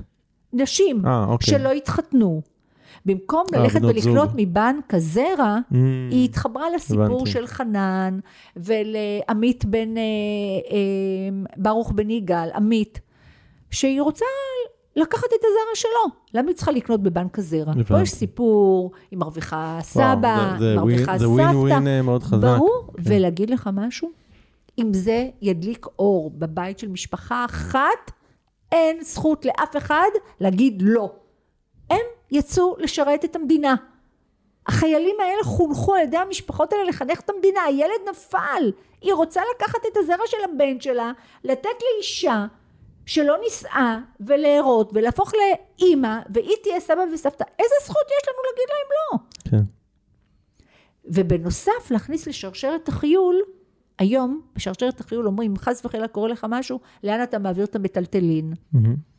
נשים, 0.53 1.07
אה, 1.07 1.25
אוקיי. 1.25 1.55
שלא 1.59 1.73
התחתנו. 1.73 2.43
במקום 3.07 3.45
אה, 3.55 3.59
ללכת 3.61 3.83
ולקנות 3.83 4.29
זוג. 4.29 4.37
מבנק 4.37 4.95
הזרע, 4.95 5.59
Mm, 5.73 5.75
היא 6.11 6.25
התחברה 6.25 6.71
לסיפור 6.75 7.05
הבנתי. 7.05 7.31
של 7.31 7.47
חנן 7.47 8.19
ולעמית 8.57 9.65
בן, 9.65 9.97
אה, 9.97 10.03
אה, 10.71 10.79
ברוך 11.57 11.93
בן 11.93 12.11
יגאל, 12.11 12.49
עמית, 12.55 13.01
שהיא 13.71 14.01
רוצה 14.01 14.25
לקחת 14.97 15.25
את 15.25 15.45
הזרע 15.45 15.75
שלו. 15.75 16.15
למה 16.35 16.49
היא 16.49 16.57
צריכה 16.57 16.71
לקנות 16.73 17.03
בבנק 17.03 17.39
הזרע? 17.39 17.73
פה. 17.89 18.03
יש 18.03 18.11
סיפור, 18.11 18.91
היא 19.11 19.19
מרוויחה 19.19 19.79
סבא, 19.83 20.57
היא 20.61 20.77
מרוויחה 20.77 21.11
ווין- 21.13 21.19
זה 21.19 21.29
ווין 21.29 21.47
סבתא. 21.49 21.57
ווין 21.59 21.87
אה, 21.89 22.03
מאוד 22.03 22.23
חזק. 22.23 22.43
ברור, 22.43 22.87
כן. 22.97 23.03
ולהגיד 23.07 23.51
לך 23.51 23.71
משהו? 23.73 24.09
אם 24.79 24.95
זה 24.95 25.29
ידליק 25.43 25.87
אור 25.99 26.31
בבית 26.35 26.79
של 26.79 26.89
משפחה 26.89 27.45
אחת, 27.45 28.11
אין 28.73 28.97
זכות 29.03 29.45
לאף 29.45 29.77
אחד 29.77 30.09
להגיד 30.41 30.83
לא. 30.87 31.13
יצאו 32.33 32.77
לשרת 32.79 33.25
את 33.25 33.37
המדינה. 33.37 33.75
החיילים 34.67 35.17
האלה 35.21 35.43
חונכו 35.45 35.95
על 35.95 36.01
ידי 36.01 36.17
המשפחות 36.17 36.73
האלה 36.73 36.85
לחנך 36.85 37.21
את 37.21 37.31
המדינה, 37.31 37.61
הילד 37.63 38.09
נפל, 38.11 38.73
היא 39.01 39.15
רוצה 39.15 39.41
לקחת 39.55 39.79
את 39.93 39.97
הזרע 39.97 40.27
של 40.27 40.37
הבן 40.45 40.81
שלה, 40.81 41.13
לתת 41.45 41.69
לאישה 41.83 42.47
שלא 43.07 43.37
נישאה 43.45 43.99
ולהרות 44.21 44.91
ולהפוך 44.95 45.33
לאימא 45.35 46.19
והיא 46.35 46.57
תהיה 46.63 46.81
סבא 46.81 47.03
וסבתא, 47.15 47.45
איזה 47.59 47.75
זכות 47.85 48.07
יש 48.07 48.29
לנו 48.29 48.39
להגיד 48.51 48.69
להם 48.69 48.89
לא? 49.03 49.19
כן. 49.51 49.65
ובנוסף 51.05 51.91
להכניס 51.91 52.27
לשרשרת 52.27 52.89
החיול, 52.89 53.43
היום 53.99 54.41
בשרשרת 54.57 55.01
החיול 55.01 55.27
אומרים, 55.27 55.57
חס 55.57 55.85
וחלילה 55.85 56.09
קורה 56.09 56.29
לך 56.29 56.47
משהו, 56.49 56.81
לאן 57.05 57.23
אתה 57.23 57.39
מעביר 57.39 57.65
את 57.65 57.77
המטלטלין? 57.77 58.53
מהמם. 58.73 59.12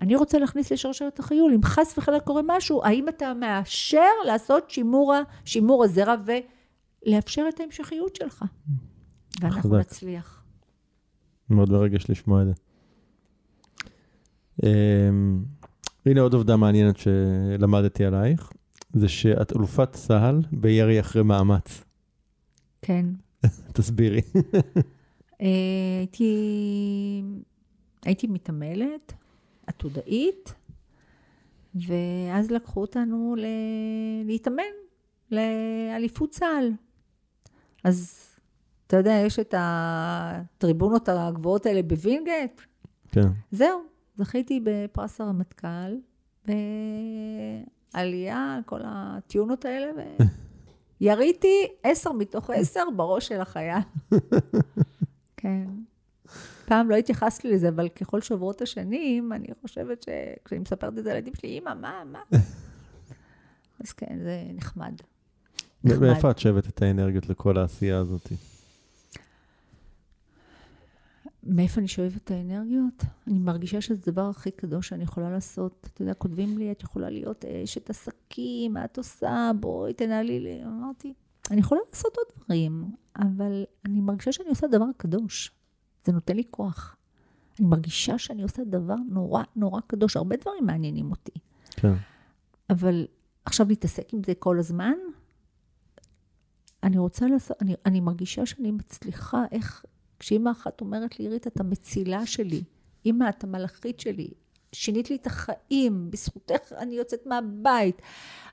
אני 0.00 0.16
רוצה 0.16 0.38
להכניס 0.38 0.72
לשרשרת 0.72 1.18
החיול, 1.18 1.52
אם 1.54 1.62
חס 1.62 1.98
וחלילה 1.98 2.20
קורה 2.20 2.42
משהו, 2.46 2.84
האם 2.84 3.08
אתה 3.08 3.34
מאשר 3.34 4.10
לעשות 4.26 4.70
שימור, 4.70 5.14
שימור 5.44 5.84
הזרע 5.84 6.14
ולאפשר 7.06 7.44
את 7.48 7.60
ההמשכיות 7.60 8.16
שלך? 8.16 8.44
ואנחנו 9.40 9.60
חזק. 9.60 9.78
נצליח. 9.78 10.42
מאוד 11.50 11.70
מרגש 11.70 12.10
לשמוע 12.10 12.42
את 12.42 12.46
זה. 12.46 12.52
אמ, 14.62 15.44
הנה 16.06 16.20
עוד 16.20 16.34
עובדה 16.34 16.56
מעניינת 16.56 16.96
שלמדתי 16.96 18.04
עלייך, 18.04 18.52
זה 18.92 19.08
שאת 19.08 19.56
אלופת 19.56 19.92
צה"ל 19.92 20.42
בירי 20.52 21.00
אחרי 21.00 21.22
מאמץ. 21.22 21.84
כן. 22.82 23.06
תסבירי. 23.74 24.20
אה, 25.40 25.46
הייתי, 25.98 27.22
הייתי 28.04 28.26
מתעמלת, 28.26 29.12
עתודאית, 29.70 30.54
ואז 31.74 32.50
לקחו 32.50 32.80
אותנו 32.80 33.34
ל... 33.38 33.44
להתאמן 34.24 34.62
לאליפות 35.30 36.30
צה"ל. 36.30 36.72
אז 37.84 38.26
אתה 38.86 38.96
יודע, 38.96 39.12
יש 39.12 39.38
את 39.38 39.54
הטריבונות 39.58 41.08
הגבוהות 41.08 41.66
האלה 41.66 41.82
בווינגייט, 41.82 42.60
כן. 43.08 43.28
זהו, 43.50 43.80
זכיתי 44.16 44.60
בפרס 44.64 45.20
הרמטכ"ל, 45.20 45.96
בעלייה, 47.94 48.58
כל 48.66 48.80
הטיונות 48.84 49.64
האלה, 49.64 49.92
ויריתי 51.00 51.66
עשר 51.82 52.12
מתוך 52.12 52.50
עשר 52.50 52.84
בראש 52.96 53.28
של 53.28 53.40
החייל. 53.40 53.78
כן. 55.36 55.66
פעם 56.70 56.90
לא 56.90 56.96
התייחסתי 56.96 57.48
לזה, 57.48 57.68
אבל 57.68 57.88
ככל 57.88 58.20
שעוברות 58.20 58.62
השנים, 58.62 59.32
אני 59.32 59.46
חושבת 59.60 60.02
שכשאני 60.02 60.60
מספרת 60.60 60.98
את 60.98 61.04
זה 61.04 61.12
לילדים 61.12 61.34
שלי, 61.34 61.58
אמא, 61.58 61.74
מה, 61.74 62.02
מה? 62.12 62.18
אז 63.80 63.92
כן, 63.92 64.18
זה 64.22 64.42
נחמד. 64.54 64.94
נחמד. 65.84 66.00
מאיפה 66.00 66.30
את 66.30 66.38
שואבת 66.38 66.68
את 66.68 66.82
האנרגיות 66.82 67.28
לכל 67.28 67.58
העשייה 67.58 67.98
הזאת? 67.98 68.32
מאיפה 71.44 71.80
אני 71.80 71.88
שואבת 71.88 72.16
את 72.16 72.30
האנרגיות? 72.30 73.04
אני 73.26 73.38
מרגישה 73.38 73.80
שזה 73.80 74.00
הדבר 74.06 74.28
הכי 74.28 74.50
קדוש 74.50 74.88
שאני 74.88 75.02
יכולה 75.02 75.30
לעשות. 75.30 75.88
אתה 75.94 76.02
יודע, 76.02 76.14
כותבים 76.14 76.58
לי, 76.58 76.72
את 76.72 76.82
יכולה 76.82 77.10
להיות 77.10 77.44
אשת 77.44 77.90
עסקים, 77.90 78.72
מה 78.72 78.84
את 78.84 78.98
עושה? 78.98 79.50
בואי 79.60 79.94
תנהלי 79.94 80.40
לי. 80.40 80.64
אמרתי, 80.64 81.14
אני 81.50 81.60
יכולה 81.60 81.80
לעשות 81.90 82.16
עוד 82.16 82.44
דברים, 82.44 82.84
אבל 83.16 83.64
אני 83.84 84.00
מרגישה 84.00 84.32
שאני 84.32 84.48
עושה 84.48 84.66
דבר 84.66 84.86
קדוש. 84.96 85.59
זה 86.04 86.12
נותן 86.12 86.36
לי 86.36 86.42
כוח. 86.50 86.96
אני 87.58 87.68
מרגישה 87.68 88.18
שאני 88.18 88.42
עושה 88.42 88.64
דבר 88.64 88.94
נורא 89.08 89.42
נורא 89.56 89.80
קדוש. 89.86 90.16
הרבה 90.16 90.36
דברים 90.36 90.66
מעניינים 90.66 91.10
אותי. 91.10 91.32
כן. 91.70 91.92
אבל 92.70 93.06
עכשיו 93.44 93.68
להתעסק 93.68 94.14
עם 94.14 94.20
זה 94.26 94.34
כל 94.34 94.58
הזמן, 94.58 94.92
אני 96.82 96.98
רוצה 96.98 97.26
לעשות, 97.26 97.62
אני, 97.62 97.74
אני 97.86 98.00
מרגישה 98.00 98.46
שאני 98.46 98.70
מצליחה, 98.70 99.44
איך, 99.52 99.84
כשאימא 100.18 100.50
אחת 100.50 100.80
אומרת 100.80 101.18
לי, 101.18 101.24
עירית, 101.24 101.46
את 101.46 101.60
המצילה 101.60 102.26
שלי, 102.26 102.62
אימא, 103.04 103.28
את 103.28 103.44
המלאכית 103.44 104.00
שלי, 104.00 104.28
שינית 104.72 105.10
לי 105.10 105.16
את 105.16 105.26
החיים, 105.26 106.10
בזכותך 106.10 106.72
אני 106.78 106.94
יוצאת 106.94 107.26
מהבית, 107.26 108.02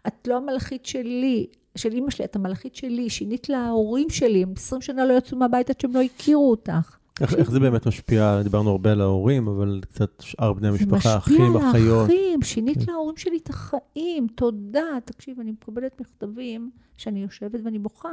את 0.08 0.28
לא 0.28 0.38
המלאכית 0.38 0.86
שלי, 0.86 1.48
של 1.76 1.92
אימא 1.92 2.10
שלי, 2.10 2.26
את 2.26 2.36
המלאכית 2.36 2.76
שלי, 2.76 3.10
שינית 3.10 3.50
להורים 3.50 4.10
שלי, 4.10 4.44
הם 4.44 4.54
20 4.56 4.82
שנה 4.82 5.06
לא 5.06 5.14
יצאו 5.14 5.38
מהבית 5.38 5.70
עד 5.70 5.80
שהם 5.80 5.94
לא 5.94 6.02
הכירו 6.02 6.52
אותך. 6.52 6.97
איך, 7.22 7.34
איך 7.34 7.52
זה 7.52 7.60
באמת 7.60 7.88
משפיע? 7.88 8.42
דיברנו 8.44 8.70
הרבה 8.70 8.92
על 8.92 9.02
ההורים, 9.02 9.48
אבל 9.48 9.82
קצת 9.82 10.22
שאר 10.22 10.54
בני 10.54 10.68
המשפחה, 10.68 11.18
אחים, 11.18 11.38
זה 11.38 11.44
משפיע 11.44 11.62
על 11.62 11.70
אחיות. 11.70 12.10
האחים, 12.10 12.42
שינית 12.42 12.78
כן. 12.86 12.92
להורים 12.92 13.18
שלי 13.18 13.38
את 13.38 13.50
החיים, 13.50 14.28
תודה. 14.36 14.86
תקשיב, 15.06 15.40
אני 15.40 15.52
מקבלת 15.52 16.02
מכתבים 16.02 16.72
שאני 16.98 17.20
יושבת 17.20 17.60
ואני 17.64 17.80
בוכה. 17.80 18.10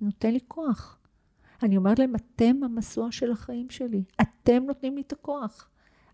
זה 0.00 0.06
נותן 0.06 0.32
לי 0.32 0.40
כוח. 0.48 0.98
אני 1.62 1.76
אומרת 1.76 1.98
להם, 1.98 2.12
אתם 2.14 2.64
המשואה 2.64 3.12
של 3.12 3.32
החיים 3.32 3.70
שלי. 3.70 4.02
אתם 4.20 4.62
נותנים 4.66 4.96
לי 4.96 5.02
את 5.06 5.12
הכוח. 5.12 5.68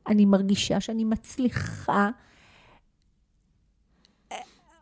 אני 0.06 0.24
מרגישה 0.24 0.80
שאני 0.80 1.04
מצליחה. 1.04 2.10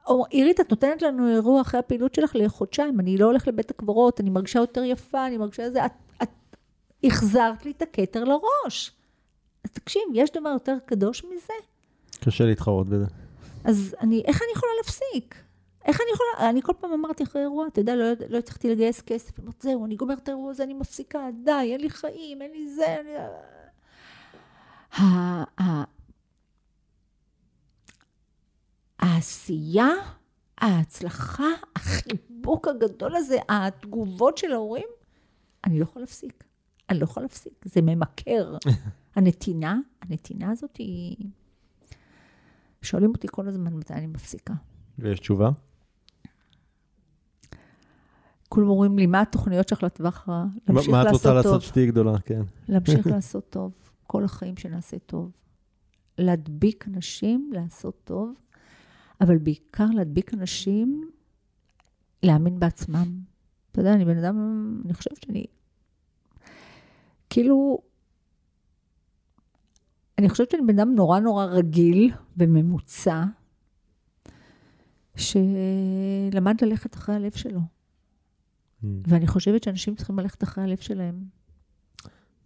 או, 0.07 0.25
עירית, 0.31 0.61
את 0.61 0.71
נותנת 0.71 1.03
לנו 1.03 1.29
אירוע 1.29 1.61
אחרי 1.61 1.81
הפעילות 1.81 2.15
שלך 2.15 2.33
לחודשיים, 2.35 3.01
אני 3.01 3.19
לא 3.19 3.27
הולך 3.27 3.49
לבית 3.49 3.71
הקברות, 3.71 4.21
אני 4.21 4.31
מרגישה 4.31 4.59
יותר 4.59 4.85
יפה, 4.85 5.27
אני 5.27 5.39
מרגישה 5.39 5.71
זה, 5.71 5.87
את, 5.87 5.93
את 5.93 6.02
החזרת 7.05 7.65
לי 7.65 7.71
את 7.71 7.83
הכתר 7.83 8.25
לראש. 8.25 8.93
אז 9.65 9.71
תקשיב, 9.71 10.03
יש 10.15 10.31
דבר 10.31 10.49
יותר 10.49 10.77
קדוש 10.87 11.25
מזה? 11.25 11.53
קשה 12.21 12.45
להתחרות 12.45 12.89
בזה. 12.89 13.07
אז 13.65 13.97
אני, 14.01 14.23
איך 14.27 14.43
אני 14.43 14.53
יכולה 14.57 14.73
להפסיק? 14.79 15.35
איך 15.85 16.01
אני 16.01 16.09
יכולה, 16.15 16.51
אני 16.51 16.63
כל 16.63 16.73
פעם 16.81 16.93
אמרתי 16.93 17.25
אחרי 17.25 17.43
אירוע, 17.43 17.67
אתה 17.67 17.81
יודע, 17.81 17.97
לא, 17.97 18.05
לא 18.29 18.39
הצלחתי 18.39 18.71
לגייס 18.71 19.01
כסף, 19.01 19.41
אמרתי, 19.41 19.59
זהו, 19.61 19.87
אני 19.87 19.97
גומרת 19.97 20.19
את 20.19 20.29
האירוע 20.29 20.51
הזה, 20.51 20.63
אני 20.63 20.75
מפסיקה, 20.75 21.29
די, 21.45 21.69
אין 21.73 21.81
לי 21.81 21.91
חיים, 21.91 22.43
אין 22.43 22.51
לי 22.51 22.69
זה, 22.69 22.87
אין 22.87 23.07
לי... 23.07 23.13
העשייה, 28.99 29.89
ההצלחה, 30.59 31.49
החיבוק 31.77 32.69
הגדול 32.69 33.17
הזה, 33.17 33.39
התגובות 33.49 34.39
של 34.39 34.53
ההורים, 34.53 34.89
אני 35.65 35.79
לא 35.79 35.83
יכולה 35.83 36.03
להפסיק. 36.03 36.45
אני 36.93 37.01
לא 37.01 37.05
יכולה 37.05 37.25
להפסיק, 37.25 37.53
זה 37.65 37.83
ממכר. 37.83 38.57
הנתינה, 39.17 39.79
הנתינה 40.03 40.51
הזאת 40.51 40.77
היא... 40.77 41.17
שואלים 42.83 43.11
אותי 43.11 43.27
כל 43.31 43.49
הזמן 43.49 43.75
מתי 43.75 43.95
אני 43.95 44.07
מפסיקה. 44.07 44.55
ויש 44.99 45.21
תשובה? 45.21 45.51
כולם 48.49 48.69
אומרים 48.69 48.99
לי, 48.99 49.07
מה 49.07 49.21
התוכניות 49.21 49.69
שלך 49.69 49.83
לטווח 49.83 50.29
הרע? 50.29 50.45
מה 50.45 50.51
להמשיך 50.69 50.91
מה 50.91 51.03
את 51.03 51.07
רוצה 51.13 51.35
לעשות 51.35 51.45
טוב. 51.45 51.55
לעשות 51.55 51.63
שתהיי 51.69 51.87
גדולה? 51.87 52.19
כן. 52.19 52.43
להמשיך 52.69 53.07
לעשות 53.15 53.51
טוב. 53.51 53.73
כל 54.07 54.25
החיים 54.25 54.57
שנעשה 54.57 54.99
טוב. 54.99 55.31
להדביק 56.19 56.89
אנשים, 56.89 57.51
לעשות 57.55 58.01
טוב, 58.05 58.35
אבל 59.21 59.39
בעיקר 59.39 59.87
להדביק 59.87 60.35
אנשים, 60.35 61.11
להאמין 62.23 62.59
בעצמם. 62.59 63.21
אתה 63.73 63.81
יודע, 63.81 63.95
אני 63.95 64.05
בן 64.05 64.19
אדם, 64.19 64.37
אני 64.85 64.95
חושבת 64.95 65.23
שאני, 65.23 65.47
כאילו, 67.33 67.79
אני 70.19 70.29
חושבת 70.29 70.51
שאני 70.51 70.63
בן 70.67 70.79
אדם 70.79 70.95
נורא 70.95 71.21
נורא 71.21 71.45
רגיל 71.45 72.11
וממוצע, 72.37 73.25
שלמד 75.17 76.57
ללכת 76.63 76.95
אחרי 76.95 77.15
הלב 77.15 77.33
שלו. 77.33 77.61
Mm. 77.61 78.87
ואני 79.07 79.27
חושבת 79.27 79.63
שאנשים 79.63 79.95
צריכים 79.95 80.19
ללכת 80.19 80.43
אחרי 80.43 80.65
הלב 80.65 80.77
שלהם. 80.77 81.15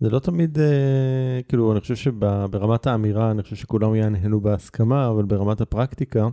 זה 0.00 0.10
לא 0.10 0.18
תמיד, 0.18 0.58
אה, 0.58 1.40
כאילו, 1.48 1.72
אני 1.72 1.80
חושב 1.80 1.96
שברמת 1.96 2.86
האמירה, 2.86 3.30
אני 3.30 3.42
חושב 3.42 3.56
שכולם 3.56 3.94
יענהנו 3.94 4.40
בהסכמה, 4.40 5.08
אבל 5.08 5.24
ברמת 5.24 5.60
הפרקטיקה, 5.60 6.28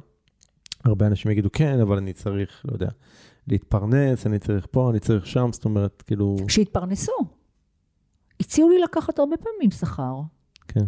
הרבה 0.84 1.08
אנשים 1.08 1.32
יגידו, 1.32 1.50
כן, 1.54 1.80
אבל 1.80 1.98
אני 1.98 2.14
צריך, 2.14 2.62
לא 2.66 2.74
יודע, 2.74 2.90
להתפרנס, 3.48 4.28
אני 4.28 4.40
צריך 4.40 4.68
פה, 4.72 4.90
אני 4.90 5.00
צריך 5.00 5.28
שם, 5.28 5.50
זאת 5.52 5.66
אומרת, 5.66 6.02
כאילו... 6.02 6.36
שיתפרנסו. 6.48 7.43
הציעו 8.44 8.70
לי 8.70 8.80
לקחת 8.80 9.20
הרבה 9.20 9.38
פעמים 9.38 9.72
שכר. 9.72 10.16
כן. 10.68 10.86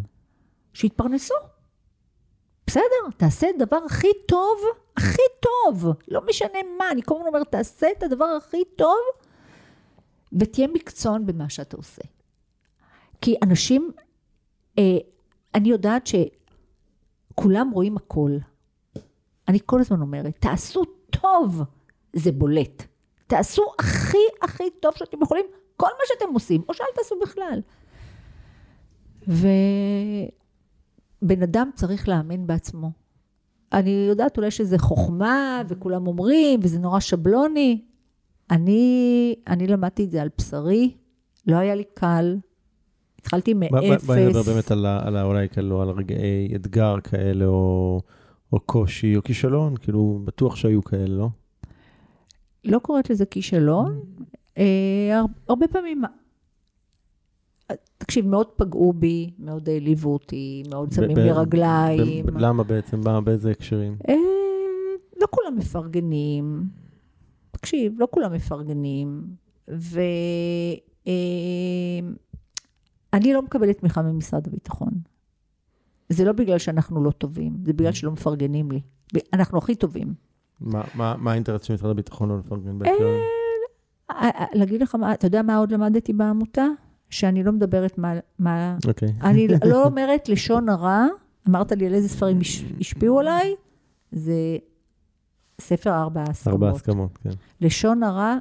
שיתפרנסו. 0.74 1.36
בסדר, 2.68 3.12
תעשה 3.18 3.50
את 3.50 3.62
הדבר 3.62 3.78
הכי 3.86 4.08
טוב, 4.28 4.60
הכי 4.98 5.22
טוב. 5.40 5.86
לא 6.08 6.22
משנה 6.30 6.60
מה, 6.78 6.92
אני 6.92 7.02
כל 7.06 7.16
הזמן 7.16 7.28
אומרת, 7.28 7.52
תעשה 7.52 7.88
את 7.98 8.04
הדבר 8.04 8.26
הכי 8.26 8.64
טוב, 8.76 8.98
ותהיה 10.40 10.68
מקצוען 10.68 11.26
במה 11.26 11.50
שאתה 11.50 11.78
עושה. 11.78 12.02
כי 13.22 13.36
אנשים, 13.44 13.92
אה, 14.80 14.98
אני 15.56 15.70
יודעת 15.70 16.08
שכולם 16.08 17.72
רואים 17.72 17.98
הכל. 17.98 18.32
אני 19.48 19.60
כל 19.66 19.80
הזמן 19.80 20.02
אומרת, 20.02 20.38
תעשו 20.40 20.84
טוב, 21.10 21.62
זה 22.14 22.32
בולט. 22.32 22.84
תעשו 23.28 23.64
הכי 23.80 24.18
הכי 24.42 24.70
טוב 24.80 24.94
שאתם 24.96 25.22
יכולים, 25.22 25.46
כל 25.78 25.88
מה 25.88 26.04
שאתם 26.06 26.34
עושים, 26.34 26.62
או 26.70 26.74
שאל 26.74 26.86
תעשו 26.96 27.16
בכלל. 27.22 27.62
ובן 31.22 31.42
אדם 31.44 31.70
צריך 31.76 32.10
לאמן 32.10 32.48
בעצמו. 32.48 32.92
אני 33.74 34.06
יודעת 34.10 34.38
אולי 34.38 34.52
שזה 34.52 34.78
חוכמה, 34.78 35.62
וכולם 35.68 36.08
אומרים, 36.08 36.60
וזה 36.64 36.80
נורא 36.80 37.00
שבלוני. 37.00 37.82
אני, 38.52 39.36
אני 39.48 39.68
למדתי 39.68 40.04
את 40.04 40.12
זה 40.12 40.22
על 40.22 40.30
בשרי, 40.38 40.94
לא 41.48 41.56
היה 41.56 41.76
לי 41.76 41.84
קל. 41.94 42.38
התחלתי 43.20 43.54
מאפס. 43.54 44.04
בואי 44.06 44.26
נדבר 44.26 44.42
באמת 44.44 44.72
על, 44.72 44.86
על 44.86 45.18
אולי 45.18 45.50
כאילו 45.50 45.82
על 45.82 45.90
רגעי 45.90 46.56
אתגר 46.56 46.96
כאלה, 47.04 47.46
או, 47.46 48.02
או 48.54 48.60
קושי, 48.60 49.16
או 49.16 49.24
כישלון, 49.24 49.78
כאילו, 49.78 50.22
בטוח 50.26 50.56
שהיו 50.56 50.84
כאלה, 50.84 51.16
לא? 51.16 51.30
לא 52.66 52.80
קוראת 52.80 53.10
לזה 53.10 53.26
כישלון. 53.26 54.00
אה, 54.58 54.64
הר- 55.20 55.26
הרבה 55.50 55.68
פעמים, 55.68 56.02
תקשיב, 57.98 58.28
מאוד 58.28 58.48
פגעו 58.56 58.94
בי, 58.94 59.32
מאוד 59.40 59.70
העליבו 59.70 60.14
אותי, 60.14 60.64
מאוד 60.70 60.92
שמים 60.92 61.18
לי 61.18 61.32
רגליים. 61.32 62.26
למה 62.38 62.64
בעצם? 62.64 63.02
באיזה 63.26 63.52
הקשרים? 63.52 63.96
אה, 64.10 64.14
לא 65.22 65.28
כולם 65.32 65.56
מפרגנים. 65.58 66.64
תקשיב, 67.52 67.94
לא 68.00 68.08
כולם 68.12 68.34
מפרגנים. 68.34 69.24
ואני 69.68 70.02
לא 73.34 73.42
מקבלת 73.42 73.78
תמיכה 73.80 74.02
ממשרד 74.02 74.48
הביטחון. 74.48 74.90
זה 76.10 76.26
לא 76.26 76.32
בגלל 76.32 76.58
שאנחנו 76.58 77.04
לא 77.04 77.12
טובים, 77.12 77.58
זה 77.66 77.74
בגלל 77.74 77.92
שלא 77.92 78.12
מפרגנים 78.12 78.72
לי. 78.72 78.82
אנחנו 79.34 79.58
הכי 79.58 79.76
טובים. 79.76 80.14
מה 80.62 81.32
האינטרס 81.32 81.64
של 81.64 81.74
משרד 81.74 81.90
הביטחון 81.90 82.30
לא 82.30 82.38
לפרגן 82.40 82.80
בהקשר? 82.80 83.18
אה, 84.12 84.30
אה, 84.36 84.46
להגיד 84.54 84.82
לך 84.82 84.96
מה, 84.96 85.14
אתה 85.14 85.28
יודע 85.28 85.42
מה 85.42 85.58
עוד 85.58 85.72
למדתי 85.72 86.14
בעמותה? 86.14 86.66
שאני 87.10 87.44
לא 87.44 87.52
מדברת 87.52 87.98
מה... 87.98 88.14
מה 88.40 88.78
אוקיי. 88.88 89.14
אני 89.22 89.48
לא 89.72 89.84
אומרת 89.86 90.30
לשון 90.30 90.70
הרע, 90.70 91.06
אמרת 91.50 91.72
לי 91.72 91.88
על 91.88 91.94
איזה 91.94 92.10
ספרים 92.10 92.40
הש- 92.40 92.64
השפיעו 92.80 93.20
עליי, 93.20 93.56
זה 94.12 94.58
ספר 95.62 95.90
ארבע 95.94 96.24
הסכמות. 96.30 96.54
ארבע 96.54 96.70
הסכמות, 96.76 97.18
כן. 97.18 97.30
לשון 97.62 98.04
הרע, 98.04 98.38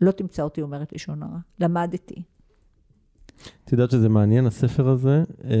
לא 0.00 0.10
תמצא 0.10 0.42
אותי 0.42 0.62
אומרת 0.62 0.92
לשון 0.92 1.22
הרע. 1.22 1.38
למדתי. 1.60 2.22
את 3.64 3.72
יודעת 3.72 3.90
שזה 3.90 4.08
מעניין, 4.08 4.46
הספר 4.46 4.88
הזה, 4.88 5.22
אה, 5.44 5.54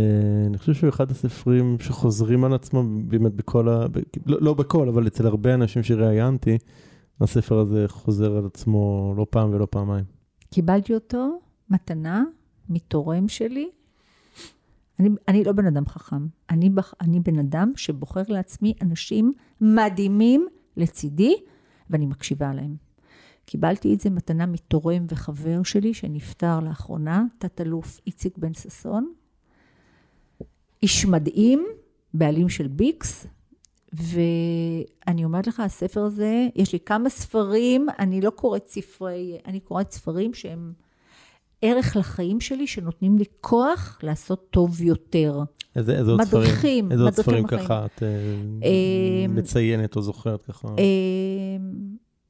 אני 0.46 0.58
חושב 0.58 0.74
שהוא 0.74 0.88
אחד 0.88 1.10
הספרים 1.10 1.76
שחוזרים 1.80 2.44
על 2.44 2.54
עצמם 2.54 3.08
באמת 3.08 3.32
בכל 3.34 3.68
ה... 3.68 3.86
לא, 4.26 4.38
לא 4.40 4.54
בכל, 4.54 4.88
אבל 4.88 5.06
אצל 5.06 5.26
הרבה 5.26 5.54
אנשים 5.54 5.82
שראיינתי, 5.82 6.58
הספר 7.20 7.58
הזה 7.58 7.84
חוזר 7.88 8.36
על 8.36 8.46
עצמו 8.46 9.14
לא 9.16 9.26
פעם 9.30 9.50
ולא 9.54 9.66
פעמיים. 9.70 10.04
קיבלתי 10.50 10.94
אותו 10.94 11.40
מתנה 11.70 12.24
מתורם 12.68 13.28
שלי. 13.28 13.70
אני, 14.98 15.08
אני 15.28 15.44
לא 15.44 15.52
בן 15.52 15.66
אדם 15.66 15.86
חכם, 15.86 16.26
אני, 16.50 16.70
בח, 16.70 16.94
אני 17.00 17.20
בן 17.20 17.38
אדם 17.38 17.72
שבוחר 17.76 18.22
לעצמי 18.28 18.74
אנשים 18.82 19.32
מדהימים 19.60 20.46
לצידי, 20.76 21.34
ואני 21.90 22.06
מקשיבה 22.06 22.54
להם. 22.54 22.76
קיבלתי 23.44 23.94
את 23.94 24.00
זה 24.00 24.10
מתנה 24.10 24.46
מתורם 24.46 25.06
וחבר 25.08 25.62
שלי 25.62 25.94
שנפטר 25.94 26.60
לאחרונה, 26.60 27.24
תת-אלוף 27.38 28.00
איציק 28.06 28.38
בן 28.38 28.54
ששון. 28.54 29.12
איש 30.82 31.06
מדהים, 31.06 31.66
בעלים 32.14 32.48
של 32.48 32.68
ביקס, 32.68 33.26
ואני 33.94 35.24
אומרת 35.24 35.46
לך, 35.46 35.60
הספר 35.60 36.00
הזה, 36.00 36.46
יש 36.54 36.72
לי 36.72 36.78
כמה 36.80 37.08
ספרים, 37.08 37.86
אני 37.98 38.20
לא 38.20 38.30
קוראת 38.30 38.68
ספרי, 38.68 39.38
אני 39.46 39.60
קוראת 39.60 39.92
ספרים 39.92 40.34
שהם 40.34 40.72
ערך 41.62 41.96
לחיים 41.96 42.40
שלי, 42.40 42.66
שנותנים 42.66 43.18
לי 43.18 43.24
כוח 43.40 43.98
לעשות 44.02 44.46
טוב 44.50 44.82
יותר. 44.82 45.42
איזה, 45.76 45.98
איזה 45.98 46.10
עוד 46.10 46.22
ספרים? 46.22 46.42
מדריכים, 46.42 46.92
איזה 46.92 47.02
עוד 47.02 47.14
ספרים. 47.14 47.46
ככה 47.46 47.86
את 47.86 48.02
אה, 48.02 48.08
אה, 48.64 49.28
מציינת 49.28 49.96
או 49.96 50.02
זוכרת 50.02 50.42
ככה? 50.42 50.68
אה, 50.68 50.74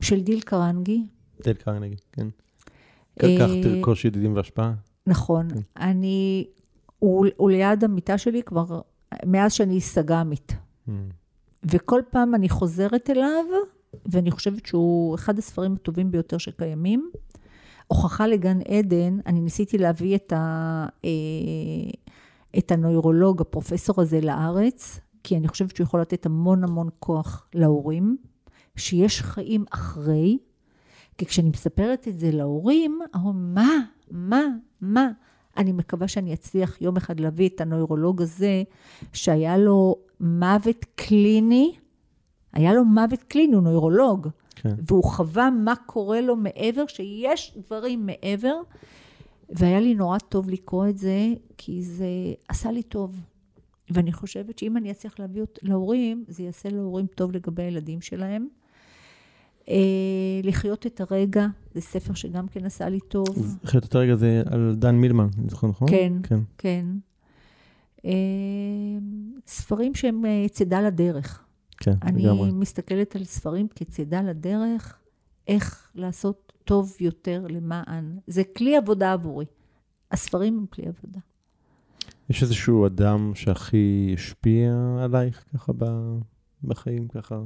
של 0.00 0.20
דיל 0.20 0.40
קרנגי, 0.40 1.06
תל 1.42 1.52
קרנגי, 1.52 1.96
כן. 2.12 2.28
אה, 3.22 3.36
כך 3.38 3.50
תרכוש 3.62 4.04
ידידים 4.04 4.36
והשפעה. 4.36 4.72
נכון. 5.06 5.48
כן. 5.50 5.60
אני, 5.76 6.46
הוא 6.98 7.50
ליד 7.50 7.84
המיטה 7.84 8.18
שלי 8.18 8.42
כבר 8.42 8.80
מאז 9.26 9.52
שאני 9.52 9.80
סג"מית. 9.80 10.52
וכל 11.70 12.00
פעם 12.10 12.34
אני 12.34 12.48
חוזרת 12.48 13.10
אליו, 13.10 13.44
ואני 14.06 14.30
חושבת 14.30 14.66
שהוא 14.66 15.14
אחד 15.14 15.38
הספרים 15.38 15.74
הטובים 15.74 16.10
ביותר 16.10 16.38
שקיימים. 16.38 17.10
הוכחה 17.86 18.26
לגן 18.26 18.58
עדן, 18.68 19.18
אני 19.26 19.40
ניסיתי 19.40 19.78
להביא 19.78 20.16
את, 20.16 20.32
ה, 20.32 20.86
אה, 21.04 21.10
את 22.58 22.72
הנוירולוג, 22.72 23.40
הפרופסור 23.40 24.00
הזה 24.00 24.20
לארץ, 24.20 25.00
כי 25.22 25.36
אני 25.36 25.48
חושבת 25.48 25.76
שהוא 25.76 25.84
יכול 25.84 26.00
לתת 26.00 26.26
המון 26.26 26.64
המון 26.64 26.88
כוח 26.98 27.46
להורים, 27.54 28.16
שיש 28.76 29.22
חיים 29.22 29.64
אחרי, 29.70 30.38
כי 31.18 31.26
כשאני 31.26 31.48
מספרת 31.48 32.08
את 32.08 32.18
זה 32.18 32.30
להורים, 32.30 32.98
אומרים, 33.14 33.54
מה, 33.54 33.78
מה, 34.10 34.42
מה? 34.80 35.08
אני 35.56 35.72
מקווה 35.72 36.08
שאני 36.08 36.34
אצליח 36.34 36.82
יום 36.82 36.96
אחד 36.96 37.20
להביא 37.20 37.48
את 37.48 37.60
הנוירולוג 37.60 38.22
הזה, 38.22 38.62
שהיה 39.12 39.56
לו 39.58 39.96
מוות 40.24 40.84
קליני, 40.94 41.72
היה 42.52 42.74
לו 42.74 42.84
מוות 42.84 43.22
קליני, 43.22 43.54
הוא 43.54 43.62
נוירולוג, 43.62 44.28
כן. 44.56 44.74
והוא 44.86 45.04
חווה 45.04 45.50
מה 45.50 45.74
קורה 45.86 46.20
לו 46.20 46.36
מעבר, 46.36 46.86
שיש 46.86 47.58
דברים 47.66 48.06
מעבר, 48.06 48.54
והיה 49.50 49.80
לי 49.80 49.94
נורא 49.94 50.18
טוב 50.18 50.50
לקרוא 50.50 50.88
את 50.88 50.98
זה, 50.98 51.18
כי 51.58 51.82
זה 51.82 52.06
עשה 52.48 52.70
לי 52.70 52.82
טוב. 52.82 53.20
ואני 53.90 54.12
חושבת 54.12 54.58
שאם 54.58 54.76
אני 54.76 54.90
אצליח 54.90 55.18
להביא 55.18 55.40
אות- 55.40 55.58
להורים, 55.62 56.24
זה 56.28 56.42
יעשה 56.42 56.68
להורים 56.68 57.06
טוב 57.06 57.32
לגבי 57.32 57.62
הילדים 57.62 58.00
שלהם. 58.00 58.48
אה, 59.68 59.74
לחיות 60.42 60.86
את 60.86 61.00
הרגע, 61.00 61.46
זה 61.74 61.80
ספר 61.80 62.14
שגם 62.14 62.48
כן 62.48 62.64
עשה 62.66 62.88
לי 62.88 63.00
טוב. 63.00 63.56
חיות 63.64 63.84
את 63.84 63.94
הרגע 63.94 64.14
זה 64.16 64.42
על 64.46 64.74
דן 64.78 64.94
מילמן, 64.94 65.28
אני 65.38 65.48
זוכר 65.48 65.66
נכון? 65.66 65.88
כן. 65.90 66.12
כן. 66.22 66.38
כן. 66.58 66.86
אה, 68.04 68.10
ספרים 69.46 69.94
שהם 69.94 70.24
אה, 70.26 70.46
צידה 70.48 70.80
לדרך. 70.80 71.44
כן, 71.78 71.94
אני 72.02 72.22
לגמרי. 72.22 72.50
מסתכלת 72.52 73.16
על 73.16 73.24
ספרים 73.24 73.68
כצידה 73.74 74.22
לדרך, 74.22 74.98
איך 75.48 75.90
לעשות 75.94 76.52
טוב 76.64 76.96
יותר 77.00 77.46
למען. 77.48 78.18
זה 78.26 78.42
כלי 78.56 78.76
עבודה 78.76 79.12
עבורי. 79.12 79.44
הספרים 80.10 80.58
הם 80.58 80.66
כלי 80.66 80.84
עבודה. 80.86 81.20
יש 82.30 82.42
איזשהו 82.42 82.86
אדם 82.86 83.32
שהכי 83.34 84.10
השפיע 84.14 84.72
עלייך 85.04 85.44
ככה 85.54 85.72
ב- 85.78 86.18
בחיים, 86.64 87.08
ככה? 87.08 87.40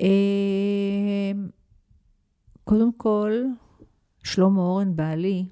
אה, 0.00 1.32
קודם 2.64 2.92
כל, 2.92 3.32
שלמה 4.24 4.60
אורן 4.60 4.96
בעלי, 4.96 5.46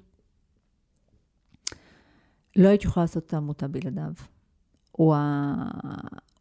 לא 2.55 2.67
הייתי 2.67 2.87
יכולה 2.87 3.03
לעשות 3.03 3.25
את 3.25 3.33
העמותה 3.33 3.67
בלעדיו. 3.67 4.13
הוא, 4.91 5.15
ה... 5.15 5.55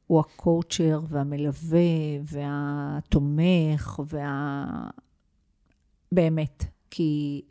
הוא 0.07 0.21
הקואוצ'ר 0.21 1.01
והמלווה 1.09 1.81
והתומך 2.25 4.01
וה... 4.09 4.65
באמת, 6.13 6.65
כי 6.91 7.43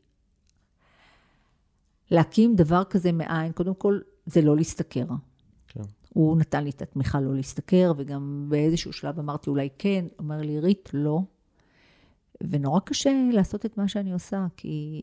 להקים 2.12 2.56
דבר 2.56 2.84
כזה 2.84 3.12
מאין, 3.12 3.52
קודם 3.52 3.76
כל, 3.76 4.00
זה 4.26 4.42
לא 4.42 4.58
להשתכר. 4.58 5.06
כן. 5.68 5.82
הוא 6.14 6.38
נתן 6.38 6.64
לי 6.64 6.70
את 6.70 6.82
התמיכה 6.82 7.22
לא 7.22 7.36
להשתכר, 7.36 7.94
וגם 7.98 8.46
באיזשהו 8.50 8.94
שלב 8.94 9.20
אמרתי 9.20 9.50
אולי 9.50 9.70
כן, 9.78 10.06
אומר 10.20 10.42
לי, 10.42 10.60
רית, 10.60 10.90
לא. 10.94 11.20
ונורא 12.42 12.80
קשה 12.80 13.12
לעשות 13.34 13.66
את 13.66 13.78
מה 13.78 13.88
שאני 13.88 14.14
עושה, 14.14 14.48
כי... 14.58 15.02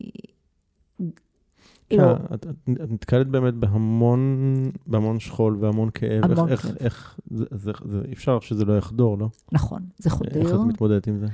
כן, 1.89 1.97
לא. 1.97 2.13
את, 2.33 2.45
את, 2.45 2.69
את 2.83 2.91
נתקלת 2.91 3.27
באמת 3.27 3.53
בהמון, 3.53 4.71
בהמון 4.87 5.19
שכול 5.19 5.57
והמון 5.59 5.89
כאב. 5.93 6.23
המון 6.23 6.49
איך, 6.49 6.61
כאב. 6.61 6.71
איך, 6.71 6.81
איך, 6.83 7.19
זה, 7.31 7.45
זה, 7.51 7.71
זה, 7.85 8.01
אי 8.07 8.13
אפשר 8.13 8.39
שזה 8.39 8.65
לא 8.65 8.77
יחדור, 8.77 9.17
לא? 9.17 9.29
נכון, 9.51 9.85
זה 9.97 10.09
חודר. 10.09 10.41
איך 10.41 10.49
את 10.49 10.59
מתמודדת 10.67 11.07
עם 11.07 11.17
זה? 11.17 11.27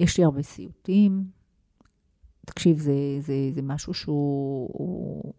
ויש 0.00 0.18
לי 0.18 0.24
הרבה 0.24 0.42
סיוטים. 0.42 1.24
תקשיב, 2.46 2.78
זה, 2.78 2.92
זה, 3.20 3.34
זה 3.52 3.62
משהו 3.62 3.94
שהוא... 3.94 4.70
הוא... 4.72 5.32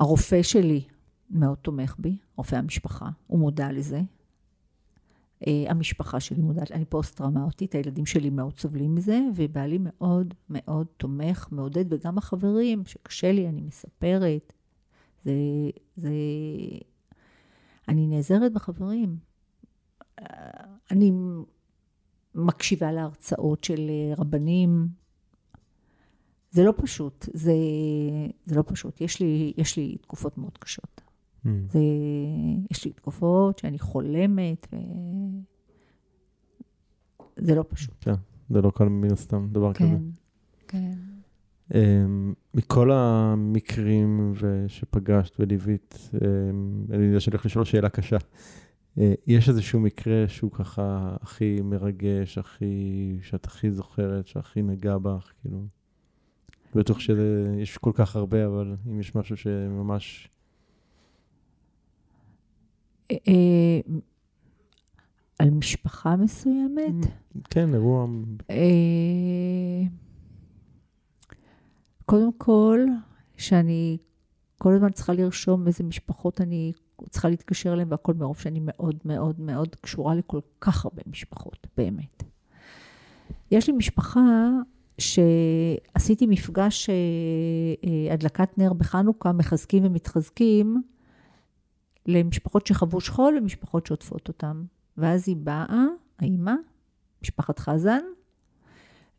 הרופא 0.00 0.42
שלי 0.42 0.84
מאוד 1.30 1.58
תומך 1.58 1.94
בי, 1.98 2.16
רופא 2.36 2.56
המשפחה, 2.56 3.08
הוא 3.26 3.38
מודע 3.38 3.72
לזה. 3.72 4.00
Uh, 5.42 5.48
המשפחה 5.68 6.20
שלי 6.20 6.42
מודעת, 6.42 6.72
אני 6.72 6.84
פוסט-טראומטית, 6.84 7.74
הילדים 7.74 8.06
שלי 8.06 8.30
מאוד 8.30 8.58
סובלים 8.58 8.94
מזה, 8.94 9.20
ובעלי 9.36 9.78
מאוד 9.80 10.34
מאוד 10.50 10.86
תומך, 10.96 11.48
מעודד, 11.50 11.92
וגם 11.92 12.18
החברים, 12.18 12.84
שקשה 12.84 13.32
לי, 13.32 13.48
אני 13.48 13.60
מספרת. 13.60 14.52
זה, 15.24 15.32
זה... 15.96 16.10
אני 17.88 18.06
נעזרת 18.06 18.52
בחברים. 18.52 19.16
Uh, 20.20 20.24
אני 20.90 21.12
מקשיבה 22.34 22.92
להרצאות 22.92 23.64
של 23.64 23.90
uh, 24.14 24.20
רבנים. 24.20 24.88
זה 26.50 26.64
לא 26.64 26.74
פשוט, 26.76 27.26
זה, 27.34 27.54
זה 28.46 28.56
לא 28.56 28.62
פשוט. 28.66 29.00
יש 29.00 29.20
לי, 29.20 29.52
יש 29.56 29.76
לי 29.76 29.96
תקופות 30.00 30.38
מאוד 30.38 30.58
קשות. 30.58 30.97
Mm. 31.44 31.48
זה, 31.68 31.78
יש 32.70 32.84
לי 32.84 32.92
תקופות 32.92 33.58
שאני 33.58 33.78
חולמת, 33.78 34.66
ו... 34.72 34.76
זה 37.36 37.54
לא 37.54 37.64
פשוט. 37.68 37.94
כן, 38.00 38.14
זה 38.50 38.62
לא 38.62 38.70
קל 38.70 38.88
מן 38.88 39.12
הסתם, 39.12 39.48
דבר 39.52 39.72
כזה. 39.72 39.96
כן, 40.68 40.92
כן. 41.70 41.78
מכל 42.54 42.90
המקרים 42.92 44.34
שפגשת 44.68 45.40
וליווית, 45.40 46.10
um, 46.14 46.16
אני 46.92 47.04
יודע 47.04 47.20
שאני 47.20 47.34
הולך 47.34 47.46
לשאול 47.46 47.64
שאלה 47.64 47.88
קשה. 47.88 48.16
Uh, 48.16 49.00
יש 49.26 49.48
איזשהו 49.48 49.80
מקרה 49.80 50.24
שהוא 50.28 50.50
ככה 50.50 51.16
הכי 51.20 51.60
מרגש, 51.64 52.38
הכי, 52.38 53.18
שאת 53.22 53.44
הכי 53.44 53.70
זוכרת, 53.70 54.26
שהכי 54.26 54.62
נגע 54.62 54.98
בך, 54.98 55.32
כאילו? 55.40 55.66
בטוח 56.74 57.00
שיש 57.00 57.78
כל 57.78 57.92
כך 57.94 58.16
הרבה, 58.16 58.46
אבל 58.46 58.76
אם 58.86 59.00
יש 59.00 59.14
משהו 59.14 59.36
שממש... 59.36 60.28
אה, 63.10 63.16
אה, 63.28 63.80
על 65.38 65.50
משפחה 65.50 66.16
מסוימת? 66.16 67.06
כן, 67.50 67.74
אירוע... 67.74 68.06
אה, 68.50 69.82
קודם 72.04 72.32
כל, 72.38 72.80
שאני 73.36 73.98
כל 74.58 74.74
הזמן 74.74 74.90
צריכה 74.90 75.12
לרשום 75.12 75.66
איזה 75.66 75.84
משפחות 75.84 76.40
אני 76.40 76.72
צריכה 77.10 77.28
להתקשר 77.28 77.72
אליהן, 77.72 77.88
והכל 77.90 78.14
מרוב 78.14 78.38
שאני 78.38 78.60
מאוד 78.62 78.96
מאוד 79.04 79.40
מאוד 79.40 79.74
קשורה 79.74 80.14
לכל 80.14 80.40
כך 80.60 80.84
הרבה 80.84 81.02
משפחות, 81.06 81.66
באמת. 81.76 82.22
יש 83.50 83.66
לי 83.66 83.72
משפחה 83.72 84.48
שעשיתי 84.98 86.26
מפגש 86.26 86.90
אה, 86.90 86.94
אה, 87.84 88.14
הדלקת 88.14 88.58
נר 88.58 88.72
בחנוכה, 88.72 89.32
מחזקים 89.32 89.84
ומתחזקים, 89.84 90.82
למשפחות 92.08 92.66
שחוו 92.66 93.00
שכול 93.00 93.38
ומשפחות 93.38 93.86
שעוטפות 93.86 94.28
אותם. 94.28 94.64
ואז 94.96 95.28
היא 95.28 95.36
באה, 95.36 95.84
האימא, 96.18 96.54
משפחת 97.22 97.58
חזן, 97.58 98.02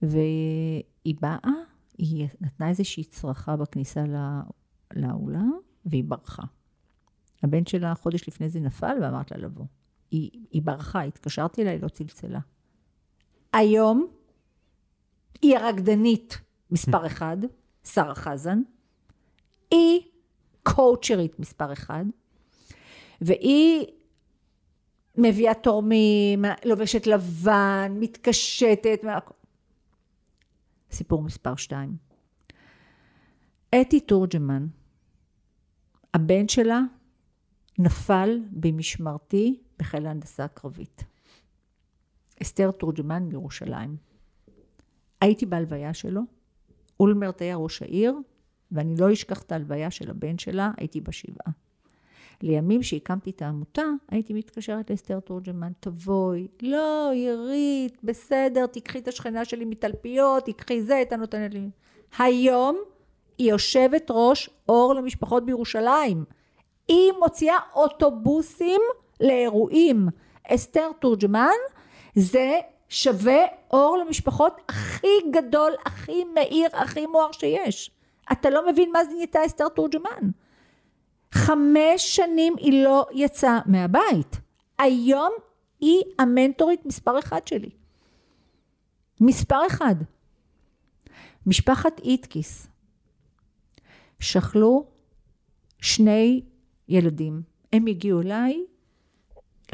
והיא 0.01 1.15
באה, 1.21 1.51
היא 1.97 2.27
נתנה 2.41 2.69
איזושהי 2.69 3.03
צרחה 3.03 3.55
בכניסה 3.55 4.03
לאולה, 4.95 5.43
והיא 5.85 6.03
ברחה. 6.03 6.43
הבן 7.43 7.65
שלה 7.65 7.95
חודש 7.95 8.27
לפני 8.27 8.49
זה 8.49 8.59
נפל, 8.59 8.97
ואמרת 9.01 9.31
לה 9.31 9.37
לבוא. 9.37 9.65
היא, 10.11 10.31
היא 10.51 10.61
ברחה, 10.61 11.01
התקשרתי 11.01 11.61
אליה, 11.61 11.73
היא 11.73 11.81
לא 11.81 11.87
צלצלה. 11.87 12.39
היום 13.53 14.07
היא 15.41 15.57
הרקדנית 15.57 16.41
מספר 16.71 17.05
אחד, 17.11 17.37
שרה 17.83 18.15
חזן. 18.15 18.61
היא 19.71 20.01
קואוצ'רית 20.63 21.39
מספר 21.39 21.73
אחד, 21.73 22.05
והיא 23.21 23.85
מביאה 25.17 25.53
תורמים, 25.53 26.45
לובשת 26.65 27.07
לבן, 27.07 27.97
מתקשטת. 27.99 28.99
סיפור 30.91 31.21
מספר 31.21 31.55
שתיים. 31.55 31.95
אתי 33.81 33.99
תורג'מן, 33.99 34.67
הבן 36.13 36.47
שלה 36.47 36.81
נפל 37.79 38.39
במשמרתי 38.51 39.59
בחיל 39.79 40.05
ההנדסה 40.05 40.43
הקרבית. 40.43 41.03
אסתר 42.41 42.71
תורג'מן 42.71 43.23
מירושלים. 43.23 43.97
הייתי 45.21 45.45
בהלוויה 45.45 45.93
שלו, 45.93 46.21
אולמרט 46.99 47.41
היה 47.41 47.55
ראש 47.55 47.81
העיר, 47.81 48.15
ואני 48.71 48.95
לא 48.97 49.13
אשכח 49.13 49.41
את 49.41 49.51
ההלוויה 49.51 49.91
של 49.91 50.09
הבן 50.09 50.37
שלה, 50.37 50.71
הייתי 50.77 51.01
בשבעה. 51.01 51.51
לימים 52.43 52.83
שהקמתי 52.83 53.29
את 53.29 53.41
העמותה, 53.41 53.83
הייתי 54.09 54.33
מתקשרת 54.33 54.89
לאסתר 54.89 55.19
תורג'מן, 55.19 55.71
תבואי, 55.79 56.47
לא, 56.61 57.11
ירית, 57.13 57.97
בסדר, 58.03 58.65
תיקחי 58.65 58.99
את 58.99 59.07
השכנה 59.07 59.45
שלי 59.45 59.65
מתלפיות, 59.65 60.45
תיקחי 60.45 60.81
זה, 60.81 61.01
אתה 61.01 61.15
נותנת 61.15 61.53
לי. 61.53 61.69
היום 62.17 62.77
היא 63.37 63.51
יושבת 63.51 64.07
ראש 64.09 64.49
אור 64.69 64.93
למשפחות 64.93 65.45
בירושלים. 65.45 66.23
היא 66.87 67.11
מוציאה 67.19 67.57
אוטובוסים 67.75 68.81
לאירועים. 69.19 70.07
אסתר 70.47 70.91
תורג'מן 70.99 71.57
זה 72.15 72.59
שווה 72.89 73.45
אור 73.71 73.97
למשפחות 73.97 74.61
הכי 74.69 75.31
גדול, 75.31 75.71
הכי 75.85 76.23
מאיר, 76.23 76.69
הכי 76.73 77.05
מואר 77.05 77.31
שיש. 77.31 77.91
אתה 78.31 78.49
לא 78.49 78.67
מבין 78.67 78.91
מה 78.91 79.03
זה 79.03 79.11
נהייתה 79.11 79.45
אסתר 79.45 79.69
תורג'מן. 79.69 80.29
חמש 81.31 82.15
שנים 82.15 82.53
היא 82.57 82.83
לא 82.83 83.07
יצאה 83.13 83.59
מהבית. 83.65 84.39
היום 84.77 85.31
היא 85.79 86.01
המנטורית 86.19 86.85
מספר 86.85 87.19
אחד 87.19 87.47
שלי. 87.47 87.69
מספר 89.21 89.67
אחד. 89.67 89.95
משפחת 91.45 91.99
איטקיס 91.99 92.67
שכלו 94.19 94.87
שני 95.81 96.41
ילדים. 96.87 97.41
הם 97.73 97.87
הגיעו 97.87 98.21
אליי, 98.21 98.63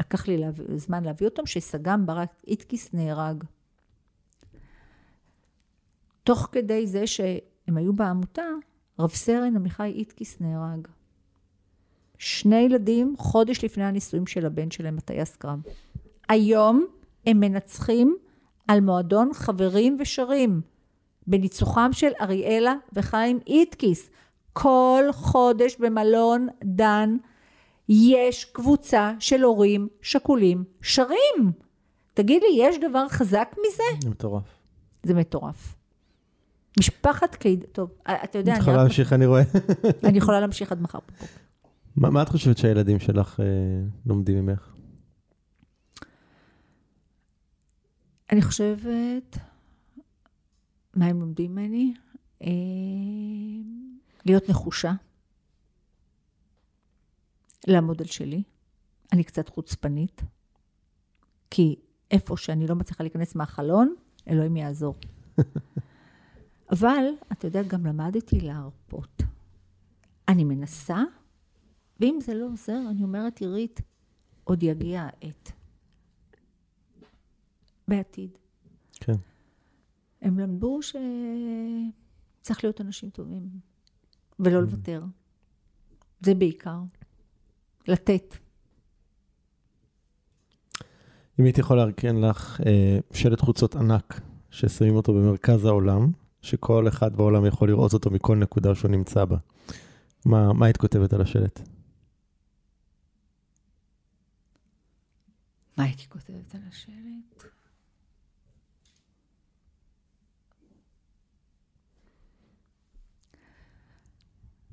לקח 0.00 0.28
לי 0.28 0.42
זמן 0.76 1.04
להביא 1.04 1.26
אותם, 1.28 1.46
שסג"ם 1.46 2.06
ברק 2.06 2.42
איטקיס 2.46 2.92
נהרג. 2.92 3.44
תוך 6.24 6.48
כדי 6.52 6.86
זה 6.86 7.06
שהם 7.06 7.76
היו 7.76 7.92
בעמותה, 7.92 8.46
רב 8.98 9.10
סרן 9.10 9.56
עמיחי 9.56 9.92
איטקיס 9.92 10.40
נהרג. 10.40 10.88
שני 12.18 12.56
ילדים 12.56 13.14
חודש 13.18 13.64
לפני 13.64 13.84
הנישואים 13.84 14.26
של 14.26 14.46
הבן 14.46 14.70
שלהם, 14.70 14.98
הטייס 14.98 15.36
קרב. 15.36 15.58
היום 16.28 16.86
הם 17.26 17.40
מנצחים 17.40 18.16
על 18.68 18.80
מועדון 18.80 19.30
חברים 19.34 19.96
ושרים 20.00 20.60
בניצוחם 21.26 21.90
של 21.92 22.10
אריאלה 22.20 22.74
וחיים 22.92 23.38
איטקיס. 23.46 24.10
כל 24.52 25.04
חודש 25.12 25.76
במלון 25.76 26.48
דן 26.64 27.16
יש 27.88 28.44
קבוצה 28.44 29.12
של 29.18 29.42
הורים 29.42 29.88
שכולים 30.02 30.64
שרים. 30.82 31.52
תגיד 32.14 32.42
לי, 32.42 32.48
יש 32.58 32.76
דבר 32.78 33.08
חזק 33.08 33.54
מזה? 33.58 33.82
זה 34.02 34.10
מטורף. 34.10 34.42
זה 35.02 35.14
מטורף. 35.14 35.74
משפחת 36.78 37.34
קיד... 37.34 37.64
טוב, 37.72 37.90
אתה 38.24 38.38
יודע... 38.38 38.54
את 38.54 38.58
יכולה 38.58 38.76
להמשיך, 38.76 39.12
אני 39.12 39.26
רואה. 39.26 39.42
אני 40.04 40.18
יכולה 40.18 40.40
להמשיך 40.40 40.72
עד 40.72 40.82
מחר 40.82 40.98
בבוקר. 41.08 41.26
מה, 41.96 42.10
מה 42.10 42.22
את 42.22 42.28
חושבת 42.28 42.58
שהילדים 42.58 43.00
שלך 43.00 43.40
אה, 43.40 43.44
לומדים 44.06 44.46
ממך? 44.46 44.74
אני 48.32 48.42
חושבת, 48.42 49.38
מה 50.94 51.06
הם 51.06 51.20
לומדים 51.20 51.52
ממני? 51.52 51.94
אה, 52.42 52.48
להיות 54.24 54.48
נחושה, 54.48 54.92
לעמוד 57.66 58.00
על 58.00 58.06
שלי. 58.06 58.42
אני 59.12 59.24
קצת 59.24 59.48
חוצפנית, 59.48 60.22
כי 61.50 61.76
איפה 62.10 62.36
שאני 62.36 62.66
לא 62.66 62.74
מצליחה 62.74 63.04
להיכנס 63.04 63.34
מהחלון, 63.34 63.94
אלוהים 64.28 64.56
יעזור. 64.56 64.94
אבל, 66.72 67.04
אתה 67.32 67.46
יודע, 67.46 67.62
גם 67.62 67.86
למדתי 67.86 68.40
להרפות. 68.40 69.22
אני 70.28 70.44
מנסה, 70.44 70.98
ואם 72.00 72.18
זה 72.20 72.34
לא 72.34 72.46
עוזר, 72.46 72.80
אני 72.90 73.02
אומרת, 73.02 73.38
עירית, 73.38 73.80
עוד 74.44 74.62
יגיע 74.62 75.02
העת. 75.02 75.52
בעתיד. 77.88 78.38
כן. 79.00 79.16
הם 80.22 80.38
למדו 80.38 80.80
שצריך 80.82 82.64
להיות 82.64 82.80
אנשים 82.80 83.10
טובים, 83.10 83.48
ולא 84.40 84.60
לוותר. 84.62 85.04
זה 86.20 86.34
בעיקר. 86.34 86.78
לתת. 87.88 88.36
אם 91.40 91.44
הייתי 91.44 91.60
יכול 91.60 91.76
לארגן 91.76 92.16
לך 92.16 92.60
אה, 92.66 92.98
שלט 93.12 93.40
חוצות 93.40 93.76
ענק, 93.76 94.20
ששמים 94.50 94.96
אותו 94.96 95.14
במרכז 95.14 95.64
העולם, 95.64 96.12
שכל 96.42 96.88
אחד 96.88 97.16
בעולם 97.16 97.46
יכול 97.46 97.68
לראות 97.68 97.92
אותו 97.92 98.10
מכל 98.10 98.36
נקודה 98.36 98.74
שהוא 98.74 98.90
נמצא 98.90 99.24
בה, 99.24 99.36
מה, 100.24 100.52
מה 100.52 100.66
היית 100.66 100.76
כותבת 100.76 101.12
על 101.12 101.20
השלט? 101.20 101.75
מה 105.76 105.84
הייתי 105.84 106.08
כותבת 106.08 106.54
על 106.54 106.60
השלט? 106.68 107.44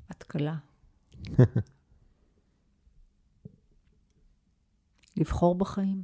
התקלה. 0.08 0.56
לבחור 5.16 5.54
בחיים. 5.54 6.02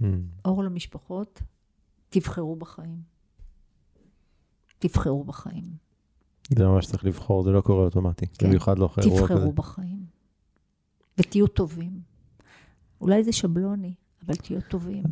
Hmm. 0.00 0.04
אור 0.44 0.64
למשפחות, 0.64 1.42
תבחרו 2.08 2.56
בחיים. 2.56 3.02
תבחרו 4.78 5.24
בחיים. 5.24 5.76
זה 6.48 6.64
ממש 6.64 6.86
צריך 6.86 7.04
לבחור, 7.04 7.42
זה 7.42 7.50
לא 7.50 7.60
קורה 7.60 7.84
אוטומטי. 7.84 8.26
כן. 8.26 8.46
במיוחד 8.46 8.78
לא 8.78 8.86
אחרי 8.86 9.04
אירוע 9.04 9.18
כזה. 9.18 9.34
תבחרו 9.34 9.52
בחיים. 9.52 10.06
ותהיו 11.18 11.46
טובים. 11.46 12.02
אולי 13.00 13.24
זה 13.24 13.32
שבלוני, 13.32 13.94
אבל 14.26 14.34
תהיו 14.34 14.60
טובים. 14.68 15.04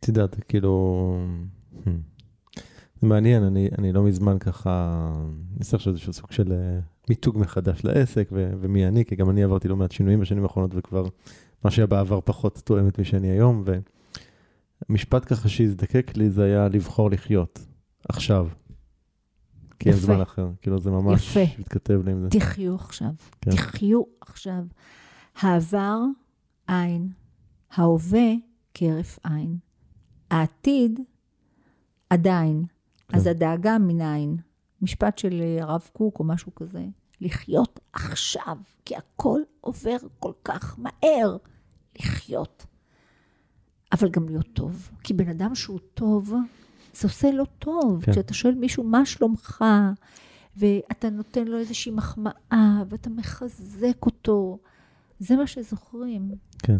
את 0.00 0.08
יודעת, 0.08 0.44
כאילו... 0.48 1.16
hmm. 1.84 1.88
זה 3.00 3.08
מעניין, 3.08 3.42
אני, 3.42 3.68
אני 3.78 3.92
לא 3.92 4.02
מזמן 4.02 4.38
ככה, 4.38 5.02
אני 5.56 5.64
צריך 5.64 5.88
איזשהו 5.88 6.12
סוג 6.12 6.32
של 6.32 6.52
אה, 6.52 6.80
מיתוג 7.08 7.38
מחדש 7.38 7.84
לעסק, 7.84 8.28
ו- 8.32 8.52
ומי 8.60 8.86
אני, 8.86 9.04
כי 9.04 9.16
גם 9.16 9.30
אני 9.30 9.42
עברתי 9.42 9.68
לא 9.68 9.76
מעט 9.76 9.92
שינויים 9.92 10.20
בשנים 10.20 10.42
האחרונות, 10.42 10.70
וכבר 10.74 11.04
מה 11.64 11.70
שהיה 11.70 11.86
בעבר 11.86 12.20
פחות 12.24 12.62
תואם 12.64 12.88
את 12.88 12.98
מי 12.98 13.04
שאני 13.04 13.28
היום, 13.28 13.64
ומשפט 14.88 15.32
ככה 15.32 15.48
שהזדקק 15.48 16.16
לי 16.16 16.30
זה 16.30 16.44
היה 16.44 16.68
לבחור 16.68 17.10
לחיות, 17.10 17.66
עכשיו. 18.08 18.48
כי 19.78 19.88
אין. 19.88 19.98
זמן 19.98 20.20
אחר, 20.20 20.50
כאילו 20.60 20.78
זה 20.78 20.90
ממש 20.90 21.36
יפה. 21.36 21.60
מתכתב 21.60 22.00
לי 22.04 22.12
עם 22.12 22.20
זה. 22.20 22.28
תחיו 22.30 22.74
עכשיו. 22.74 23.12
כן. 23.40 23.50
תחיו 23.50 24.02
עכשיו. 24.20 24.64
העבר, 25.40 25.98
אין. 26.68 27.08
ההווה, 27.74 28.32
כהרף 28.74 29.18
עין. 29.24 29.58
העתיד, 30.30 31.00
עדיין. 32.10 32.64
כן. 33.08 33.16
אז 33.16 33.26
הדאגה 33.26 33.78
מנין. 33.78 34.36
משפט 34.82 35.18
של 35.18 35.40
אה, 35.40 35.62
הרב 35.62 35.90
קוק 35.92 36.18
או 36.18 36.24
משהו 36.24 36.54
כזה. 36.54 36.84
לחיות 37.20 37.80
עכשיו, 37.92 38.56
כי 38.84 38.96
הכל 38.96 39.40
עובר 39.60 39.96
כל 40.18 40.32
כך 40.44 40.78
מהר. 40.78 41.36
לחיות. 41.98 42.66
אבל 43.92 44.08
גם 44.10 44.28
להיות 44.28 44.48
טוב. 44.52 44.90
כי 45.02 45.14
בן 45.14 45.28
אדם 45.28 45.54
שהוא 45.54 45.78
טוב, 45.94 46.34
זה 46.94 47.08
עושה 47.08 47.30
לו 47.30 47.44
טוב. 47.46 48.04
כן. 48.04 48.12
כשאתה 48.12 48.34
שואל 48.34 48.54
מישהו, 48.54 48.84
מה 48.84 49.06
שלומך? 49.06 49.64
ואתה 50.56 51.10
נותן 51.10 51.48
לו 51.48 51.58
איזושהי 51.58 51.92
מחמאה, 51.92 52.82
ואתה 52.88 53.10
מחזק 53.10 54.06
אותו. 54.06 54.58
זה 55.18 55.36
מה 55.36 55.46
שזוכרים. 55.46 56.30
כן. 56.58 56.76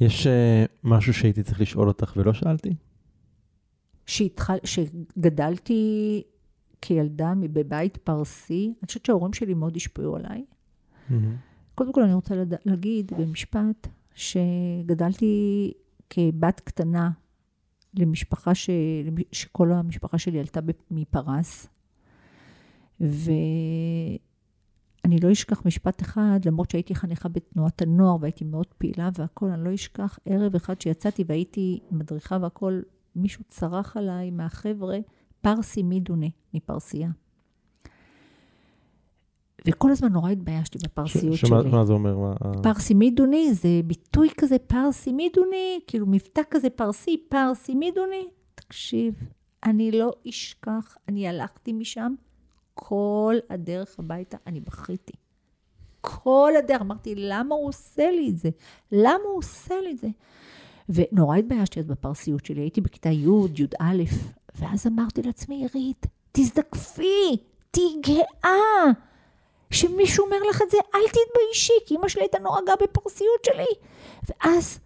יש 0.00 0.26
uh, 0.26 0.30
משהו 0.84 1.14
שהייתי 1.14 1.42
צריך 1.42 1.60
לשאול 1.60 1.88
אותך 1.88 2.12
ולא 2.16 2.32
שאלתי? 2.32 2.74
שהתחל... 4.06 4.56
שגדלתי 4.64 6.22
כילדה 6.82 7.32
בבית 7.52 7.96
פרסי, 7.96 8.74
אני 8.80 8.86
חושבת 8.86 9.06
שההורים 9.06 9.32
שלי 9.32 9.54
מאוד 9.54 9.76
השפיעו 9.76 10.16
עליי. 10.16 10.44
קודם 11.74 11.92
כל 11.92 12.02
אני 12.02 12.14
רוצה 12.14 12.34
לד... 12.34 12.54
להגיד 12.64 13.12
במשפט 13.18 13.88
שגדלתי 14.14 15.72
כבת 16.10 16.60
קטנה 16.60 17.10
למשפחה 17.94 18.54
ש... 18.54 18.70
שכל 19.32 19.72
המשפחה 19.72 20.18
שלי 20.18 20.40
עלתה 20.40 20.60
מפרס. 20.90 21.68
ואני 25.04 25.20
לא 25.22 25.32
אשכח 25.32 25.66
משפט 25.66 26.02
אחד, 26.02 26.40
למרות 26.46 26.70
שהייתי 26.70 26.94
חניכה 26.94 27.28
בתנועת 27.28 27.82
הנוער 27.82 28.16
והייתי 28.20 28.44
מאוד 28.44 28.66
פעילה 28.78 29.08
והכול, 29.18 29.50
אני 29.50 29.64
לא 29.64 29.74
אשכח 29.74 30.18
ערב 30.26 30.54
אחד 30.54 30.80
שיצאתי 30.80 31.24
והייתי 31.26 31.80
מדריכה 31.90 32.38
והכול, 32.42 32.82
מישהו 33.16 33.44
צרח 33.48 33.96
עליי 33.96 34.30
מהחבר'ה, 34.30 34.98
פרסי 35.40 35.82
מידונה, 35.82 36.26
מפרסייה. 36.54 37.10
וכל 39.68 39.90
הזמן 39.90 40.12
נורא 40.12 40.30
התביישתי 40.30 40.78
בפרסיות 40.84 41.34
ש- 41.36 41.40
שמה- 41.40 41.60
שלי. 41.62 41.70
מה 41.70 41.84
זה 41.84 41.92
אומר? 41.92 42.18
מה, 42.18 42.32
ה- 42.40 42.62
פרסי 42.62 42.94
מידוני 42.94 43.54
זה 43.54 43.68
ביטוי 43.86 44.28
כזה, 44.40 44.58
פרסי 44.58 45.12
מידוני, 45.12 45.80
כאילו 45.86 46.06
מבטא 46.06 46.42
כזה 46.50 46.70
פרסי, 46.70 47.16
פרסי 47.28 47.74
מידוני. 47.74 48.28
תקשיב, 48.54 49.14
אני 49.64 49.92
לא 49.92 50.12
אשכח, 50.28 50.96
אני 51.08 51.28
הלכתי 51.28 51.72
משם 51.72 52.14
כל 52.74 53.34
הדרך 53.50 53.98
הביתה, 53.98 54.36
אני 54.46 54.60
בכיתי. 54.60 55.12
כל 56.00 56.52
הדרך, 56.58 56.80
אמרתי, 56.80 57.14
למה 57.16 57.54
הוא 57.54 57.68
עושה 57.68 58.10
לי 58.10 58.30
את 58.30 58.38
זה? 58.38 58.48
למה 58.92 59.24
הוא 59.24 59.38
עושה 59.38 59.80
לי 59.80 59.92
את 59.92 59.98
זה? 59.98 60.08
ונורא 60.88 61.36
התביישתי 61.36 61.80
אז 61.80 61.86
בפרסיות 61.86 62.44
שלי, 62.44 62.60
הייתי 62.60 62.80
בכיתה 62.80 63.08
י', 63.08 63.26
י"א, 63.58 64.02
ואז 64.54 64.86
אמרתי 64.86 65.22
לעצמי, 65.22 65.54
עירית, 65.56 66.06
תזדקפי, 66.32 67.36
תהיי 67.70 68.00
גאה. 68.00 68.92
שמישהו 69.70 70.24
אומר 70.24 70.36
לך 70.50 70.62
את 70.62 70.70
זה, 70.70 70.76
אל 70.94 71.00
תתביישי, 71.08 71.72
כי 71.86 71.96
אמא 71.96 72.08
שלי 72.08 72.22
הייתה 72.22 72.38
נורא 72.38 72.60
גאה 72.66 72.76
בפרסיות 72.76 73.44
שלי. 73.46 73.88
ואז 74.28 74.78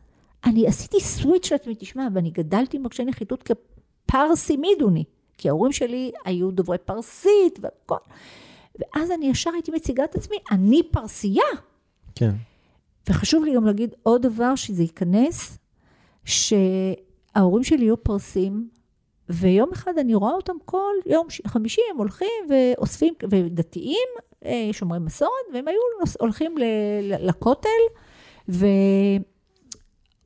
אני 0.44 0.66
עשיתי 0.66 1.00
סוויץ' 1.00 1.52
לעצמי, 1.52 1.74
תשמע, 1.78 2.08
ואני 2.14 2.30
גדלתי 2.30 2.76
עם 2.76 2.86
רגשי 2.86 3.04
נחיתות 3.04 3.42
כפרסי 3.42 4.56
מידוני, 4.56 5.04
כי 5.38 5.48
ההורים 5.48 5.72
שלי 5.72 6.12
היו 6.24 6.50
דוברי 6.50 6.78
פרסית 6.78 7.58
והכל. 7.60 7.96
ואז 8.78 9.10
אני 9.10 9.26
ישר 9.26 9.50
הייתי 9.52 9.70
מציגה 9.70 10.04
את 10.04 10.14
עצמי, 10.14 10.36
אני 10.50 10.82
פרסייה. 10.90 11.44
כן. 12.14 12.30
וחשוב 13.08 13.44
לי 13.44 13.54
גם 13.54 13.66
להגיד 13.66 13.94
עוד 14.02 14.22
דבר, 14.22 14.54
שזה 14.54 14.82
ייכנס, 14.82 15.58
שההורים 16.24 17.64
שלי 17.64 17.84
יהיו 17.84 18.02
פרסים, 18.02 18.68
ויום 19.28 19.68
אחד 19.72 19.98
אני 19.98 20.14
רואה 20.14 20.32
אותם 20.32 20.56
כל 20.64 20.92
יום 21.06 21.26
חמישי, 21.46 21.80
הם 21.90 21.96
הולכים 21.98 22.28
ואוספים, 22.48 23.14
ודתיים, 23.30 24.08
אה, 24.44 24.68
שומרי 24.72 24.98
מסורת, 24.98 25.30
והם 25.54 25.68
היו 25.68 25.78
הולכים 26.20 26.58
ל- 26.58 26.64
ל- 27.02 27.26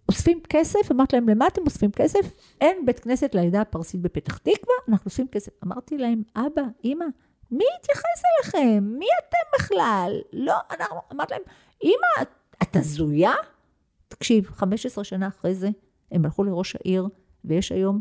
לכותל, 0.02 0.12
ואוספים 0.12 0.40
כסף, 0.48 0.92
אמרתי 0.92 1.16
להם, 1.16 1.28
למה 1.28 1.46
אתם 1.46 1.62
אוספים 1.66 1.90
כסף? 1.90 2.32
אין 2.60 2.86
בית 2.86 3.00
כנסת 3.00 3.34
לעדה 3.34 3.60
הפרסית 3.60 4.00
בפתח 4.00 4.38
תקווה, 4.38 4.74
אנחנו 4.88 5.04
אוספים 5.04 5.28
כסף. 5.28 5.52
אמרתי 5.64 5.98
להם, 5.98 6.22
אבא, 6.36 6.62
אמא, 6.84 7.04
מי 7.50 7.64
יתייחס 7.78 8.22
אליכם? 8.34 8.84
מי 8.98 9.06
אתם 9.18 9.58
בכלל? 9.58 10.20
לא, 10.32 10.54
אנחנו, 10.70 10.96
אמרתי 11.12 11.34
להם, 11.34 11.42
אמא, 11.84 12.24
את 12.62 12.76
הזויה? 12.76 13.32
תקשיב, 14.08 14.50
15 14.50 15.04
שנה 15.04 15.28
אחרי 15.28 15.54
זה, 15.54 15.68
הם 16.12 16.24
הלכו 16.24 16.44
לראש 16.44 16.76
העיר, 16.76 17.08
ויש 17.44 17.72
היום 17.72 18.00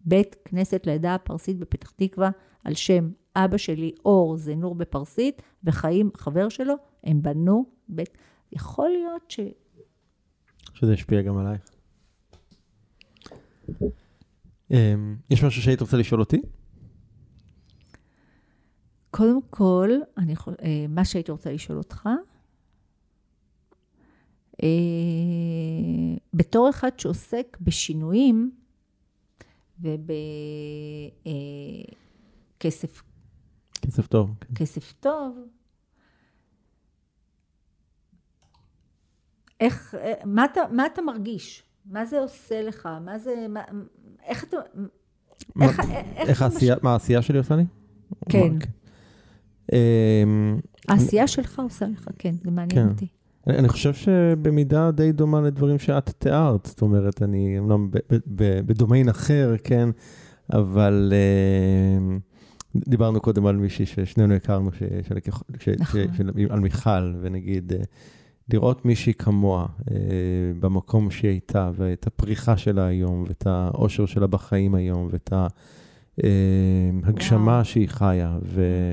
בית 0.00 0.36
כנסת 0.44 0.86
לעדה 0.86 1.14
הפרסית 1.14 1.58
בפתח 1.58 1.90
תקווה, 1.90 2.30
על 2.64 2.74
שם 2.74 3.10
אבא 3.36 3.56
שלי, 3.56 3.92
אור 4.04 4.36
זנור 4.36 4.74
בפרסית, 4.74 5.42
וחיים, 5.64 6.10
חבר 6.16 6.48
שלו, 6.48 6.74
הם 7.04 7.22
בנו 7.22 7.64
בית... 7.88 8.18
יכול 8.52 8.88
להיות 8.88 9.30
ש... 9.30 9.40
שזה 10.82 10.92
השפיע 10.92 11.22
גם 11.22 11.38
עלייך. 11.38 11.62
אמ, 14.70 15.16
יש 15.30 15.44
משהו 15.44 15.62
שהיית 15.62 15.80
רוצה 15.80 15.96
לשאול 15.96 16.20
אותי? 16.20 16.42
קודם 19.10 19.38
כל, 19.50 19.90
אני 20.16 20.34
אה, 20.62 20.86
מה 20.88 21.04
שהייתי 21.04 21.32
רוצה 21.32 21.52
לשאול 21.52 21.78
אותך, 21.78 22.08
אה, 24.62 24.68
בתור 26.34 26.70
אחד 26.70 26.98
שעוסק 26.98 27.56
בשינויים 27.60 28.50
ובכסף 29.80 30.02
כסף 33.82 34.06
טוב. 34.06 34.34
כן. 34.40 34.54
כסף 34.54 34.92
טוב, 34.92 35.38
איך, 39.62 39.94
מה 40.24 40.44
אתה, 40.44 40.60
מה 40.70 40.86
אתה 40.86 41.02
מרגיש? 41.02 41.62
מה 41.86 42.04
זה 42.04 42.20
עושה 42.20 42.62
לך? 42.62 42.88
מה 43.04 43.18
זה, 43.18 43.46
מה, 43.48 43.60
איך 44.26 44.44
אתה, 44.44 44.56
איך 46.16 46.42
העשייה, 46.42 46.76
מה 46.82 46.92
העשייה 46.92 47.22
שלי 47.22 47.38
עושה 47.38 47.56
לי? 47.56 47.64
כן. 48.28 48.52
אמ, 49.72 50.58
העשייה 50.88 51.26
שלך 51.26 51.58
עושה 51.58 51.86
לך, 51.86 52.08
כן, 52.18 52.32
זה 52.44 52.50
מעניין 52.50 52.84
כן. 52.86 52.88
אותי. 52.88 53.06
אני 53.46 53.68
חושב 53.68 53.94
שבמידה 53.94 54.90
די 54.90 55.12
דומה 55.12 55.40
לדברים 55.40 55.78
שאת 55.78 56.10
תיארת, 56.18 56.66
זאת 56.66 56.82
אומרת, 56.82 57.22
אני 57.22 57.58
אמנם 57.58 57.88
בדומיין 58.66 59.08
אחר, 59.08 59.54
כן, 59.64 59.88
אבל 60.52 61.12
אמ, 61.98 62.18
דיברנו 62.76 63.20
קודם 63.20 63.46
על 63.46 63.56
מישהי 63.56 63.86
ששנינו 63.86 64.34
הכרנו, 64.34 64.70
נכון. 65.78 66.00
על 66.50 66.60
מיכל, 66.60 67.14
ונגיד, 67.20 67.72
אה, 67.72 67.82
לראות 68.52 68.84
מישהי 68.84 69.14
כמוה 69.14 69.66
אה, 69.90 69.96
במקום 70.60 71.10
שהיא 71.10 71.30
הייתה, 71.30 71.70
ואת 71.74 72.06
הפריחה 72.06 72.56
שלה 72.56 72.86
היום, 72.86 73.24
ואת 73.28 73.46
האושר 73.46 74.06
שלה 74.06 74.26
בחיים 74.26 74.74
היום, 74.74 75.08
ואת 75.10 75.32
ההגשמה 77.04 77.58
אמ, 77.58 77.64
שהיא 77.64 77.88
חיה, 77.88 78.38
ו... 78.42 78.92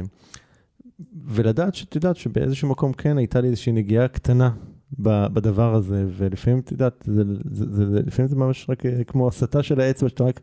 ולדעת 1.25 1.75
שאת 1.75 1.95
יודעת 1.95 2.15
שבאיזשהו 2.15 2.69
מקום 2.69 2.93
כן 2.93 3.17
הייתה 3.17 3.41
לי 3.41 3.47
איזושהי 3.47 3.71
נגיעה 3.71 4.07
קטנה 4.07 4.51
בדבר 4.99 5.75
הזה, 5.75 6.05
ולפעמים, 6.17 6.59
את 6.59 6.71
יודעת, 6.71 7.03
זה, 7.07 7.23
זה, 7.51 7.65
זה, 7.71 7.99
לפעמים 8.05 8.29
זה 8.29 8.35
ממש 8.35 8.65
רק 8.69 8.85
אה, 8.85 9.03
כמו 9.03 9.27
הסתה 9.27 9.63
של 9.63 9.81
האצבע, 9.81 10.09
שאתה 10.09 10.23
רק 10.23 10.39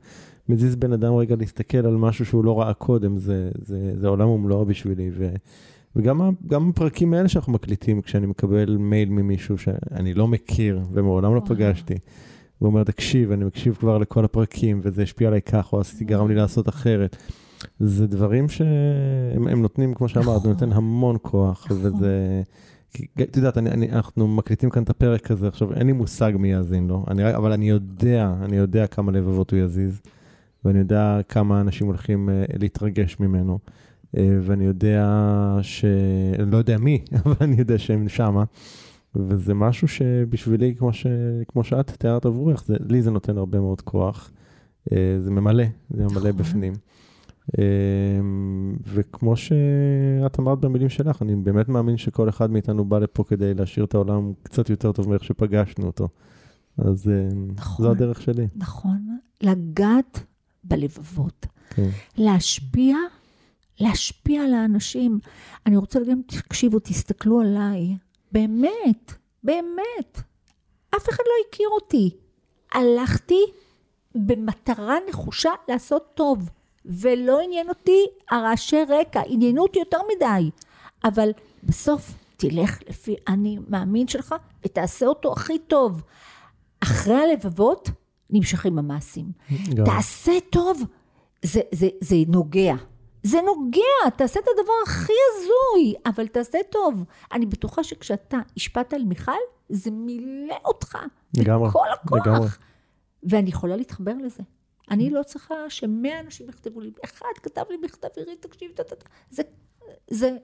מזיז 0.49 0.77
בן 0.77 0.93
אדם 0.93 1.15
רגע 1.15 1.37
להסתכל 1.37 1.79
על 1.79 1.97
משהו 1.97 2.25
שהוא 2.25 2.45
לא 2.45 2.61
ראה 2.61 2.75
קודם, 2.75 3.19
זה, 3.19 3.51
זה, 3.63 3.93
זה 4.01 4.09
עולם 4.09 4.29
ומלואו 4.29 4.67
בשבילי. 4.67 5.11
וגם 5.97 6.31
גם 6.47 6.71
הפרקים 6.71 7.15
האלה 7.15 7.29
שאנחנו 7.29 7.53
מקליטים, 7.53 8.03
כשאני 8.03 8.27
מקבל 8.27 8.77
מייל 8.77 9.11
ממישהו 9.11 9.59
שאני 9.59 10.15
לא 10.15 10.29
מכיר 10.29 10.81
ומעולם 10.93 11.35
לא 11.35 11.43
פגשתי, 11.47 11.95
והוא 12.61 12.71
אומר, 12.71 12.85
תקשיב, 12.85 13.33
אני 13.33 13.45
מקשיב 13.45 13.75
כבר 13.75 13.99
לכל 13.99 14.25
הפרקים, 14.25 14.81
וזה 14.83 15.03
השפיע 15.03 15.29
עליי 15.29 15.43
כך, 15.43 15.73
או 15.73 15.81
עשיתי, 15.81 16.05
גרם 16.05 16.29
לי 16.29 16.35
לעשות 16.35 16.69
אחרת. 16.69 17.17
זה 17.81 18.07
דברים 18.07 18.49
שהם 18.49 19.63
נותנים, 19.63 19.95
כמו 19.95 20.09
שאמרת, 20.09 20.43
זה. 20.43 20.49
נותן 20.49 20.73
המון 20.73 21.17
כוח, 21.23 21.67
נכון. 21.67 21.77
וזה... 21.83 22.43
את 23.23 23.37
יודעת, 23.37 23.59
אני, 23.59 23.71
אני, 23.71 23.91
אנחנו 23.91 24.29
מקליטים 24.29 24.71
כאן 24.71 24.83
את 24.83 24.91
הפרק 24.91 25.31
הזה, 25.31 25.49
עכשיו 25.49 25.73
אין 25.75 25.87
לי 25.87 25.93
מושג 25.93 26.33
מי 26.39 26.53
יאזין 26.53 26.89
לו, 26.89 27.05
אני, 27.09 27.35
אבל 27.35 27.53
אני 27.53 27.69
יודע, 27.69 28.35
אני 28.43 28.57
יודע 28.57 28.87
כמה 28.87 29.13
לבבות 29.13 29.51
הוא 29.51 29.61
יזיז, 29.61 30.01
ואני 30.65 30.79
יודע 30.79 31.21
כמה 31.29 31.61
אנשים 31.61 31.87
הולכים 31.87 32.29
uh, 32.29 32.57
להתרגש 32.59 33.21
ממנו, 33.21 33.59
ואני 34.17 34.65
יודע 34.65 35.09
ש... 35.63 35.85
אני 36.39 36.51
לא 36.51 36.57
יודע 36.57 36.79
מי, 36.79 37.05
אבל 37.25 37.35
אני 37.41 37.57
יודע 37.57 37.79
שהם 37.79 38.09
שמה, 38.09 38.45
וזה 39.15 39.55
משהו 39.55 39.89
שבשבילי, 39.89 40.75
כמו, 40.75 40.93
ש... 40.93 41.07
כמו 41.49 41.65
שאת 41.65 41.91
תיארת 41.91 42.27
עבורך, 42.27 42.65
זה, 42.67 42.77
לי 42.89 43.03
זה 43.03 43.11
נותן 43.11 43.39
הרבה 43.39 43.61
מאוד 43.61 43.81
כוח. 43.81 44.31
Uh, 44.89 44.93
זה 45.21 45.31
ממלא, 45.31 45.65
זה 45.91 46.05
ממלא 46.05 46.29
נכון. 46.29 46.33
בפנים. 46.33 46.73
אמ, 47.59 48.77
וכמו 48.87 49.37
שאת 49.37 50.39
אמרת 50.39 50.59
במילים 50.59 50.89
שלך, 50.89 51.23
אני 51.23 51.37
באמת 51.37 51.69
מאמין 51.69 51.97
שכל 51.97 52.29
אחד 52.29 52.51
מאיתנו 52.51 52.85
בא 52.85 52.99
לפה 52.99 53.25
כדי 53.25 53.55
להשאיר 53.55 53.85
את 53.85 53.95
העולם 53.95 54.33
קצת 54.43 54.71
יותר 54.71 54.93
טוב 54.93 55.09
מאיך 55.09 55.25
שפגשנו 55.25 55.87
אותו. 55.87 56.09
אז 56.79 57.11
נכון, 57.57 57.87
זו 57.87 57.91
הדרך 57.91 58.23
שלי. 58.23 58.49
נכון, 58.57 59.19
לגעת 59.43 60.25
בלבבות. 60.65 61.47
כן. 61.71 61.89
להשפיע, 62.17 62.97
להשפיע 63.81 64.43
על 64.43 64.55
האנשים. 64.55 65.19
אני 65.67 65.77
רוצה 65.77 66.01
גם, 66.11 66.21
תקשיבו, 66.27 66.79
תסתכלו 66.79 67.41
עליי. 67.41 67.97
באמת, 68.33 69.15
באמת. 69.45 70.21
אף 70.97 71.09
אחד 71.09 71.23
לא 71.27 71.49
הכיר 71.49 71.69
אותי. 71.69 72.11
הלכתי 72.73 73.41
במטרה 74.15 74.97
נחושה 75.09 75.51
לעשות 75.69 76.11
טוב. 76.15 76.51
ולא 76.87 77.41
עניין 77.41 77.69
אותי 77.69 78.05
הרעשי 78.31 78.83
רקע, 78.89 79.23
עניינו 79.27 79.63
אותי 79.63 79.79
יותר 79.79 79.99
מדי. 80.17 80.51
אבל 81.05 81.31
בסוף 81.63 82.15
תלך 82.37 82.79
לפי 82.89 83.15
אני 83.29 83.59
מאמין 83.69 84.09
שלך 84.09 84.35
ותעשה 84.65 85.07
אותו 85.07 85.33
הכי 85.33 85.59
טוב. 85.59 86.03
אחרי 86.81 87.15
הלבבות 87.15 87.91
נמשכים 88.31 88.79
המעשים. 88.79 89.27
גם. 89.75 89.85
תעשה 89.85 90.33
טוב, 90.51 90.83
זה, 91.43 91.61
זה, 91.73 91.89
זה 92.01 92.17
נוגע. 92.29 92.75
זה 93.27 93.39
נוגע, 93.43 94.11
תעשה 94.17 94.41
את 94.41 94.45
הדבר 94.49 94.73
הכי 94.87 95.13
הזוי, 95.31 95.95
אבל 96.07 96.27
תעשה 96.27 96.59
טוב. 96.71 97.05
אני 97.33 97.47
בטוחה 97.47 97.85
שכשאתה 97.85 98.39
השפעת 98.57 98.93
על 98.93 99.05
מיכל, 99.05 99.33
זה 99.69 99.91
מילא 99.91 100.57
אותך. 100.65 100.99
לגמרי, 101.37 101.69
בכל 101.69 101.87
הכוח. 101.93 102.27
לגמרי. 102.27 102.49
ואני 103.23 103.49
יכולה 103.49 103.77
להתחבר 103.77 104.13
לזה. 104.25 104.43
אני 104.91 105.11
לא 105.11 105.23
צריכה 105.23 105.55
שמאה 105.69 106.21
אנשים 106.21 106.49
יכתבו 106.49 106.81
לי, 106.81 106.91
אחד 107.05 107.29
כתב 107.43 107.63
לי 107.71 107.77
מכתב, 107.77 108.09
עירית, 108.17 108.43
תקשיב, 108.43 108.71
זה, 109.31 109.43
זה 110.11 110.37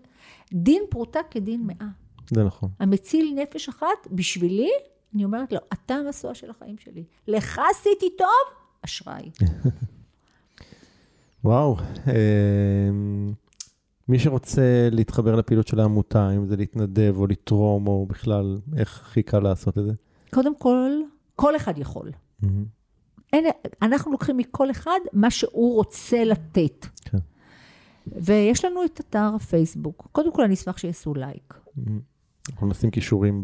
דין 0.52 0.82
פרוטה 0.90 1.20
כדין 1.30 1.66
מאה. 1.66 1.88
זה 2.30 2.44
נכון. 2.44 2.70
המציל 2.80 3.34
נפש 3.36 3.68
אחת, 3.68 4.06
בשבילי, 4.10 4.70
אני 5.14 5.24
אומרת 5.24 5.52
לו, 5.52 5.58
אתה 5.72 5.94
המשואה 5.94 6.34
של 6.34 6.50
החיים 6.50 6.78
שלי. 6.78 7.04
לך 7.28 7.60
עשיתי 7.70 8.16
טוב, 8.18 8.56
אשראי. 8.84 9.30
וואו. 11.44 11.76
אמ, 12.06 13.32
מי 14.08 14.18
שרוצה 14.18 14.88
להתחבר 14.92 15.34
לפעילות 15.36 15.68
של 15.68 15.80
העמותה, 15.80 16.30
אם 16.30 16.46
זה 16.46 16.56
להתנדב 16.56 17.14
או 17.16 17.26
לתרום, 17.26 17.86
או 17.86 18.06
בכלל, 18.06 18.58
איך 18.76 19.00
הכי 19.00 19.22
קל 19.22 19.40
לעשות 19.40 19.78
את 19.78 19.84
זה? 19.84 19.92
קודם 20.30 20.58
כל, 20.58 20.90
כל 21.36 21.56
אחד 21.56 21.78
יכול. 21.78 22.10
Mm-hmm. 22.42 22.46
אין, 23.32 23.44
אנחנו 23.82 24.12
לוקחים 24.12 24.36
מכל 24.36 24.70
אחד 24.70 24.98
מה 25.12 25.30
שהוא 25.30 25.74
רוצה 25.74 26.24
לתת. 26.24 26.86
כן. 27.04 27.18
ויש 28.06 28.64
לנו 28.64 28.84
את 28.84 29.00
אתר 29.00 29.30
הפייסבוק. 29.34 30.08
קודם 30.12 30.32
כל, 30.32 30.42
אני 30.44 30.54
אשמח 30.54 30.78
שיעשו 30.78 31.14
לייק. 31.14 31.54
Mm-hmm. 31.54 32.11
אנחנו 32.50 32.66
נשים 32.66 32.90
כישורים 32.90 33.42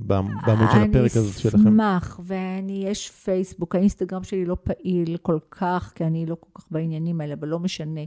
בעמוד 0.00 0.68
של 0.72 0.82
הפרק 0.90 1.16
הזה 1.16 1.40
שלכם. 1.40 1.58
אני 1.58 1.68
אשמח, 1.68 2.20
ואני, 2.24 2.84
יש 2.86 3.10
פייסבוק, 3.10 3.74
האינסטגרם 3.74 4.24
שלי 4.24 4.44
לא 4.44 4.56
פעיל 4.62 5.16
כל 5.16 5.38
כך, 5.50 5.92
כי 5.94 6.04
אני 6.04 6.26
לא 6.26 6.36
כל 6.40 6.60
כך 6.60 6.66
בעניינים 6.70 7.20
האלה, 7.20 7.34
אבל 7.34 7.48
לא 7.48 7.58
משנה. 7.58 8.00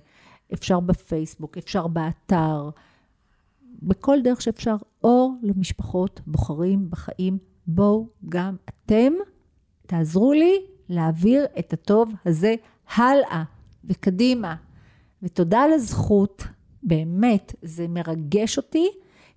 אפשר 0.53 0.80
בפייסבוק, 0.80 1.57
אפשר 1.57 1.88
באתר, 1.88 2.70
בכל 3.82 4.18
דרך 4.24 4.41
שאפשר. 4.41 4.76
אור 5.03 5.36
למשפחות 5.41 6.22
בוחרים 6.28 6.90
בחיים. 6.90 7.38
בואו 7.68 8.07
גם 8.30 8.56
אתם, 8.70 9.14
תעזרו 9.88 10.34
לי 10.34 10.56
להעביר 10.90 11.45
את 11.60 11.74
הטוב 11.74 12.14
הזה 12.26 12.56
הלאה 12.95 13.44
וקדימה. 13.86 14.56
ותודה 15.24 15.60
על 15.60 15.74
הזכות, 15.74 16.44
באמת, 16.84 17.56
זה 17.62 17.88
מרגש 17.88 18.57
אותי, 18.57 18.88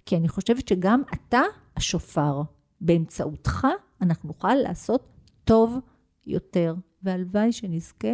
כי 0.09 0.17
אני 0.17 0.29
חושבת 0.29 0.69
שגם 0.69 1.03
אתה 1.15 1.41
השופר. 1.77 2.43
באמצעותך 2.81 3.67
אנחנו 4.01 4.27
נוכל 4.27 4.55
לעשות 4.55 5.09
טוב 5.45 5.79
יותר, 6.27 6.75
והלוואי 7.03 7.53
שנזכה 7.53 8.09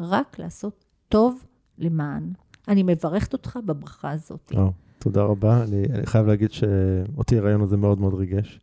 רק 0.00 0.38
לעשות 0.38 0.84
טוב 1.08 1.44
למען. 1.78 2.32
אני 2.68 2.82
מברכת 2.82 3.32
אותך 3.32 3.58
בברכה 3.66 4.10
הזאת. 4.10 4.52
או, 4.56 4.72
תודה 4.98 5.22
רבה. 5.22 5.62
אני, 5.62 5.84
אני 5.94 6.06
חייב 6.06 6.26
להגיד 6.26 6.52
שאותי 6.52 7.38
הרעיון 7.38 7.60
הזה 7.60 7.76
מאוד 7.76 8.00
מאוד 8.00 8.14
ריגש. 8.14 8.60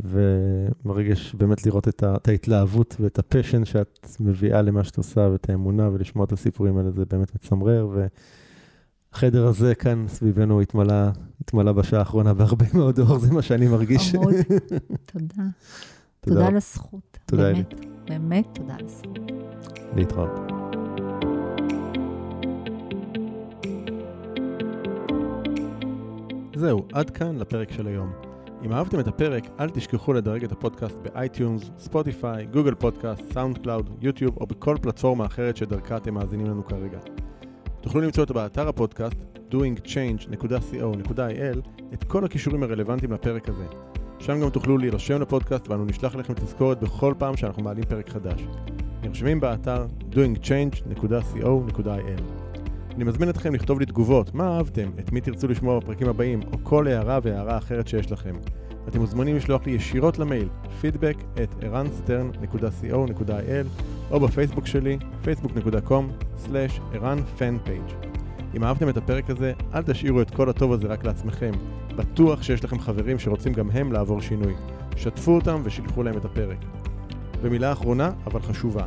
ומרגש 0.00 1.34
באמת 1.34 1.66
לראות 1.66 1.88
את, 1.88 2.02
ה, 2.02 2.16
את 2.16 2.28
ההתלהבות 2.28 2.96
ואת 3.00 3.18
הפשן 3.18 3.64
שאת 3.64 4.06
מביאה 4.20 4.62
למה 4.62 4.84
שאת 4.84 4.96
עושה 4.96 5.28
ואת 5.32 5.50
האמונה 5.50 5.88
ולשמוע 5.92 6.24
את 6.24 6.32
הסיפורים 6.32 6.78
האלה, 6.78 6.90
זה 6.90 7.04
באמת 7.04 7.34
מצמרר. 7.34 7.88
והחדר 9.14 9.46
הזה 9.46 9.74
כאן 9.74 10.04
סביבנו 10.08 10.60
התמלא, 10.60 10.94
התמלא 11.40 11.72
בשעה 11.72 11.98
האחרונה 11.98 12.34
בהרבה 12.34 12.64
מאוד 12.74 12.98
אור, 12.98 13.18
זה 13.18 13.32
מה 13.32 13.42
שאני 13.42 13.68
מרגיש. 13.68 14.14
עמוד, 14.14 14.34
תודה. 15.12 15.42
תודה 16.20 16.46
על 16.46 16.56
הזכות. 16.56 17.18
תודה, 17.26 17.42
באמת, 17.42 17.74
באמת 18.08 18.46
תודה 18.52 18.74
על 18.74 18.84
הזכות. 18.84 19.18
להתראות. 19.96 20.30
זהו, 26.56 26.84
עד 26.92 27.10
כאן 27.10 27.38
לפרק 27.38 27.72
של 27.72 27.86
היום. 27.86 28.12
אם 28.64 28.72
אהבתם 28.72 29.00
את 29.00 29.08
הפרק, 29.08 29.44
אל 29.60 29.70
תשכחו 29.70 30.12
לדרג 30.12 30.44
את 30.44 30.52
הפודקאסט 30.52 30.96
ב 31.02 31.10
iTunes, 31.10 31.70
ספוטיפיי, 31.78 32.46
גוגל 32.46 32.74
פודקאסט, 32.74 33.22
SoundCloud, 33.32 33.90
יוטיוב 34.00 34.36
או 34.40 34.46
בכל 34.46 34.76
פלטפורמה 34.82 35.26
אחרת 35.26 35.56
שדרכה 35.56 35.96
אתם 35.96 36.14
מאזינים 36.14 36.46
לנו 36.46 36.64
כרגע. 36.66 36.98
תוכלו 37.84 38.00
למצוא 38.00 38.22
אותו 38.22 38.34
באתר 38.34 38.68
הפודקאסט 38.68 39.16
doingchange.co.il 39.50 41.58
את 41.94 42.04
כל 42.04 42.24
הכישורים 42.24 42.62
הרלוונטיים 42.62 43.12
לפרק 43.12 43.48
הזה. 43.48 43.64
שם 44.18 44.40
גם 44.40 44.50
תוכלו 44.50 44.78
להירשם 44.78 45.20
לפודקאסט 45.20 45.68
ואנו 45.68 45.84
נשלח 45.84 46.14
לכם 46.14 46.34
תזכורת 46.34 46.80
בכל 46.80 47.14
פעם 47.18 47.36
שאנחנו 47.36 47.62
מעלים 47.62 47.84
פרק 47.84 48.08
חדש. 48.08 48.42
נרשמים 49.02 49.40
באתר 49.40 49.86
doingchange.co.il 50.12 52.22
אני 52.94 53.04
מזמין 53.04 53.28
אתכם 53.28 53.54
לכתוב 53.54 53.80
לי 53.80 53.86
תגובות, 53.86 54.34
מה 54.34 54.56
אהבתם, 54.56 54.90
את 54.98 55.12
מי 55.12 55.20
תרצו 55.20 55.48
לשמוע 55.48 55.78
בפרקים 55.78 56.08
הבאים, 56.08 56.40
או 56.52 56.58
כל 56.62 56.88
הערה 56.88 57.18
והערה 57.22 57.58
אחרת 57.58 57.88
שיש 57.88 58.12
לכם. 58.12 58.36
אתם 58.88 59.00
מוזמנים 59.00 59.36
לשלוח 59.36 59.66
לי 59.66 59.72
ישירות 59.72 60.18
למייל, 60.18 60.48
feedback 60.82 61.40
או 64.10 64.20
בפייסבוק 64.20 64.66
שלי, 64.66 64.98
facebook.com/ערן-fanpage. 65.24 67.94
אם 68.56 68.64
אהבתם 68.64 68.88
את 68.88 68.96
הפרק 68.96 69.30
הזה, 69.30 69.52
אל 69.74 69.82
תשאירו 69.82 70.22
את 70.22 70.30
כל 70.30 70.48
הטוב 70.48 70.72
הזה 70.72 70.86
רק 70.86 71.04
לעצמכם. 71.04 71.52
בטוח 71.96 72.42
שיש 72.42 72.64
לכם 72.64 72.78
חברים 72.78 73.18
שרוצים 73.18 73.52
גם 73.52 73.70
הם 73.70 73.92
לעבור 73.92 74.20
שינוי. 74.20 74.54
שתפו 74.96 75.34
אותם 75.34 75.60
ושילחו 75.64 76.02
להם 76.02 76.16
את 76.16 76.24
הפרק. 76.24 76.58
ומילה 77.42 77.72
אחרונה, 77.72 78.10
אבל 78.26 78.40
חשובה. 78.40 78.84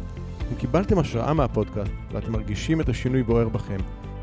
אם 0.52 0.56
קיבלתם 0.56 1.00
השראה 1.00 1.34
מהפודקאסט 1.34 1.92
ואתם 2.12 2.32
מרגישים 2.32 2.82
את 2.82 2.90
השינוי 2.90 3.24
בוער 3.24 3.50
בכם, 3.50 3.78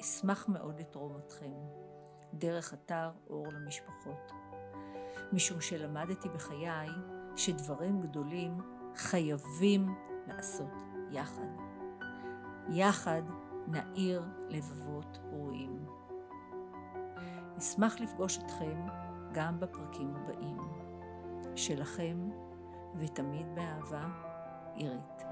אשמח 0.00 0.48
מאוד 0.48 0.80
לתרומתכם 0.80 1.52
דרך 2.34 2.74
אתר 2.74 3.10
אור 3.30 3.46
למשפחות. 3.52 4.32
משום 5.32 5.60
שלמדתי 5.60 6.28
בחיי 6.28 6.88
שדברים 7.36 8.00
גדולים 8.00 8.60
חייבים 8.96 9.94
לעשות 10.26 10.72
יחד. 11.10 11.48
יחד 12.70 13.22
נאיר 13.66 14.22
לבבות 14.48 15.18
ראויים. 15.32 15.86
אשמח 17.58 18.00
לפגוש 18.00 18.38
אתכם 18.38 19.03
גם 19.34 19.60
בפרקים 19.60 20.14
הבאים. 20.16 20.58
שלכם 21.56 22.30
ותמיד 22.94 23.46
באהבה 23.54 24.04
עירית. 24.74 25.22